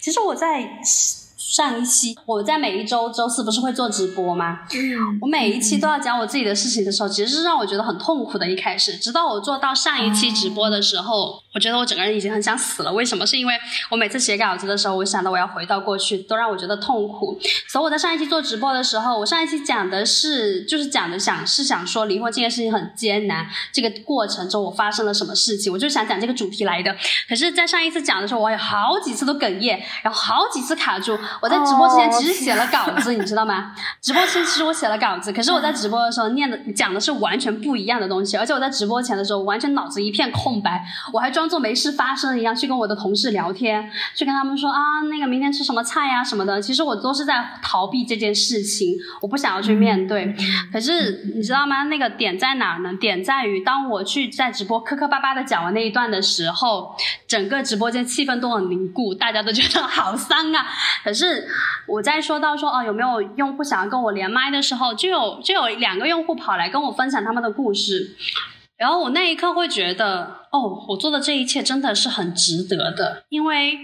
[0.00, 0.80] 其实我在。
[1.48, 4.60] 上一期我在每一周周四不是会做直播吗？
[5.22, 8.46] 我每一期都要讲我自己的事情的时候，其实是让我觉得很痛苦的。
[8.46, 11.42] 一开始，直到我做到上一期直播的时候。
[11.54, 12.92] 我觉得我整个人已经很想死了。
[12.92, 13.26] 为什么？
[13.26, 13.54] 是因为
[13.90, 17.36] 我每次写稿子的时候，我想到我要回到过去，都让我觉得痛苦。
[17.66, 26.94] 所以我在上一期做直播的时候，我上一期讲的是，就是讲的想是想说离婚这件事情很艰难，这个过程中我发生了什么事情，我就想讲这个主题来的。
[27.28, 31.18] 可是，在上一次讲的时候，我有好几次都哽咽，然后好几次卡住。
[31.40, 33.72] 我在直播之前其实写了稿子， 你知道吗？
[34.02, 41.28] 直播前其实我写了稿子，可是我在直播的时候念的讲的是完全不一样的东西，而且我在直播前的时候完全脑子一片空白，我还。
[41.38, 46.60] 装作没事发生一样去跟我的同事聊天，去跟他们说啊，那个明天吃什么菜呀什么的。
[46.60, 50.34] 其实我都是在逃避这件事情，我不想要去面对。
[50.72, 51.84] 可是你知道吗？
[51.84, 52.92] 那个点在哪呢？
[52.98, 56.96] 点在于当我去在直播磕磕巴巴的讲完那一段的时候，
[57.28, 60.66] 整个直播间气氛都很凝固，大家都觉得好丧啊。
[61.04, 61.46] 可是是
[61.86, 68.16] 我在说到说哦有没有用户想要跟我连麦的时候，就有就有两个用户跑来跟我分享他们的故事，
[68.76, 73.78] 然后我那一刻会觉得哦，我做的这一切真的是很值得的，因为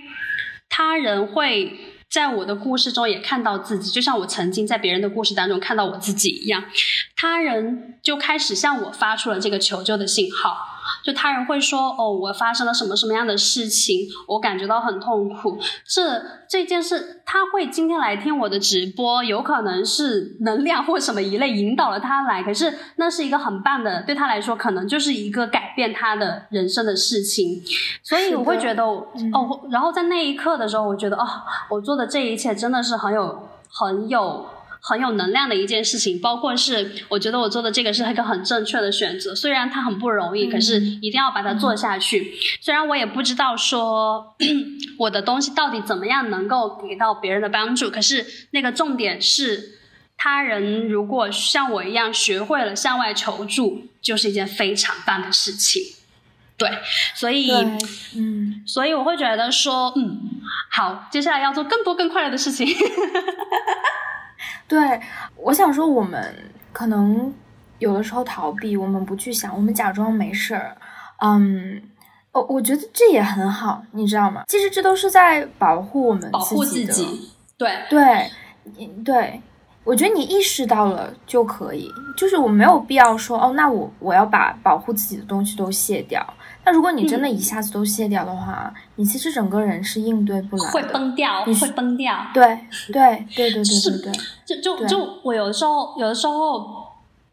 [0.69, 1.79] 他人会
[2.11, 6.65] 在我的故事中也看到自己，就像我曾经在别人的故事当中看到我自己一样，
[7.15, 10.74] 他人就开始向我发出了这个求救的信号。
[11.05, 15.59] 就他人会说哦，我发生了什么什么样的事情，我感觉到很痛苦。
[15.87, 22.43] 这这件事，他会今天来听我的直播，有可能是能量或什么一类引导了他来。
[22.43, 27.63] 可是那是一个很棒的，对他来说可能就是一个改变他的人生的事情。
[28.03, 31.27] 所以我会觉得哦，然后在那一刻的时候，我觉得哦，
[31.69, 34.47] 我做的这一切真的是很有很有。
[34.87, 42.35] 很有能量的一件事情，包括是我觉得我做的这个是一个很正确的选择，虽然它很不容易，可是一定要把它做下去。
[42.61, 44.37] 虽然我也不知道说
[45.01, 49.79] 我的东西到底怎么样能够给到别人的帮助，可是那个重点是，
[50.19, 55.83] 他人如果像我一样学会了向外求助，就是一件非常棒的事情。
[56.59, 56.69] 对，
[57.15, 57.51] 所以
[58.15, 60.21] 嗯，所以我会觉得说，嗯，
[60.71, 62.69] 好，接下来要做更多更快乐的事情。
[64.67, 65.01] 对，
[65.37, 66.35] 我想说，我们
[66.73, 67.33] 可能
[67.79, 70.77] 有的时候逃避，我们不去想，我们假装没事儿。
[71.21, 71.81] 嗯，
[72.33, 74.45] 我我觉得这也很好，你知道吗？
[74.49, 77.31] 其实这都是在保护我们保护自己。
[77.57, 78.31] 对对，
[79.05, 79.41] 对，
[79.85, 86.27] 我觉得你意识到了就可以，就是我没有必要说哦，那我我要把保护自己的东西都卸掉。
[86.67, 92.27] 那如果你真的一下子都卸掉的话，你其实整个人是应对不来，会崩掉，会崩掉。
[92.33, 92.59] 对
[92.93, 96.85] 对对对对对对，就就就我有的时候，有的时候，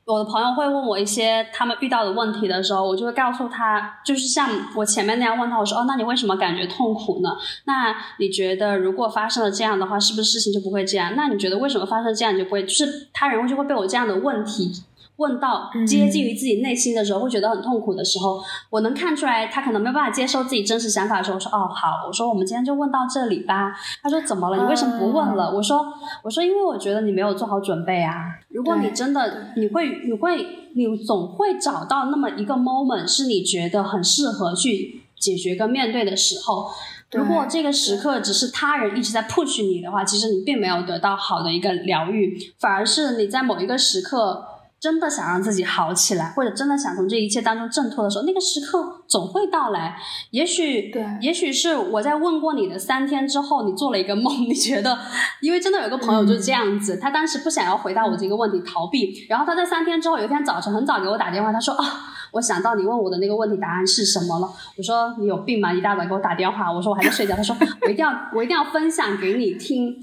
[0.03, 7.29] 我的朋友会问我一些他们遇到的问题的时候，我就会告诉他，就是像我前面那样问他，我说哦，那你为什么感觉痛苦呢？
[7.65, 11.13] 那你觉得如果发生了这样的话，是不是事情就不会这样？
[11.15, 12.63] 那你觉得为什么发生这样就不会？
[12.63, 14.83] 就是他人就会被我这样的问题。
[15.21, 18.41] 问到接近于自己内心的时候，会觉得很痛苦的时候，
[18.71, 23.71] 我能看出来他可能没有办法接受自己真实想法的时候，我说哦好，我说我们今天就问到这里吧。
[24.01, 24.63] 他说怎么了？
[24.63, 25.53] 你为什么不问了？
[25.55, 25.85] 我说
[26.23, 28.15] 我说因为我觉得你没有做好准备啊。
[28.49, 36.69] 如果你真的你会你会你总会找到那么一个 moment 是你觉得很适合去解决跟面对的时候。
[37.11, 44.45] 如果这个时刻只是他人一直在 push 你的话，其实你并没有得到好的一个疗愈，反而是你在某一个时刻。
[44.81, 49.95] 真的想让自己好起来，或者真的想从这一切当中挣脱的时候，那个时刻总会到来。
[50.31, 54.97] 也许，对，也许是我在问过你的三天之后，你做了一个梦，你觉得，
[55.39, 59.27] 因为真的有个朋友就是这样子，他当时不想要回答我这个问题，逃避。
[59.29, 61.85] 然后他在三天之后，有一天早晨很早给我打电话，他说啊，
[62.31, 64.49] 我想到你问我的那个问题答案是什么了。
[64.75, 65.71] 我说你有病吗？
[65.71, 66.73] 一大早给我打电话。
[66.73, 67.35] 我说我还在睡觉。
[67.35, 69.95] 他说我一定要我一定要分享给你听。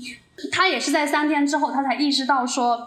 [0.52, 2.78] 他也是在三天之后，他才意识到说。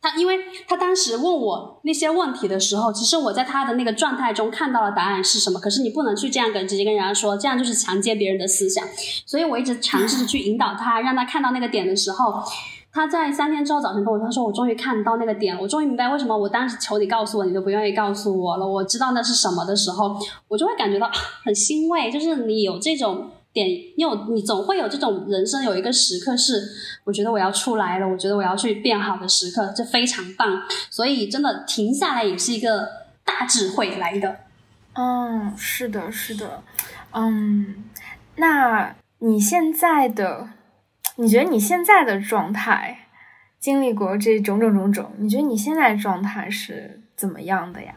[0.00, 5.58] 他因为他当时问我那些问题的时候，其实我在他的那个状态中看到了答案是什么。
[5.58, 8.86] 可是你不能去这样跟直接跟人家说，这样就是强奸别人的思想。
[9.24, 12.40] 所以我一直尝试着去引导他，让他看到那个点的时候，
[12.92, 18.66] 他在三天之后早晨跟我说他说：“我终于看到那个点，我终于明白为什么我当时求你告诉我，你都不愿意告诉我了。
[18.66, 20.16] 我知道那是什么的时候，
[20.46, 21.10] 我就会感觉到
[21.44, 23.66] 很欣慰，就是你有这种。”点，
[23.96, 26.62] 因为你总会有这种人生有一个时刻是，
[27.04, 30.62] 我觉得我要出来了，我觉得我要去变好的时刻，这非常棒。
[30.90, 32.86] 所以真的停下来也是一个
[33.24, 34.36] 大智慧来的。
[34.92, 36.62] 嗯，是的，是的。
[37.12, 37.84] 嗯，
[38.36, 40.50] 那你现在的，
[41.16, 43.08] 你觉得你现在的状态，
[43.58, 47.94] 经历过这种种种种，你觉得你现在状态是怎么样的呀？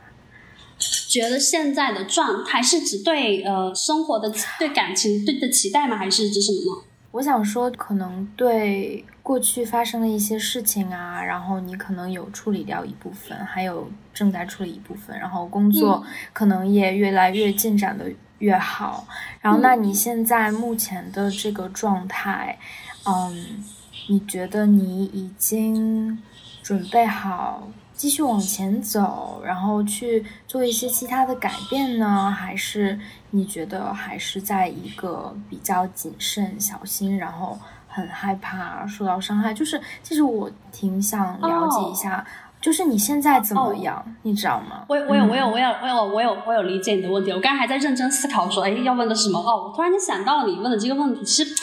[1.09, 5.97] 觉得现在的状态是指对呃生活的对感情对的期待吗？
[5.97, 6.83] 还是指什么呢？
[7.11, 18.05] 我想说，可能对过去发生的一些事情啊，然后你可能有处理掉一部分，还有正在处理一部分，然后工作可能也越来越进展的
[18.37, 19.07] 越好。
[19.41, 22.59] 然后，那你现在目前的这个状态，
[23.07, 23.63] 嗯，
[24.07, 26.21] 你觉得你已经
[26.61, 27.67] 准备好？
[27.99, 32.31] 继续往前走，然后去做一些其他的改变呢？
[32.31, 32.97] 还是
[33.31, 37.59] 你觉得还是在一个比较谨慎、小心，然后
[37.89, 39.53] 很害怕受到伤害？
[39.53, 42.25] 就是其实我挺想了解一下，
[42.61, 44.01] 就是你现在怎么样？
[44.21, 44.85] 你知道吗？
[44.87, 47.33] 我我有我有我有我有我有我有理解你的问题。
[47.33, 49.39] 我刚才还在认真思考说，哎，要问的是什么？
[49.39, 51.53] 哦，我突然间想到你问的这个问题，其实。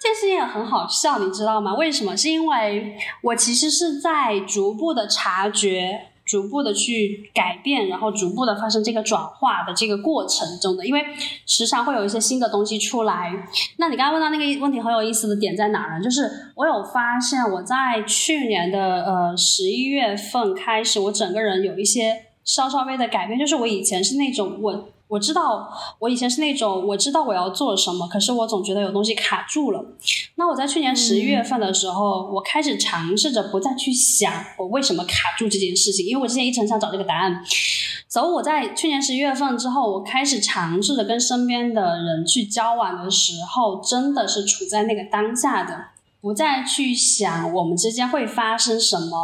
[0.00, 1.74] 这件事情也很好笑，你知道吗？
[1.74, 2.16] 为什么？
[2.16, 11.04] 是因为我其实是在逐步的察觉，逐步的去改变，然后逐步的发生这个转化的这个过程中的，因为
[11.46, 13.32] 时常会有一些新的东西出来。
[13.78, 16.04] 那你刚刚问到那个问题很有意思的点在哪儿呢？
[16.04, 24.90] 就是我有发现我在去年的呃十一月份开始，我整个人有一些稍稍微的改变，就是我以前是那种我。
[25.08, 25.68] 我知道，
[25.98, 29.82] 我以前是那种我知道我要做什么，可是我总觉得有东西卡住了。
[30.34, 37.42] 那我在去年十一月份的时候，我开始尝试着不再去想我为什么卡住这件事情，因为我之前一直很想找这个答案。
[38.06, 45.86] 所以我在去年十一月份之后，我开始尝试着跟身边的人去交往的时候，真的是处在那个当下的，
[46.20, 49.16] 不再去想我们之间会发生什么，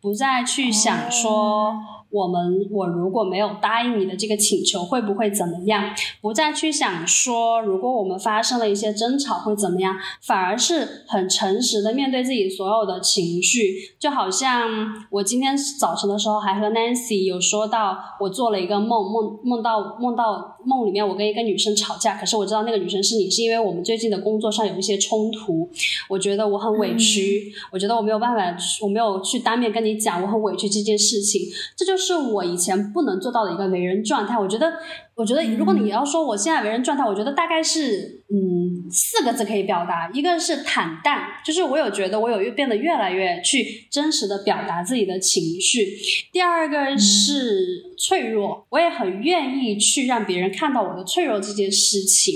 [0.00, 1.76] 不再去想说。
[2.10, 5.94] 我们，我如果没有答应你的这个请求，会不会怎么样？
[6.22, 13.74] 不再去想说，如果我们发生了一些争吵会怎么样，反而是很诚实的面对自己所有的情绪。
[13.98, 14.68] 就好像
[15.10, 25.68] 我今天早晨的时候还和 Nancy 有说到，我做了一个梦，梦梦到梦到梦里面我跟一个女生吵架，可是我知道那个女生是你，是因为我们最近的工作上有一些冲突，
[26.08, 31.42] 我觉得我很委屈，我觉得我没有办法，我没有去当面跟你讲，我很委屈这件事情，
[31.76, 31.97] 这就。
[32.16, 34.72] 我以前不能做到的一个为人状态，我觉得。
[35.14, 45.84] 我觉得，如果你要说我现在为人状态，我觉得大概是嗯四个字可以表达，一个是坦荡，就是我有觉得我有越变得越来越去真实的表达自己的情绪；
[46.32, 52.34] 第二个是脆弱，我也很愿意去让别人看到我的脆弱这件事情，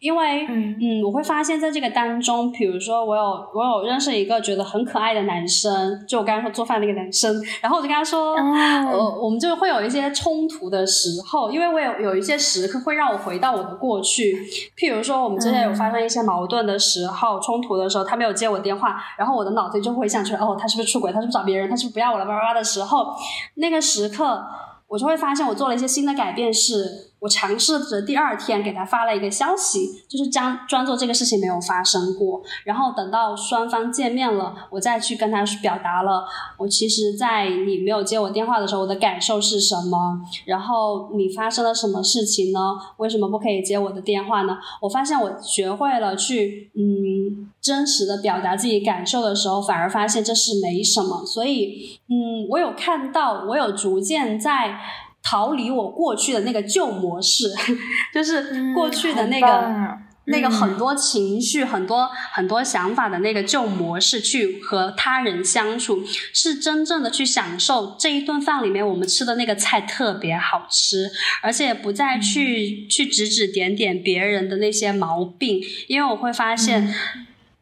[0.00, 1.02] 因为嗯。
[1.04, 3.22] 我会发现在这个当中，比如说我有
[3.54, 11.94] 我有认识一个觉得很可爱的男生，就我刚刚说做饭那个男生，然后我就跟他说，呃我们就会有一些冲突的时候，因为我有。
[12.04, 14.36] 有一些时刻会让我回到我的过去，
[14.76, 21.12] 譬如说我们之前有发生一些矛盾的时候、冲突的时候，他没有接我电话，然后我的脑子就会想出来，哦，他是不是出轨？
[21.12, 21.68] 他是不是找别人？
[21.68, 22.24] 他是不是不要我了？
[22.24, 23.14] 叭叭叭的时候，
[23.56, 24.42] 那个时刻。
[24.86, 32.42] 我就会发现，我做了一些新的改变，是我尝试着第二天给他发了一个消息，就是将装作这个事情没有发生过。
[32.64, 36.26] 然后等到双方见面了，我再去跟他表达了
[36.58, 40.20] 我其实，在你没有接我电话的时候，我的感受是什么。
[40.44, 42.58] 然后你发生了什么事情呢？
[42.98, 44.58] 为什么不可以接我的电话呢？
[44.82, 51.24] 我发现我学会了去嗯真实的表达自己感受的时候，反而发现这是没什么。
[51.24, 54.78] 所以嗯，我有看到，我有逐渐在。
[55.24, 57.50] 逃离我过去的那个旧模式，
[58.14, 66.02] 就是过去的那个那个很多情绪、很多很多想法的那个旧模式，去和他人相处，
[66.32, 71.10] 是真正的去享受这一顿饭里面我们吃的那个菜特别好吃，
[71.42, 76.94] 而且不再去去指指点点别人的那些毛病，因为我会发现。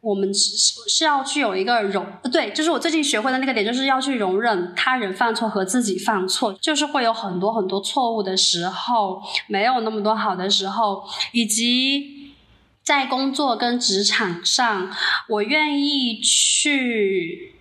[0.02, 0.56] 我们是
[0.88, 12.32] 是要去有一个容，对，就是我最近学会的那个点，就是要去容忍他人犯错和自己犯错，就是会有很多很多错误的时候，没有那么多好的时候，以及
[12.82, 14.90] 在工作跟职场上，
[15.28, 17.54] 我愿意去。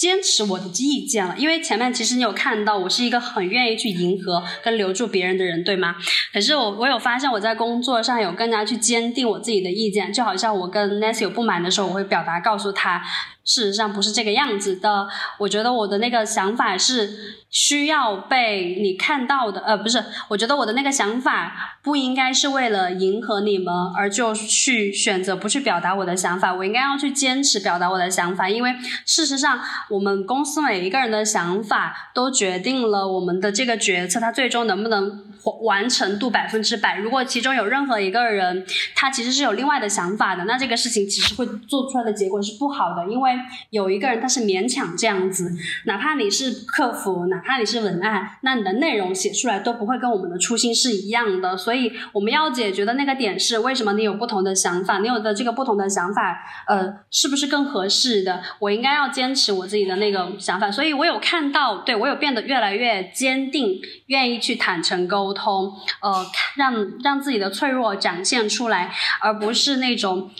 [0.00, 5.94] 坚持我的意见了，因为前面其实你有看到，我是一个很愿意去迎合跟留住别人的人，对吗？
[6.32, 13.02] 可是我我有发现，我在工作上有更加去坚定我自己的意见，就好像我跟 Nancy 有不满的时候，我会表达告诉他。
[13.44, 15.08] 事实上不是这个样子的，
[15.38, 17.10] 我觉得我的那个想法是
[17.48, 35.29] 需要被你看到的，呃，不是，我觉得我的那个想法不应该是为了迎合你们而就去选择不去表达我的想法，我应该要去坚持表达我的想法，因为事实上我们公司每一个人的想法都决定了我们的这个决策它最终能不能。
[35.62, 36.98] 完成度百分之百。
[36.98, 38.64] 如果其中有任何一个人，
[38.94, 43.10] 他其实是有另外的想法的，那这个事情其实会做出来的结果是不好的。
[43.10, 43.32] 因为
[43.70, 45.52] 有一个人他是勉强这样子，
[45.86, 51.56] 哪怕你是客服，哪怕你是文案，那你的内容写出来都不会跟我们的初心是一样的。
[51.56, 54.98] 所以我们要解决的那个点是，为什么你有不同的想法？
[54.98, 58.42] 你有的这个不同的想法，呃，是不是更合适的？
[58.58, 60.70] 我应该要坚持我自己的那个想法。
[60.70, 65.29] 所以我有看到，对我有变得越来越坚定，愿意去坦诚沟。
[65.30, 66.26] 沟通，呃，
[66.56, 68.90] 让让自己的脆弱展现出来，
[69.20, 70.30] 而不是那种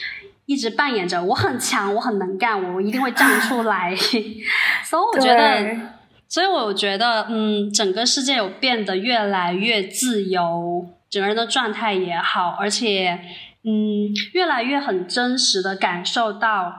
[0.46, 3.94] 一直扮演着我很强，我很能干，我一定会站 出来。
[3.96, 5.76] 所以我觉得，
[6.28, 13.20] 所以我觉得，嗯，整个世界有变得越来越自由，整个人的状态也好，而且，
[13.64, 16.72] 嗯，越来越很真实的感受到，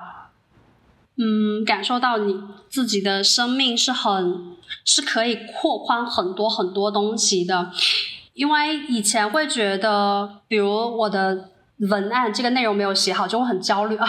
[1.21, 2.35] 嗯，感受到你
[2.67, 4.51] 自己的生命是很。
[4.85, 7.69] 是可以扩宽很多很多东西的，
[8.33, 11.49] 因为以前会觉得，比如我的
[11.89, 14.07] 文案这个内容没有写好，就会很焦虑啊。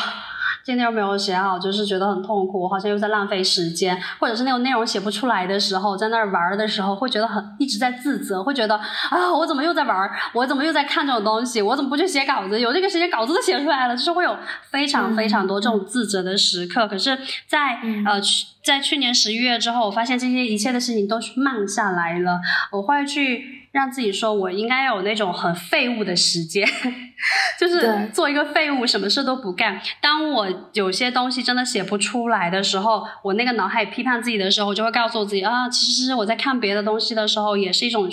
[0.64, 10.10] 这个内容没有写好，就是觉得很痛苦，好像又在浪费时间，或者是那种内容写不出来的时候，在那儿玩的时候，会觉得很一直在自责，会觉得啊，我怎么又在玩？
[10.34, 11.60] 我怎么又在看这种东西？
[11.60, 12.60] 我怎么不去写稿子？
[12.60, 14.36] 有这个时间，稿子都写出来了，就是会有
[14.70, 16.86] 非常非常多这种自责的时刻。
[16.86, 22.40] 可是，在呃去在去年十一月之后，我发现这些一切的事情都是慢下来了，
[22.72, 23.60] 我会去。
[23.72, 26.68] 让自己说，我应该有那种很废物的时间，
[27.58, 29.80] 就是做一个废物，什么事都不干。
[29.98, 38.06] 当我有些东西真的写不出来的时候，我那个脑海批判自己的时候，我就会告诉我自己啊，其实我在看别的东西的时候，也是一种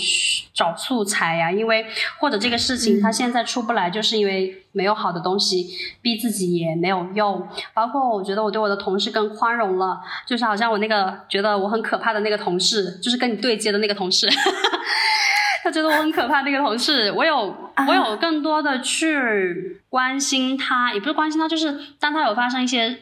[0.54, 1.52] 找素材呀。
[1.52, 1.86] 因为
[2.22, 5.68] 或者这个事情它现在出不来，就是因为没有好的东西，
[6.02, 7.48] 逼自己也没有用。
[7.74, 14.28] 包括我觉得我对我的同事更宽容了，就是好像我那个觉得我很可怕的那个同事，就是跟你对接的那个同事。
[15.62, 17.56] 他觉得我很可怕，那个同事，我有
[17.88, 23.00] 我有更多的去关心他，也不是关心他，就是当他有发生一些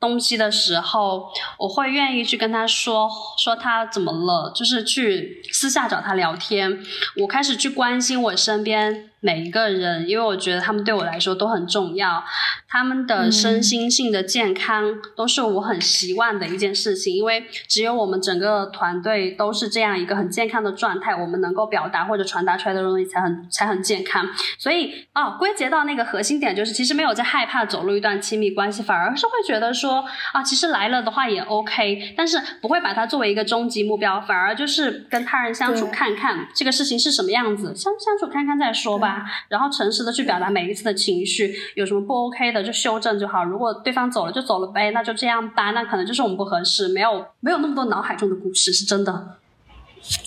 [0.00, 6.80] 东西的时候，我会愿意去跟他说说他怎么了，就是去私下找他聊天，
[7.18, 9.11] 我开始去关心我身边。
[9.24, 12.24] 每一个人，因为我觉得他们对我来说都很重要，
[12.68, 17.14] 他们的身心性的健康都是我很希望的一件事情。
[17.14, 24.28] 因为只有我们整个团队都是这样一个很健康的状态，我们能够表达或者传达出来的东西才很才很健康。
[24.58, 39.11] 所以啊，归结到那个核心点，就是其实没有在害怕走入一段亲密关系，反而是会觉得说啊，其实来了的话也 OK，但是不会把它作为一个终极目标，反而就是跟他人相处看看这个事情是什么样子，相相处看看再说吧。
[39.48, 43.44] 然后诚实的去表达每一次的情绪，有什么不 OK 的就修正就好。
[43.44, 45.72] 如果对方走了就走了呗，那就这样吧。
[45.72, 49.36] 那可能就是我们不合适，没有没有那么多脑海中的故事，是真的。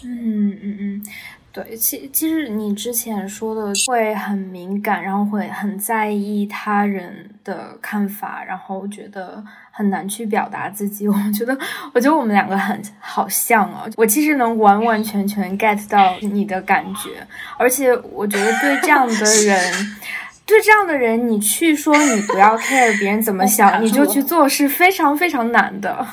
[0.04, 1.06] 嗯嗯嗯。
[1.56, 9.42] 对，其其实你之前说的会很敏感，然后会很在意他人的看法，然后觉得
[9.72, 11.08] 很难去表达自己。
[11.08, 11.58] 我觉得，
[11.94, 17.26] 我觉得我们两个很好像啊，我其实能完完全全 get 到你的感觉，
[17.58, 19.98] 而且我觉得对这样的人，
[20.46, 26.06] 对这样的人，你去说你不要 care 别人怎么想，你就去做是非常非常难的。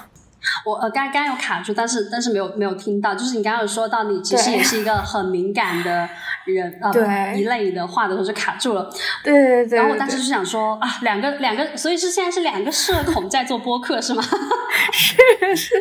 [0.64, 6.08] 我呃，刚刚有卡住，但是但是没有没有听到，就是你刚刚有说到你其实也是一个很敏感的
[6.44, 8.90] 人呃一类的话的时候就卡住了，
[9.22, 9.78] 对对对。
[9.78, 14.22] 然后我当时就想说啊，两个两个，所以是现在是两个社恐在做播客是吗？
[14.92, 15.16] 是
[15.54, 15.74] 是，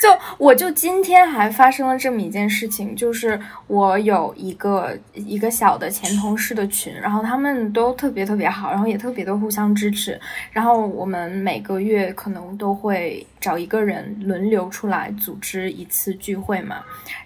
[0.00, 10.20] 就我就今天还发生了这么一件事情，就是我有一个一个小的前同事的群，然后他们都特别特别好，然后也特别的互相支持，
[10.50, 14.18] 然后我们每个月可能都会找一个人。
[14.22, 16.76] 轮流出来组织一次聚会嘛，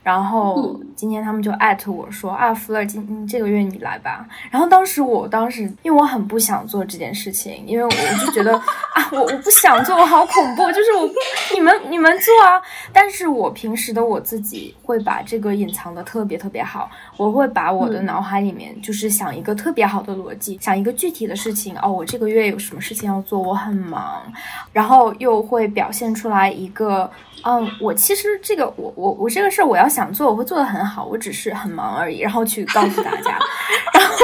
[0.02, 4.26] 然后今天他们就艾特我说啊，弗勒，今这个月你来吧。
[4.50, 7.90] 然后当时我当时因为我很不想做这件事情，因为我
[8.24, 8.56] 就觉得
[8.94, 11.08] 啊，我我不想做，我好恐怖，就是我
[11.54, 12.60] 你们你们做啊。
[12.92, 24.22] 但是我平时的我自己会把这个隐藏的特别特别好，我会把我的脑海里面就是想一个特别好的逻辑，想一个具体的事情哦，我这个月有什么事情要做，我很忙，
[24.72, 26.70] 然后又会表现出来一。
[26.76, 27.10] 个，
[27.42, 33.38] 嗯，我其实这个，我我我这个事儿，我要想做，我会做得很好，我只是很忙而已，然后去告诉大家。
[33.94, 34.16] 然后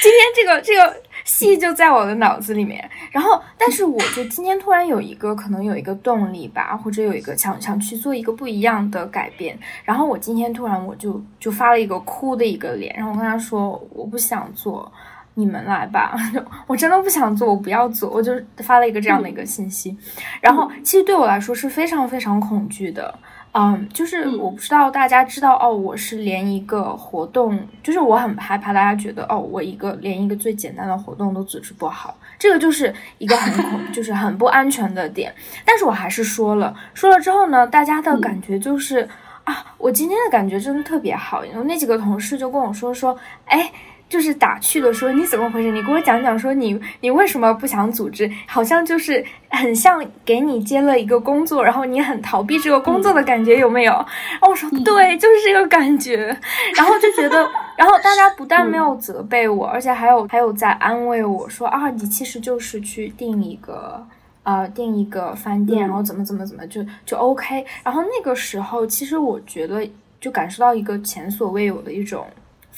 [0.00, 0.96] 今天这个这个
[1.28, 14.90] 戏就在我的脑子里面，然后但是我就今天突然有一个可能有一个动力吧，或者有一个想想去做一个不一样的改变，然后我今天突然我就就发了一个哭的一个脸，然后我跟他说我不想做。
[15.34, 16.16] 你们来吧，
[16.66, 19.96] 我真的不想做，我不要做，我就发了一个这样的一个信息。
[20.40, 23.16] 然后其实对我来说是非常非常恐惧的，
[23.52, 35.34] 嗯，就是我不知道大家知道哦，我是连一个活动，就是我很害怕大家觉得哦，我一个连一个最简单的活动都组织不好，这个就是一个很恐， 就是很不安全的点。
[35.64, 39.08] 但是我还是说了，说了之后呢，大家的感觉就是
[39.44, 43.72] 啊，我今天的感觉真的特别好，因为那几个同事就跟我说说，哎。
[44.08, 45.70] 就是打趣的说你怎么回事？
[45.70, 48.30] 你给我讲讲，说你你为什么不想组织？
[48.46, 53.92] 好像就是很像给你接了一个工作，然后你很逃避这个工作的感觉，有没有？
[53.92, 56.34] 然后我说对，就是这个感觉。
[56.74, 64.02] 然后就觉得，然后大家不但没有责备我，而且还有还有在安慰我说啊，你其实就是去订一个
[64.44, 67.64] 呃订一个饭店，然后怎么怎么怎么就就 OK。
[67.84, 69.86] 然后那个时候，其实我觉得
[70.18, 72.26] 就感受到一个前所未有的一种。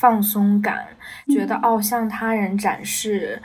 [0.00, 0.86] 放松感，
[1.28, 3.40] 觉得哦，向他人展示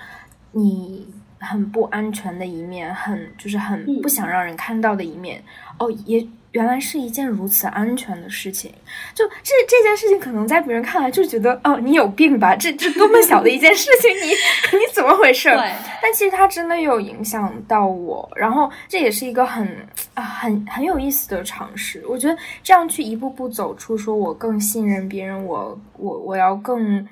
[0.53, 1.05] 你
[1.37, 5.43] 很不安全的一面，很就是很不想让人看到的一面。
[5.77, 6.25] 哦，也。
[6.55, 8.73] 原来是一件如此安全的事情，
[9.13, 12.55] 就这这件事情，可能在别人看来就觉得，哦，你有病吧？
[12.55, 15.49] 这这多么小的一件事情，你你怎么回事？
[15.49, 15.71] 对。
[16.01, 19.67] 但其实它真的有影响到我，然后这也是一个很
[20.13, 22.01] 啊很很有意思的尝试。
[22.07, 27.05] 我觉得这样去一步步走出，说我更信任别人，我我我要更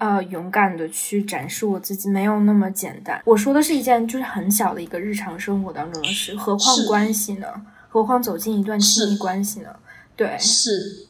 [0.00, 3.22] 呃勇敢的去展示我自己，没有那么简单。
[3.24, 7.46] 我说的是一件就是很小的一个日常生活当中的事，何况关系呢？
[7.92, 9.68] 何况走进一段亲密关系呢？
[10.16, 11.08] 对，是，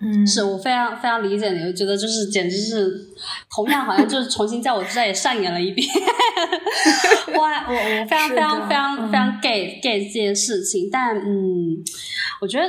[0.00, 3.08] 嗯，是我非常非常理解你，我觉得就是简直是
[3.48, 5.86] 同样好像就是重新在我这也上演了一遍。
[7.32, 11.76] 我我我非常非常非常非常 gay gay 这件事情，但嗯，
[12.40, 12.68] 我觉得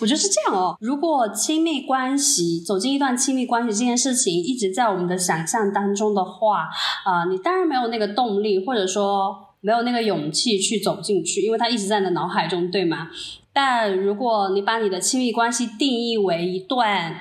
[0.00, 0.78] 我觉得是这样哦。
[0.80, 6.68] 如果亲密关系走进一段亲密关系这件事情一直在我们的想象当中的话，
[7.04, 9.45] 啊，你当然没有那个动力，或者说。
[9.66, 13.08] 没有那个勇气去走进去，因为他一直在你的脑海中，对吗？
[13.52, 17.16] 但如果你把你的亲密关系定义为一段，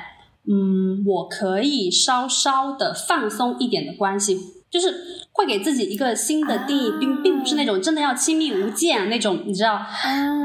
[0.47, 4.37] 嗯，我可以稍稍的放松一点的关系，
[4.69, 4.93] 就是。
[5.35, 9.85] 会给自己一个新的定义，并并不是那种真的要亲密无间那种，你知道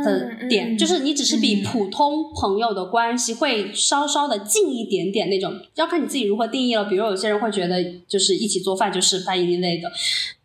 [0.04, 6.86] 的点，就是你只是比普通朋友的关系会稍稍的近一点点那种，要看你自己如何定义了。
[6.86, 9.88] 比如有些人会觉得，就是一起做饭就是拜一类的，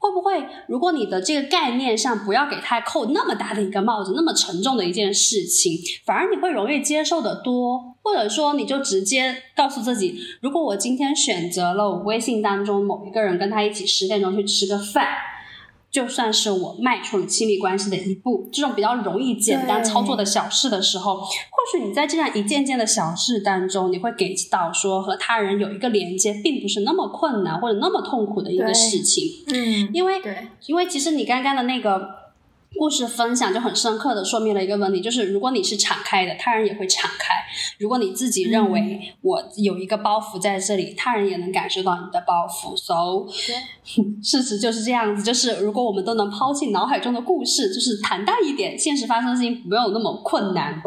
[0.05, 0.45] 会不会？
[0.67, 7.95] 如果你的这个概念上不要给他扣那么大的一个帽子，那么沉重的一件事情，反而你会容易接受的多。
[8.03, 15.07] 或者说，你就直接告诉自己，如果我今天选择了我微信当中某一个人，跟他一起十点钟去吃个饭，
[15.95, 18.49] 就算是我迈出了亲密关系的一步。
[18.51, 21.29] 这种比较容易、简单操作的小事的时候，或
[21.71, 29.23] 许你在这样一件件的小事当中，你会给到说和他人有一个连接，并不是那么困难或者那么痛苦的一个事情。
[29.47, 30.21] 嗯，因为
[30.65, 32.24] 因为其实你刚刚的那个。
[32.77, 37.33] 故事分享就很深刻的说明了一个问题，就是如果你是敞开的，他人也会敞开；
[37.79, 42.75] 如果你自己认为我有一个包袱在这里，他人也能感受到你的包袱。
[42.77, 43.25] So，
[44.21, 50.81] 事实就是这样子，就是如果我们都能抛弃脑海中的故事，就是坦荡一点，现实发生的事情没有那么困难。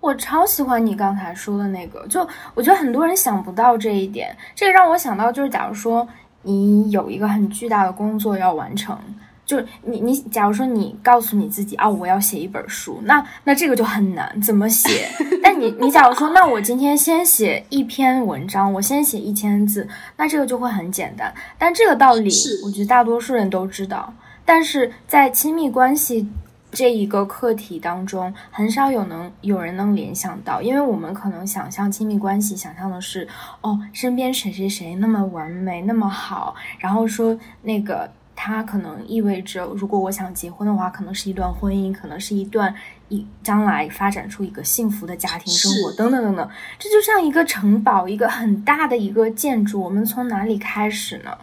[0.00, 6.06] 我超喜欢你刚才说的那个，就我觉得很多人想不到这一点，这个让我想到就是，假如说
[6.42, 8.98] 你有一个很巨大的工作要完成。
[9.46, 15.08] 就是你你，假如说你告诉你自己啊，我要写一本书，那那这个就很难，怎么写？
[15.40, 21.32] 但你你假如说，那我今天先写一篇文章，我先写一千字，那这个就会很简单。
[21.56, 22.28] 但这个道理，
[22.64, 24.12] 我觉得大多数人都知道。
[24.44, 26.28] 但是在亲密关系
[26.72, 33.28] 这一个课题当中，很少有能有人能联想到，因为我们可能想象亲密关系，想象的是
[33.60, 38.10] 哦，身边谁谁谁那么完美，那么好，然后说那个。
[38.36, 42.72] 它可能意味着，如果我想结婚的话，可能是一段婚姻，可能是一段
[43.08, 46.48] 一将来发展出一个幸福的家庭生活，等等等等。
[46.78, 51.36] 这就像一个城堡，一个很大的一个建筑，我们从哪里开始呢？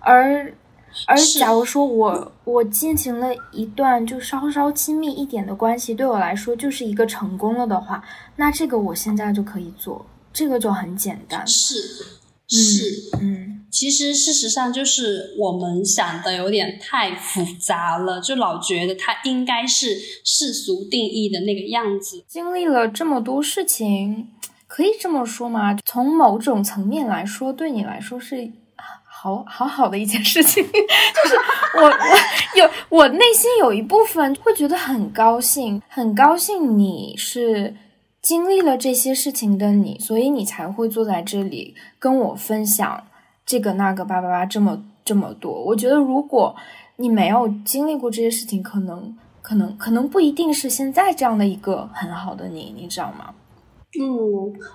[0.00, 0.52] 而
[1.06, 8.02] 而假如说我我进行了一段就稍稍亲密一点的关系，对我来说就是一个成功了的话，
[8.36, 11.46] 那这个我现在就可以做，这个就很简单。
[11.46, 11.76] 是
[12.48, 13.48] 是嗯。
[13.70, 19.96] 其实，事实上就是我们想的有点太复杂了，就老觉得它应该是
[20.26, 22.22] 世俗定义的那个样子。
[22.28, 24.28] 经历了这么多事情，
[24.66, 25.74] 可以这么说吗？
[25.86, 30.62] 从某种层面来说，对你来说是好好好的一件事情。
[30.68, 31.36] 就是
[31.78, 32.18] 我，我
[32.60, 37.74] 有我内心有一部分会觉得很高兴，很高兴你是
[38.22, 43.04] 经历了这些事情的你，所以你才会坐在这里跟我分享。
[43.44, 46.54] 这个那个叭叭叭这么这么多，我觉得如果
[46.96, 53.34] 你没有经历过这些事情，可能可能可能不一定是现在这样的一个很好的你，你知道吗？
[54.00, 54.16] 嗯，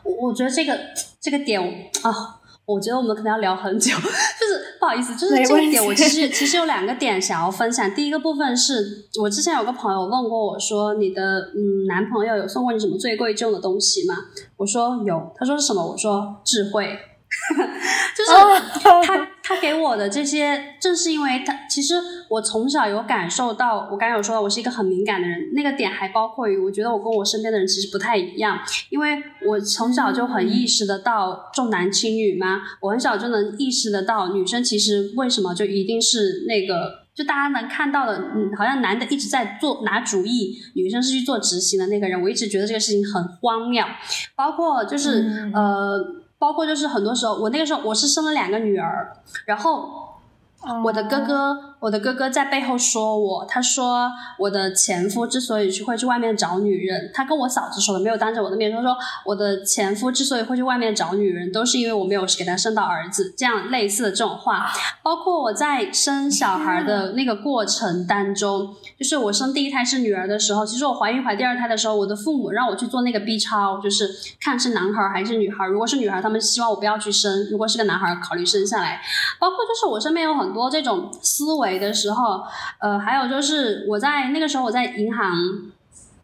[0.04, 0.78] 我我觉得这个
[1.22, 1.60] 这个点
[2.04, 2.37] 啊，
[2.68, 3.96] 我觉得我们可能要聊很久。
[3.96, 4.02] 就
[4.46, 7.90] 是不好意思，就是这一点，我其实 其实有两个点想要分享。
[7.96, 11.22] 第一个部分是我之前有个朋友问过我说：“你的
[11.56, 14.14] 嗯男朋友有送过你什么最贵重的东西吗？”
[14.58, 15.82] 我说有，他说是什么？
[15.82, 17.00] 我说智慧。
[18.16, 18.32] 就是
[18.80, 21.96] 他，他给我的这些，正是因为他，其实
[22.30, 28.60] 我从小有感受到，我刚才有说到，我是一个很敏感的人，那个点还包括于，我觉得我跟我身边的人其实不太一样，
[28.90, 43.84] 因为我从小就很意识得到重男轻女嘛，我很小就能意识得到，女生其实为什么就一定是那个，就大家能看到的，嗯，好像男的一直在做拿主意，女生是去做执行的那个人，我一直觉得这个事情很荒谬，
[44.36, 46.24] 包括就是呃。
[46.40, 49.12] 包括就是很多时候，我那个时候我是生了两个女儿，
[49.48, 49.90] 然后
[50.86, 64.72] 我的哥哥，我的哥哥在背后说我，他说我的前夫之所以去会去外面找女人，他跟我嫂子说的，没有当着我的面他，说我的前夫之所以会去外面找女人，都是因为我没有给他生到儿子，这样类似的这种话。
[65.04, 74.10] 包括我在生小孩的那个过程当中，就是我生第一胎是女儿的时候，其实我怀孕怀第二胎的时候，我的父母让我去做那个 B 超，就是
[74.42, 75.68] 看是男孩还是女孩。
[75.68, 79.00] 如果是女孩，他们希望我不要去生；如果是个男孩，考虑生下来。
[79.40, 82.44] 包括就是我身边有很多这种思维的时候，
[82.80, 85.34] 呃，还有就是我在那个时候我在银行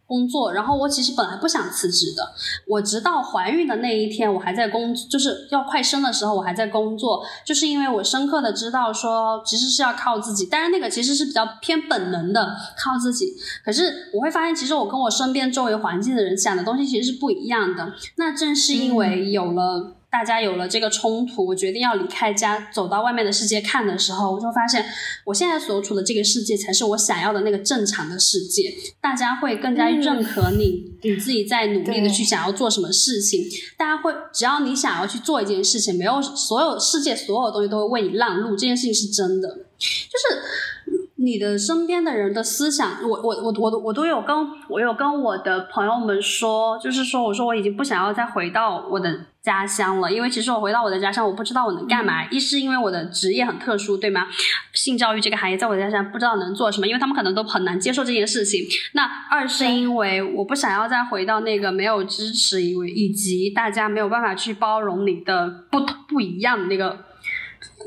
[0.06, 2.32] 工作，然后我其实本来不想辞职的，
[2.68, 13.34] 我直到怀孕的那一天，我还在工，就是要快生的时候，我还在工作，就是因为我深刻的知道说，其实是要靠自己，但是那个其实是比较偏本能的靠自己，
[13.64, 19.96] 可是我会发现，其实我跟我身边周围环境的人想的东西其实是不一样的，那正是因为有了。
[20.14, 24.86] 大家有了这个冲突，我决定要离开家，走到外面的世界看的时候，我就发现，
[25.24, 28.72] 我现在所处的这个世界才是我想要的那个正常的世界。
[29.00, 33.42] 大家会更加认可你，你自己在努力的去想要做什么事情。
[33.76, 39.48] 大家会，只要你想要去做一件事情，没有所有世界所有东西都会为你让路，这件事情是真的。
[39.48, 44.36] 就是你的身边的人的思想，我我我我我都有跟
[44.68, 49.26] 我有跟我的朋友们说，就是说，我说我已经不想要再回到我的。
[49.44, 52.24] 家乡了，因为其实我回到我的家乡，我不知道我能干嘛。
[52.30, 54.26] 一是因为我的职业很特殊，对吗？
[54.72, 58.62] 性教育这个行业在我的家乡不知道能做什么，因为他们可能都很难接受这件事情。
[58.94, 67.04] 那二是因为我不想要再回到那个没有支持，以为以及大家没有办法去包容你的不不一样的那个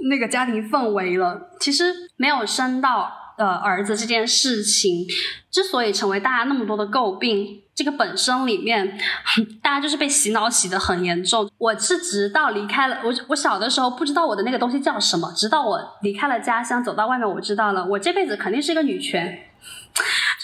[0.07, 1.49] 那个家庭氛围了。
[1.59, 5.07] 其实没有升到呃儿子这件事情，
[5.49, 7.61] 之所以成为大家那么多的诟病。
[7.75, 8.97] 这个本身里面，
[9.61, 11.47] 大家就是被洗脑洗的很严重。
[11.59, 19.43] 我是直到离开了我，我小的时候不知道我的那个东西叫什么，直到我离开了家乡，走到外面，我知道了，我这辈子肯定是一个女权。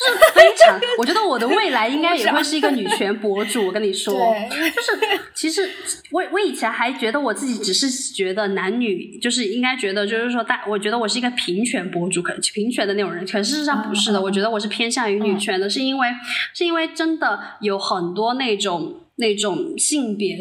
[0.06, 3.66] 就是非常，我觉得我的未来应该也会是一个女权博主。
[3.68, 4.14] 我跟你说，
[4.50, 5.70] 就是其实
[6.12, 13.26] 我我以前还觉得我自己只是觉得男女就是应该觉得就是说大，我觉得我是一个平权博主，可平权的那种人。
[13.26, 16.08] 可事实上不是的，我觉得我是偏向于女权的，是因为
[16.54, 19.00] 是因为真的有很多那种。
[19.15, 20.38] 那种性别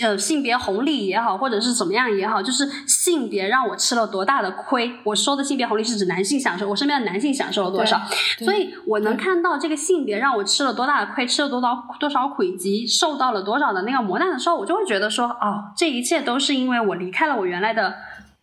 [0.00, 4.92] 呃性别红利也好，或者是怎么样也好，就是性别让我吃了多大的亏。
[5.04, 8.00] 我说的性别红利是指男性享受，我身边的男性享受了多少，
[8.38, 17.94] 所以我能看到这个性别让我吃了多大的亏，吃了多少多少苦，以及受到了多少的那个磨难的时候，我就会觉得说，哦，这一切都是因为我离开了我原来的。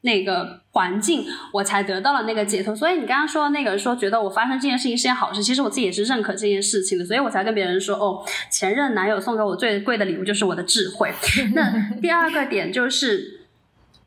[0.01, 2.75] 那个环境，我才得到了那个解脱。
[2.75, 11.11] 所以你刚刚说那个说觉得我发生这件事情是件好事，其实我自己也是认可这件事情的，所以我才跟别人说哦，前任男友送给我最贵的礼物就是我的智慧。
[11.53, 13.41] 那第二个点就是，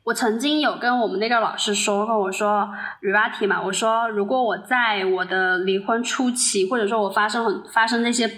[0.05, 2.69] 我曾经有跟我们那个老师说过，我说
[3.03, 8.31] Rivati 嘛，我说如果我在我的离婚初期，或者说我发生很发生那些。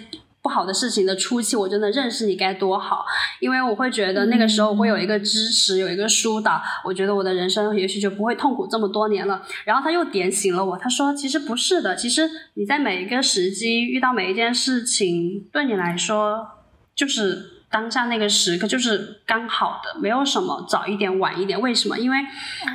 [0.45, 3.03] 不好的事情的初期，我真的认识你该多好，
[3.39, 9.41] 因为我会觉得那个时候我会有一个支持，有一个疏导，我觉得我的人生也许就不会痛苦这么多年了。
[9.63, 16.47] 然后他又点醒了我，他说：“其实不是的，其实你在每一个时机遇到每一件事情，对你来说
[16.93, 21.59] 就是当下那个时刻就是刚好的，没有什么早一点晚一点。
[21.59, 21.97] 为什么？
[21.97, 22.17] 因为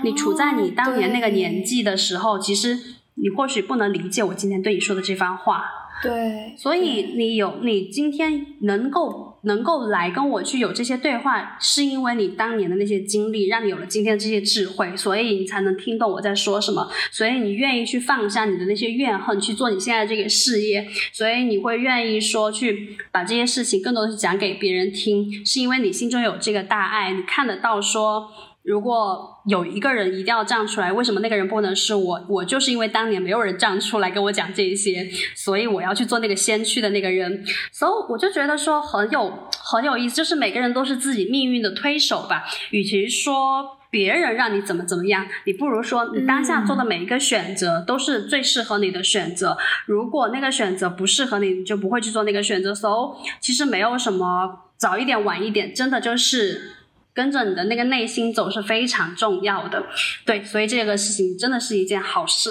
[0.02, 2.76] 你处在你当年那个年纪的时候，其实
[3.14, 5.64] 你或许不能理解我今天对你说的这番话。”
[6.02, 16.90] 对，所以你有你今天能够能够来跟我去有这些对话，是因为你当年的那些经历，让你有了今天的这些智慧，所以你才能听懂我在说什么。
[17.10, 20.86] 所以你愿意去放下你的那些怨恨，去做你现在这个事业。
[21.12, 28.30] 所以你会愿意说去把这些事情更多的去讲给别人听，是因为你心中有这个大爱，你看得到说。
[28.62, 32.26] 如果有一个人一定要站出来，为什么那个人不能是我？
[32.28, 37.42] 我就是因为当年没有人站出来跟我讲这些，所以我要去做那个先驱的那个人。
[37.72, 42.44] 所以我就觉得说很有很有意思，就是每个人都是自己命运的推手吧。
[42.70, 49.56] 与其说别人让你怎么怎么样，你不如说你当下做的每一个选择都是最适合你的选择。
[49.86, 52.74] 如果那个选择不适合你，你就不会去做那个选择。
[52.74, 56.76] 所以其实没有什么早一点晚一点，真的就是。
[57.12, 59.84] 跟着你的那个内心走是非常重要的，
[60.24, 62.50] 对，所以这个事情真的是一件好事，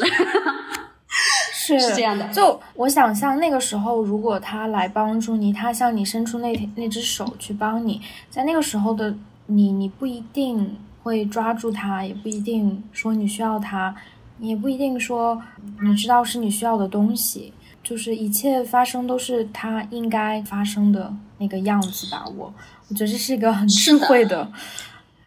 [1.53, 2.27] 是 是这样的。
[2.29, 9.15] 就我想象那个时候，如果他来帮助你，他向你伸出那那只手去帮你，在那个时候的
[9.47, 13.95] 你，你不一定会抓住他，也不一定说你需要他，
[14.39, 15.41] 也不一定说
[15.81, 22.53] 你知道是你需要的东西，就是一切发生都是他应该发生的那个样子吧，我。
[22.89, 24.51] 我觉得这是一个很智慧的，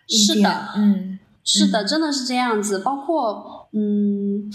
[0.08, 2.80] 是的，嗯，是的，真的是这样子。
[2.80, 4.50] 包括嗯，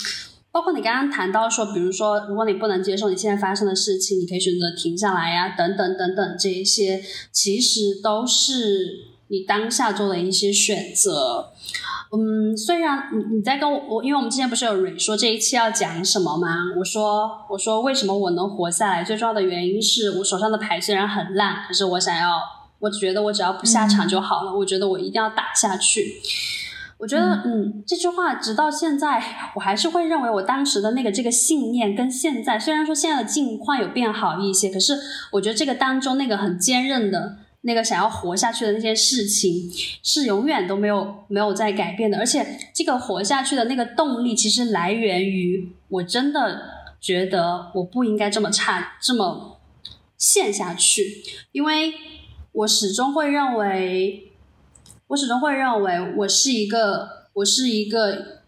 [0.52, 7.02] 包括你刚刚谈到说，比如说，如果你不能接受你现在发生的事情，你可以选择停下来呀，等等等等，这一些
[7.32, 11.54] 其实都是你当下做的一些选择。
[12.12, 16.74] 嗯，虽然你你在跟我我，因为我们之前不是有蕊说这一期要讲什么吗？
[16.78, 19.04] 我说我说为什么我能活下来？
[19.04, 22.40] 最重要的原因是我手上的牌虽然很烂，可是我想要，
[22.80, 24.54] 我觉得我只要不下场就好了。
[24.54, 26.22] 我觉得我一定要打下去。
[26.98, 34.98] 我觉得，嗯，这句话直到现在，我还是会认为我当时的那个这个信念跟现在，虽然说现在的境况有变好一些，可是
[35.32, 37.38] 我觉得这个当中那个很坚韧的。
[37.62, 39.70] 那个想要活下去的那些事情
[40.02, 46.62] 是永远都没有没有在改变的，而且这个活下去的那个动力其实来源于我真的
[47.02, 49.60] 觉得我不应该这么差这么
[50.18, 51.22] 陷下去，
[51.52, 51.94] 因为
[52.58, 54.32] 我始终会认为，
[55.08, 58.42] 我始终会认为我是一个我是一个，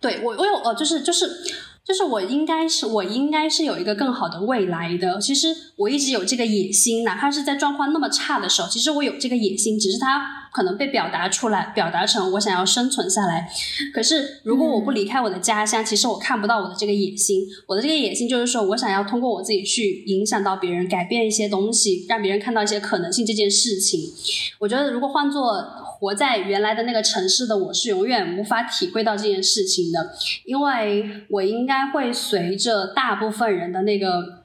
[0.00, 1.42] 对我我有呃就是就是。
[1.86, 5.20] 就是我应该是我应该是有一个更好的未来的。
[5.20, 13.50] 其实我一直有这个野心，哪怕是在状况那么差的时候，其实我有这个野心，只是它可能被表达出来，表达成我想要生存下来。
[13.92, 17.40] 可是如果我不离开我的家乡，其实我看不到我的这个野心。
[17.66, 23.26] 我的这个野心就是说我想要通过我自己去影响到别人，改变一些东西，让别人看到一些可能性。
[23.26, 24.00] 这件事情，
[24.60, 25.64] 我觉得如果换做。
[25.96, 30.10] 活在原来的那个城市的我是永远无法体会到这件事情的，
[30.44, 34.43] 因为我应该会随着大部分人的那个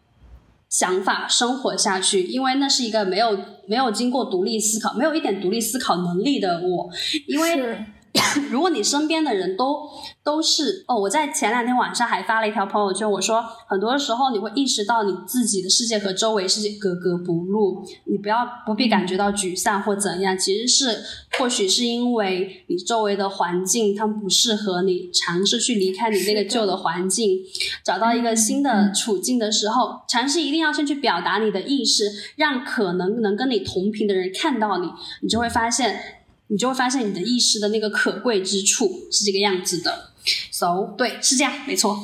[0.69, 3.37] 想法生活下去，因为那是一个没有
[3.67, 6.89] 没有经过独立思考、没有一点独立思考能力的我，
[7.27, 7.85] 因为。
[8.49, 9.88] 如果你身边的人都
[10.23, 21.03] 都是哦，我在前两天晚上还发了一条朋友圈，我说很多时候你会意识到你自己的世界和周围世界格格不入，你不要不必感觉到沮丧或怎样，其实是
[21.38, 27.40] 或许是因为你周围的环境它不适合你，尝试去离开你那个旧的环境，
[27.84, 32.06] 找到一个新的处境的时候，尝试一定要先去表达你的意识，
[32.36, 34.88] 让可能能跟你同频的人看到你，
[35.22, 36.18] 你就会发现。
[36.51, 40.09] 你就会发现你的意识的那个可贵之处是这个样子的
[40.51, 41.95] ，so 对，是这样，没错。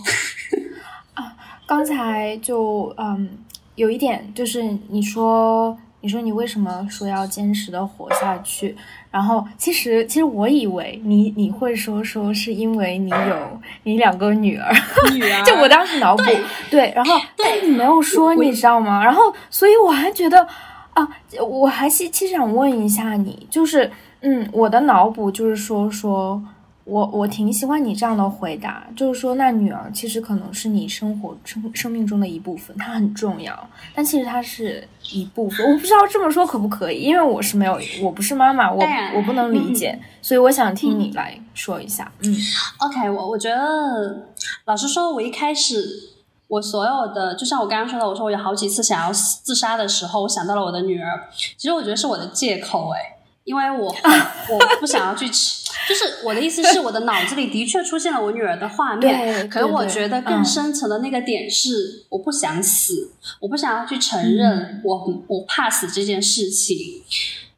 [1.15, 1.35] 啊，
[1.65, 3.39] 刚才就嗯，
[3.73, 8.77] 有一点就是你说，你说你为什么说要坚持的活下去？
[9.09, 14.71] 然后其实其实我以为你你会说说是因为你有你两个女儿，
[15.11, 16.23] 女儿， 就我当时脑补
[16.69, 19.03] 对，然后但你没有说，你知道吗？
[19.03, 20.47] 然后所以我还觉得
[20.93, 21.07] 啊，
[21.41, 23.91] 我还其其实想问一下你，就是。
[24.25, 26.43] 嗯，我的脑补就是说，说
[26.83, 35.65] 我我挺喜欢你这样的回答，就是说，那女儿其实可能是你生活生生命中的一部分，她很重要，但其实她是一部分。
[35.71, 38.83] 我不知道这么说可不可以，因为我是没有，我不是妈妈，我
[39.15, 42.11] 我不能理解，所以我想听你来说一下。
[42.23, 42.35] 嗯
[42.79, 44.27] ，OK，我我觉得，
[44.65, 45.83] 老实说，我一开始
[46.47, 53.13] 我所有的，就像我刚刚说的，我说我有好几次想要自杀的时候，我想到了我的女儿，其实我觉得是我的借口，哎。
[53.45, 53.87] 因为我
[54.49, 67.03] 我不想要去吃，就是我的意思是，我的脑子里的确出现了我女儿的画面，可是我觉得更深层的那个点是，我不想死，我不想要去承认我我怕死这件事情。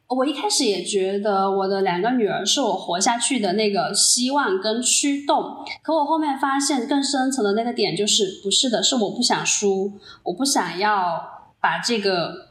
[0.08, 9.92] 我一开始也觉得我的两个女儿是我活下去的那个希望跟驱动，可我后面发现更深层的那个点就是不是的，是我不想输，
[10.22, 12.47] 我不想要把这个。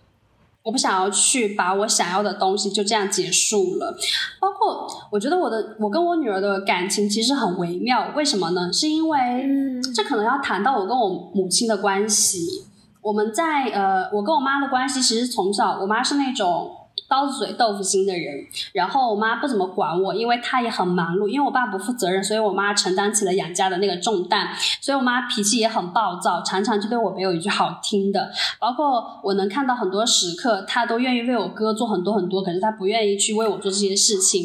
[0.67, 3.97] 我不想要去把我想要的东西就这样结束了，
[4.37, 8.71] 包括我觉得我的我跟我女儿的感情其实很微妙，为什么呢？
[8.73, 9.47] 是因为
[9.95, 12.65] 这可能要谈到我跟我母亲的关系。
[13.01, 16.71] 我们在呃，我跟我妈的关系其实从小，我妈是那种。
[17.07, 24.49] 刀子嘴豆腐心的人，然后我妈不怎么管我，因为她也很忙碌，因为我爸不负责任，所以我妈承担起了养家的那个重担，
[24.81, 28.29] 所以我妈脾气也很暴躁，常常就对我没有一句好听的。
[28.59, 34.43] 包括我能看到很多时刻，她都愿意为我哥做很多很多，可是她不愿意去为我做这些事情，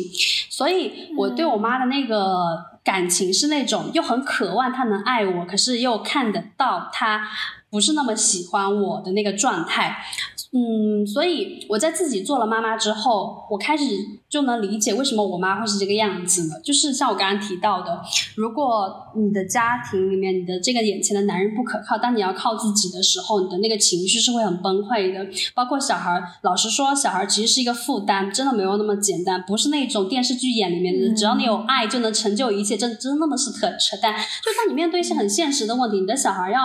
[0.49, 7.29] 所以我对我妈的那个感情是那种又很渴望她能爱我，可是又看得到她
[7.73, 9.97] 不是那么喜欢我的那个状态。
[10.55, 13.85] 嗯，所以我在自己做了妈妈之后，我开始
[14.29, 16.61] 就能理解为什么我妈会是这个样子了。
[16.63, 18.03] 就是像我刚刚提到的，
[18.37, 25.27] 如果你的家庭里面你的这个眼前的男人不可靠，当你要靠自己的时候，你的那个情绪是会很崩溃的。
[25.55, 34.13] 包括小孩，老实说，小孩其实是一个负担，真的没有那么简单，不是那种电视剧演里面的，只要你有爱就能成就一切，真真那么是扯扯淡。
[34.13, 36.61] 就当你面对一些很现实的问题，你的小孩要。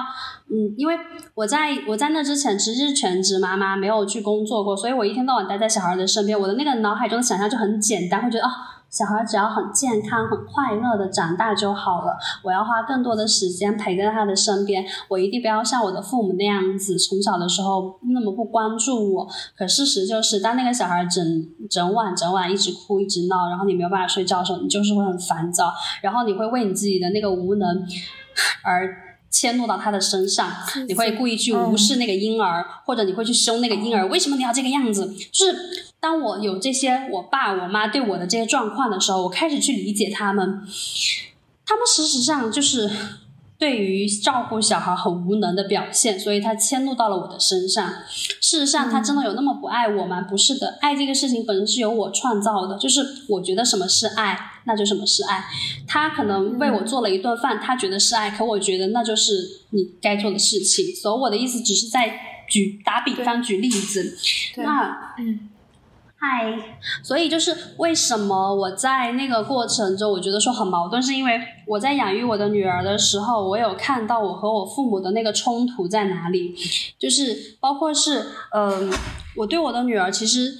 [0.49, 0.96] 嗯，因为
[1.35, 8.51] 我在我在那之前其实是全职妈妈，没有去工作过，所以我一天到晚待在小孩的身边，我的那个脑海中的想象就很简单，会觉得啊，
[8.89, 12.17] 小孩只要很健康、很快乐的长大就好了。
[12.43, 19.27] 我要花更多的时间陪在他的身边，我一定不要像我的父母那样子，从小的时候那么不关注我。
[19.55, 21.23] 可事实就是，当那个小孩整
[21.69, 25.71] 整晚整晚一直哭、一直闹，然后你没有办法睡觉的时候，你就是会很烦躁，
[26.01, 27.85] 然后你会为你自己的那个无能
[28.63, 29.05] 而
[29.39, 30.51] 迁怒到他的身上，
[30.87, 35.13] 你会故意去无视那个婴儿，或者你会去凶那个婴儿，为什么你要这个样子？
[35.31, 35.87] 就是。
[35.99, 40.61] 当我有这些我爸我妈对我的这些状况的时候，我开始去理解他们。
[41.65, 42.87] 他们事实上就是
[43.59, 47.91] 对于照顾小孩很无能的表现，所以他迁怒到了我的身上。
[48.39, 50.21] 事实上，他真的有那么不爱我吗？
[50.21, 55.43] 不是的，爱这个事情本身是由我创造的，就是我觉得什么是爱，那就什么是爱。
[55.87, 59.33] 他可能为我做了一顿饭，他觉得是爱，可我觉得那就是
[59.71, 60.95] 你该做的事情。
[60.95, 64.17] 所以我的意思只是在举打比方举例子。
[64.57, 65.49] 那嗯。
[66.19, 66.57] 嗨，
[67.03, 76.55] 所以就是为什么我在那个过程中，我觉得说很矛盾，是因为我在养育我的女儿的时候，我有看到我和我父母的那个冲突在哪里，
[76.97, 78.91] 就是包括是，嗯，
[79.35, 80.57] 我对我的女儿其实。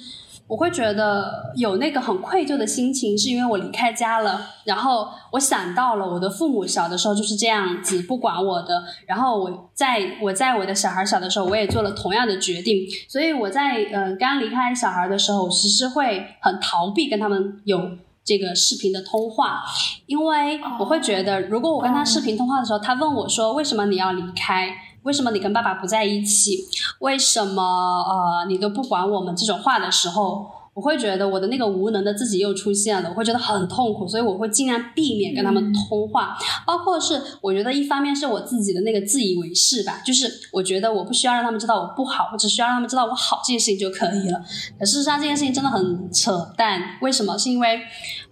[0.48, 4.40] 我会觉得有那个很愧疚的心情，是因为我离开家了。
[4.64, 8.82] 然后我想到了我的父母小的时候就是这样子不管我的。
[9.06, 12.78] 然后我在我在我的小孩小的时候，我也做了同样的决定。
[13.08, 17.90] 所以我在呃刚离开小孩的时候，我其实会很逃避跟他们有
[18.24, 19.62] 这个视频的通话，
[20.06, 24.68] 因为我会觉得如果我跟他视频通话的时候，他问我说为什么你要离开？
[25.02, 26.64] 为什么你跟爸爸不在一起？
[27.00, 36.36] 为什么呃你都不管我们这种话的时候，我会觉得我的那个无能的自己又出现了，我会觉得很痛苦，所以我会尽量避免跟他们通话。
[36.66, 44.40] 包括是我觉得一方面是我自己的那个自以为是吧，就是我觉得我不需要让他们知道我不好，我只需要让他们知道我好这件事情就可以了。
[44.78, 47.36] 可事实上这件事情真的很扯淡，为什么？
[47.38, 47.80] 是因为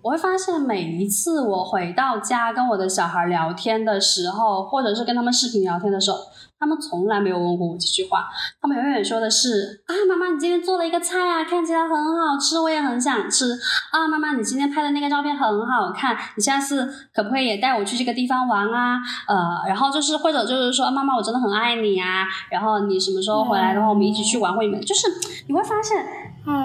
[0.03, 6.19] 我会发现每一次我回到家跟我的小孩聊天的时候，或者是跟他们视频聊天的时候。
[6.59, 8.27] 他们从来没有问过我这句话，
[8.61, 13.53] 他们永远说的是啊，妈妈，你今天做了一个菜啊，看起来很好吃，我也很想吃
[13.93, 14.09] 啊。
[14.09, 18.99] 妈妈，你今天拍的那个照片很好看，你下次可不可以也带我去这个地方玩啊？
[19.29, 22.27] 呃，然后就是或者就是说，妈妈，我真的很爱你啊。
[22.51, 24.81] 然后你什么时候回来的话，我们一起去玩会没？
[24.81, 25.07] 就是
[25.49, 26.07] 你会发现，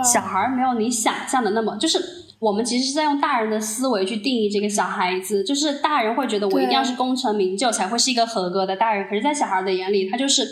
[0.04, 2.31] 小孩没有你想象的那么就是。
[2.42, 10.44] 我们其实是在用大人的思维去定义这个小孩子，就是大人会觉得我一定要是功成名就才会是一个合格的大人，可是，在小孩的眼里，他就是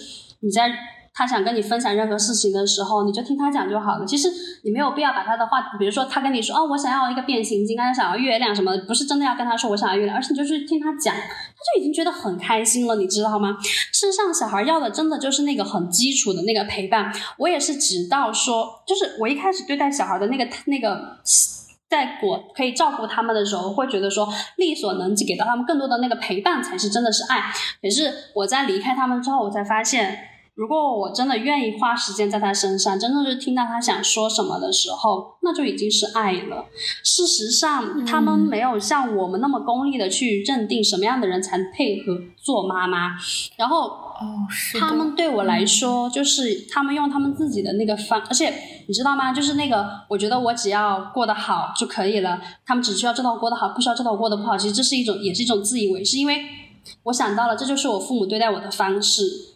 [0.41, 0.69] 你在
[1.15, 4.05] 他想跟你分享任何事情的时候，你就听他讲就好了。
[4.05, 4.29] 其实
[4.63, 13.57] 你没有必要把他的话，比如说他跟你说哦，我想要一个变形金刚，想要月亮什么，不是真的要跟他说我想要月亮，而是你就是听他讲，他就已经觉得很开心了，你知道吗？
[13.91, 17.11] 事实上，小孩要的真的就是那个很基础的那个陪伴。
[17.39, 21.17] 我也是直到说，就是我一开始对待小孩的那个那个。
[21.89, 27.51] 在我可以照顾他们的时候，会觉得说力所能及给到他们更多的那个陪伴才是真的是爱。
[27.81, 30.25] 可是我在离开他们之后，我才发现。
[30.55, 36.65] 如果我真的愿意花时间在他身上，真的是听到他想说什么的时候，那就已经是爱了。
[37.01, 43.11] 事实上，他们没有像我们那么功利的去认定什么样的人才配合做妈妈。
[43.55, 48.53] 然后，哦，是他们对我来说，就是他们用他们自己的那个方，而且
[48.87, 49.31] 你知道吗？
[49.31, 52.41] 就是那个，我觉得我只要过得好就可以了。
[52.65, 54.57] 他们只需要知道我过得好，不需要知道我过得不好。
[54.57, 56.43] 其实这是一种，也是一种自以为是，因为
[57.03, 59.48] 我想到了，这就是我父母对待我的方式。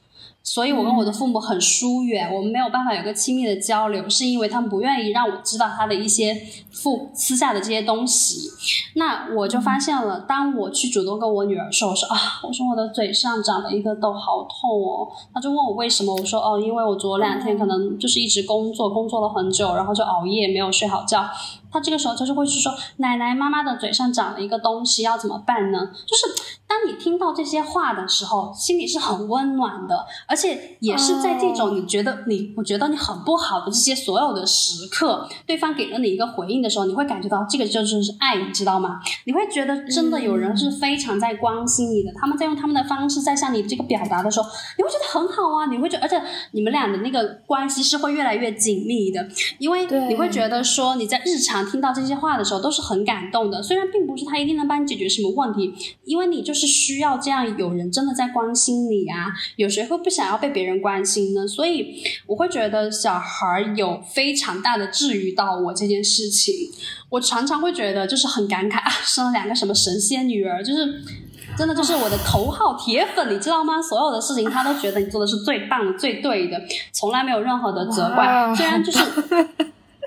[0.46, 6.36] 所以，我跟我的父母很疏远，我们没有办法有个亲密的交流，是因为他们不愿意让我知道他的一些
[6.70, 8.50] 父私下的这些东西。
[8.96, 15.08] 那我就发现了，当我去主动跟我女儿说，我说啊，我说我的嘴上长了一个痘，好痛哦。
[15.34, 21.26] 他就问我为什么，我说哦，因为我昨两天可能就是一直工作，工作了很久，然后就熬夜没有睡好觉。
[21.74, 25.90] 他这个时候就是会去说，奶奶妈妈的嘴上长了一个东西，要怎么办呢？
[26.06, 26.28] 就是
[26.68, 39.00] 当你听到这些话的时候，心里是很温暖的，而且也是在这种你觉得你我觉得你很不好的这些所有的时刻，对方给了你一个回应的时候，你会感觉到这个就是爱，你知道吗？
[39.26, 44.48] 你会觉得真的有人是非常在关心你的，他们在用他们的方式在向你这个表达的时候，
[44.78, 46.22] 你会觉得很好啊，你会觉得，而且
[46.52, 49.28] 你们俩的那个关系是会越来越紧密的，
[49.58, 51.63] 因为你会觉得说你在日常。
[51.66, 55.74] 听到这些话的时候都是很感动的，虽然并不是他一定能帮你解决什么问题，
[56.06, 59.28] 因为你就是需要这样有人真的在关心你啊。
[59.56, 61.48] 有谁会不想要被别人关心呢？
[61.48, 66.54] 所以我会觉得小孩有非常大的治愈到我这件事情。
[67.10, 71.02] 我常常会觉得就是很感慨啊，生了两个什么神仙女儿，就是
[71.58, 73.82] 真的就是我的头号铁粉，你知道吗？
[73.82, 76.60] 所有的事情他都觉得你做的是最棒的、最对的，
[76.92, 78.54] 从来没有任何的责怪。
[78.56, 79.00] 虽然就是。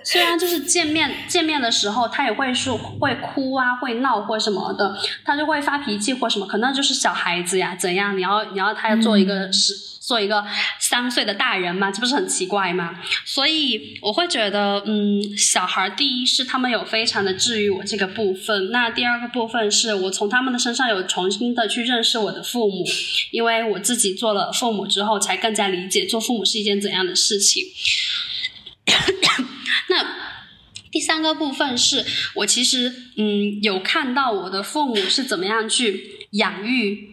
[0.07, 8.17] 虽然就是见面见面的时候，他也会说会哭啊，会闹或什么的，他就会发脾气或什么，可能就是小孩子呀，怎样？
[8.17, 9.75] 你要你要他要做一个是。
[10.07, 10.45] 做一个
[10.79, 12.95] 三岁的大人嘛，这不是很奇怪吗？
[13.25, 22.85] 所以我会觉得，嗯，小孩第一是他们有非常的治愈我这个部分，那第二个部分是我从他们的身上有重新的去认识我的父母，
[23.33, 27.65] 因为我自己做了父母之后，才更加理解做父母是一件怎样的事情。
[29.91, 30.07] 那
[30.91, 32.05] 第三个部分是
[32.37, 37.13] 我其实嗯有看到我的父母是怎么样去养育。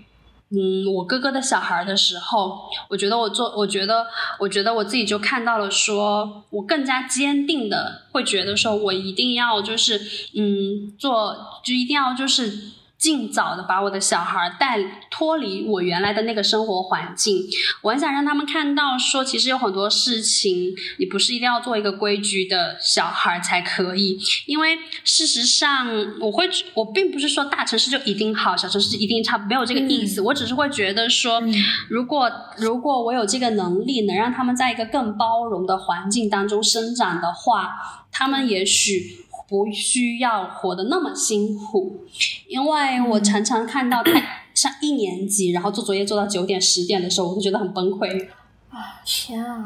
[0.56, 4.06] 嗯，我哥哥的小孩的时候，我觉得我做，我觉得，
[4.38, 10.00] 我觉得我自己就看到了，说我更加坚定的会觉得说，我一定要就是，
[10.36, 12.70] 嗯，做，就一定要就是。
[13.04, 17.36] 尽早的把我的小孩带脱离我原来的那个生活环境，
[17.82, 24.18] 我很想让他们看到，说其实有很多事情，你不是一定要做一个规矩的小孩才可以。
[24.46, 25.86] 因为事实上，
[26.22, 30.22] 我会，我并不是说大城市就一定好，小城市一定差，没有这个意思。
[30.22, 31.44] 我只是会觉得说，
[31.90, 39.23] 如果如果我有这个能力，能让他们在一个更包容的环境当中生长的话，他们也许。
[39.48, 42.06] 不需要活得那么辛苦，
[42.48, 44.11] 因为我常常看到他
[44.53, 48.28] 上 一年级，然后做作业做到九点十点的时候，我会觉得很崩溃。
[48.70, 49.65] 啊天啊！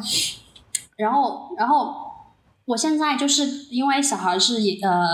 [0.95, 2.06] 然后，然后。
[2.67, 5.07] 我现在就是因为小孩是爷呃，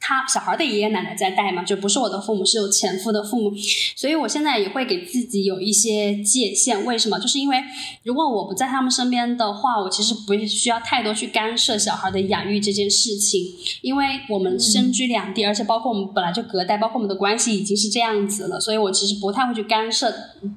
[0.00, 3.52] 他小孩的爷爷奶奶在带嘛，就不是我的父母，是有前夫的父母，
[3.96, 6.84] 所以我现在也会给自己有一些界限。
[6.84, 7.18] 为什么？
[7.18, 7.60] 就是因为
[8.04, 13.42] 如果我不在他们身边的话，我其实不需要太多去干涉小孩的养育这件事情，
[13.82, 20.14] 因为我们身居两地，而且包括我们本来就隔代，包括我们的关系已经是这样子了，所以我其实不太会去干涉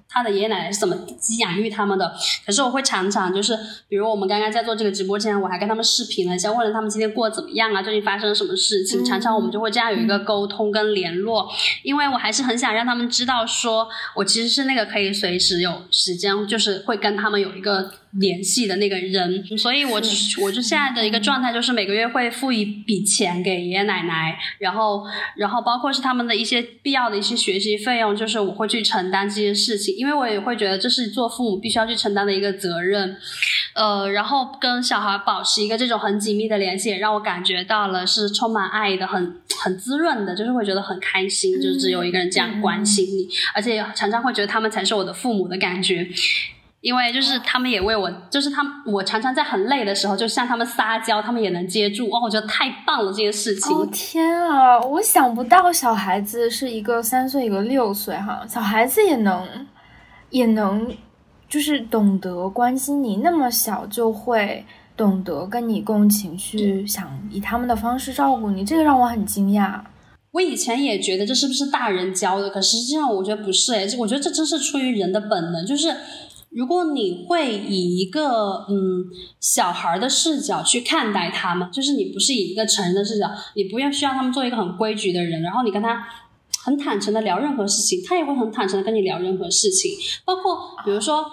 [0.07, 0.95] 他的爷爷奶奶是怎么
[1.39, 2.13] 养育他们的。
[2.45, 3.57] 可是我会常常就是，
[3.89, 6.26] 比如我们刚刚在做这个直播之前，我还跟他们视频。
[6.35, 7.83] 想问了他们今天过得怎么样啊？
[7.83, 9.05] 最近发生了什么事情？
[9.05, 11.47] 常常我们就会这样有一个沟通跟联络，
[11.83, 17.91] 因为我还是很想让他们知道，说我其实是那个可以随时有时间，就是会跟他们有一个。
[18.13, 20.01] 联系的那个人，所以我
[20.41, 25.05] 我就现在的一个状态就是每个月会付一笔钱给爷爷奶奶，然后
[25.35, 33.17] 然后包括是他们的一些必要的一些学习费用，就是我会去承担这些事情，因为我也会觉得这是做父母必须要去承担的一个责任，
[33.73, 46.07] 呃，然后跟小孩保持一个这种很紧密的联系，也让我感觉到了是充满爱的，很很滋润的，就是会觉得很开心，就是只有一个人这样关心你，而且常常会觉得他们才是我的父母的感觉。
[46.79, 52.05] 因为就是他们也为我，就是他们，我常常在很累的时候，就向他们撒娇，他们也能接住。
[52.05, 53.75] 哦，我觉得太棒了，这件事情。
[53.75, 59.67] 哦天啊，我想不到小孩子是一个三岁，一个六岁，哈，小孩子也能，
[60.29, 60.87] 也能，
[61.49, 64.63] 就是懂得关心你，那么小就会
[64.95, 69.81] 懂得跟你共情，去想以他们的方式照顾你，这个让我很惊讶。
[70.31, 75.93] 我以前也觉得这是不是大人教的，可实际上我觉得不是，哎，我觉得这真是出于人的本能，就是。
[76.49, 79.05] 如果你会以一个嗯
[79.39, 86.07] 小孩的视角去看待他们，就是你不是以一个成人的视角，你不要需要他们做一个很规矩的人，然后你跟他
[86.63, 89.91] 很坦诚的聊任何事情，他也会很坦诚的跟你聊任何事情，
[90.25, 91.25] 包括比如说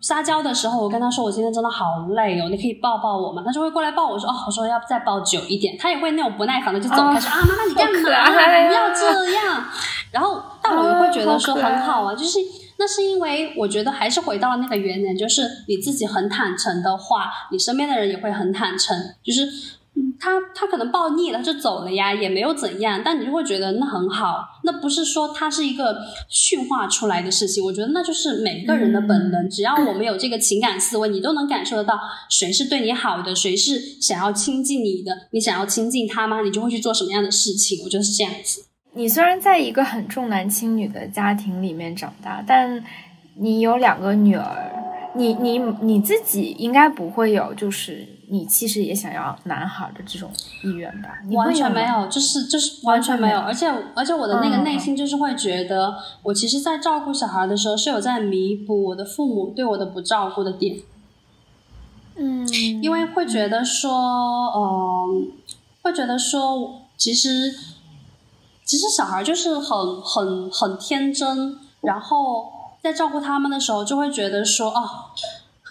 [0.00, 3.42] 撒娇的时候，我跟他说我今天真的好累哦，你可以抱抱我吗？
[3.44, 8.00] 他就会过来抱我说哦，我说要再抱久一点，他也会那种不耐烦的就走开说啊妈妈你干嘛？
[8.00, 9.64] 不要这样，
[10.10, 12.38] 然后但我也会觉得说很好啊，就是。
[12.76, 18.96] 那是因为我觉得还是回到了那个原点，就是你自己很坦诚的话，你身边的人也会很坦诚。
[19.22, 19.48] 就是
[20.18, 24.60] 他他可能抱腻了就走了呀，也没有怎样，但你就会觉得那很好。
[24.64, 25.96] 那不是说他是一个
[26.28, 29.48] 驯化出来的事情，我觉得那就是每个人的本能。
[29.48, 36.40] 只要我们有这个情感思维，你都能感受得到谁是对你好的，谁是想要亲近你的，你想要亲近他吗？
[36.40, 37.84] 你就会去做什么样的事情。
[37.84, 38.64] 我觉得是这样子。
[38.96, 42.82] 你虽然在一个很重男轻女的家庭里面长大，但
[43.34, 44.70] 你有两个女儿，
[45.16, 50.30] 你你你自己应该不会有，就是你其实也想要男孩的这种
[50.62, 51.18] 意愿吧？
[51.32, 53.66] 完全没有，就是就是完全没有，而且
[53.96, 60.76] 而且我的那个内心就是会觉得，我其实，在照顾小孩的时候是有在弥补我的父母对我的不照顾的点，
[62.14, 62.46] 嗯，
[62.80, 63.90] 因为会觉得说，
[64.54, 65.32] 嗯，
[65.82, 67.52] 会觉得说，其实。
[68.64, 72.50] 其实小孩就是很很很天真，然后
[72.82, 74.80] 在照顾他们的时候，就会觉得说，哦，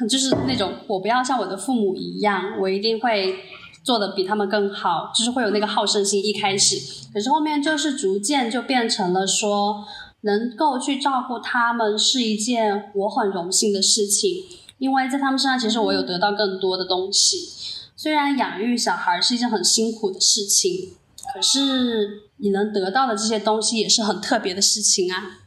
[0.07, 3.35] 就是那种我不要像我的父母一样，我一定会
[3.83, 6.23] 做的比他们更好，就是会有那个好胜心。
[6.23, 6.77] 一开始，
[7.13, 9.83] 可是后面就是逐渐就变成了说，
[10.21, 14.43] 能够去照顾他们是一件我很荣幸的事情，
[14.77, 17.49] 因为在他们身上，其实我有得到更多的东西。
[17.95, 20.95] 虽然养育小孩是一件很辛苦的事情，
[21.33, 25.39] 可是你能得到的这些东西也是很特别的事情啊。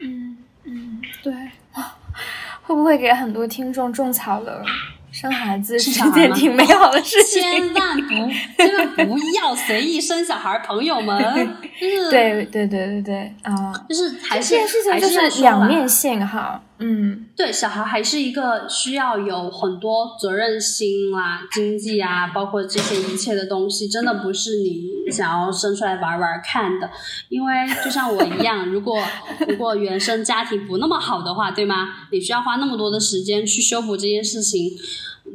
[0.00, 1.32] 嗯嗯，对。
[2.62, 4.62] 会不会给很多听众种草了？
[5.12, 8.08] 生孩子是一件挺美好的事情，千万不，
[8.58, 11.16] 千万不要随意生小孩，朋友们，
[11.80, 26.90] 就是对对对对对啊，就是还是这件事情就是两面性哈，嗯，对，小孩还是一个需要有很多责任心啦，经济啊，包括这些一切的东西，真的不是你想要生出来玩玩看的，
[27.28, 27.54] 因为
[27.84, 29.02] 就像我一样，如果
[29.48, 31.94] 如果原生家庭不那么好的话，对吗？
[32.12, 34.76] 你需要花那么多的时间去修补这件事情。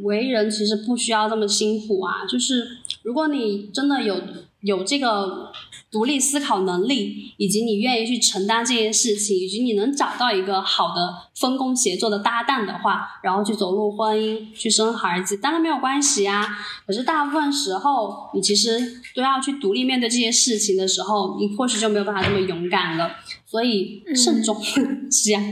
[0.04, 4.22] 为人其实不需要这么辛苦啊，就是如果你真的有
[4.62, 5.52] 有这个
[5.92, 16.48] 独立思考能力，以及你愿意去承担这件事情，以及你能找到一个好的分工协作的搭档的话，然后去走入婚姻、去生孩子，当然没有关系啊。
[16.88, 23.12] 可是大部分时候，你其实都要去独立面对这些事情的时候，你或许就没有办法这么勇敢了。
[23.46, 25.44] 所以慎重 是这样。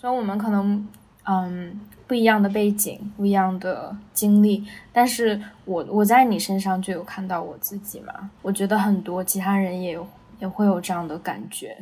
[0.00, 0.88] 所以我们可能，
[1.28, 1.80] 嗯。
[2.06, 8.30] 不一样的背景，不一样的经历，但是我我在你身上就有看到我自己嘛。
[8.42, 10.06] 我觉得很多其他人也有
[10.38, 11.76] 也会有这样的感觉。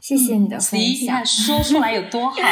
[0.00, 2.36] 谢谢你的分享，说出来有多好，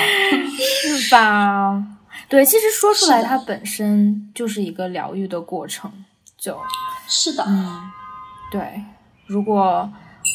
[0.86, 1.84] 是吧？
[2.28, 5.92] 对，其实说出来它本身就是一个疗愈的过程，
[6.36, 6.58] 就
[7.08, 7.90] 是的，嗯，
[8.50, 8.82] 对。
[9.26, 9.88] 如果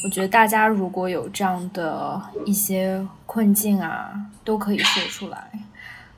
[0.05, 4.13] 我觉得大家如果有这样的一些困境啊，
[4.43, 5.51] 都可以说出来。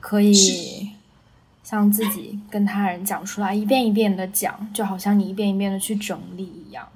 [0.08, 0.88] 可以
[1.62, 6.88] 像自己跟他人讲出来，一遍一遍的讲，就好像你一遍一遍的去整理一样。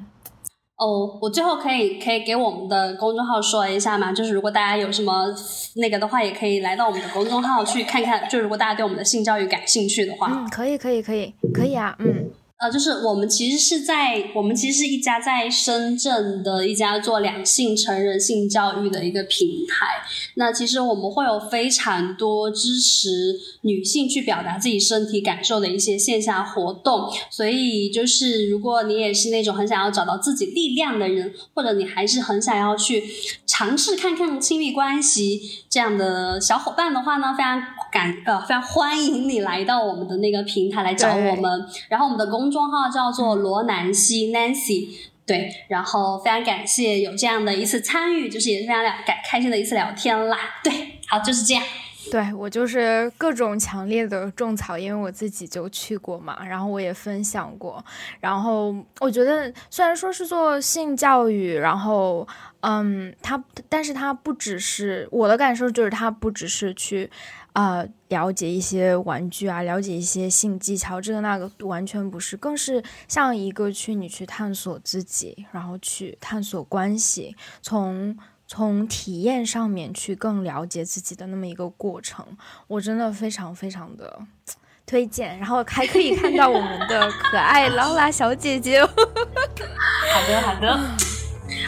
[0.79, 4.15] 哦，我最后可以可以给我们的公众号说一下吗？
[4.15, 5.27] 就是如果大家有什么
[5.75, 8.27] 那个的话，也可以来到我们的公众号去看看。
[8.31, 12.31] 就如果大家对我们的性教育感兴趣的话，嗯，可以，可以，可以，可以啊，嗯。
[12.63, 20.07] 呃，就是我们其实是在我们其实是一家在深圳的一家做两性成人性教育的一个平台。
[20.37, 27.13] 那其实我们会有非常多支持女性去表达自己身体感受的一些线下活动。
[27.33, 33.03] 所以就是如果你也是那种很想要找到自己力量的人，或者你还是很想要去
[33.45, 37.61] 尝试看看亲密关系这样的小伙伴的话呢，非常
[37.93, 41.67] 感呃非常欢迎你来到我们的那个平台来找我们。
[41.91, 44.89] 然后我们的公众号叫做罗南希 Nancy，
[45.27, 50.39] 对，然后非常感谢有这样的一次参与，就是也是非常感开心的一次聊天啦。
[50.65, 51.63] 对，好，就是这样。
[52.11, 57.83] 对我就是各种强烈的种草，因为我自己就去过嘛，然后我也分享过，
[58.21, 62.27] 然后我觉得虽然说是做性教育，然后
[62.61, 67.11] 嗯，它，但是它不只是我的感受，就是它不只是去。
[67.53, 78.17] 啊，了解一些玩具啊，了解一些性技巧，这个那个完全不是，更是像一个去你去探索自己，然后去探索关系，从
[78.47, 82.27] 从体验上面去更了解自己的那么一个过程。
[82.67, 84.21] 我真的非常非常的
[84.87, 88.83] 推荐，然后还可以看到我们的可爱劳拉小姐姐。
[88.85, 88.91] 好
[90.29, 91.22] 的，好的。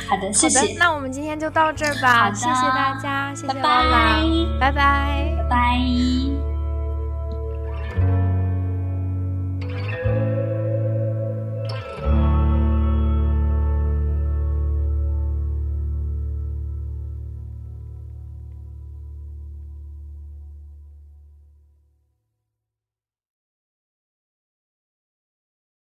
[0.09, 0.77] 好的，谢谢。
[0.79, 2.25] 那我们今天就到这儿吧。
[2.25, 4.23] 好的，谢谢大家，谢谢拜拜，
[4.61, 6.54] 拜拜，拜拜。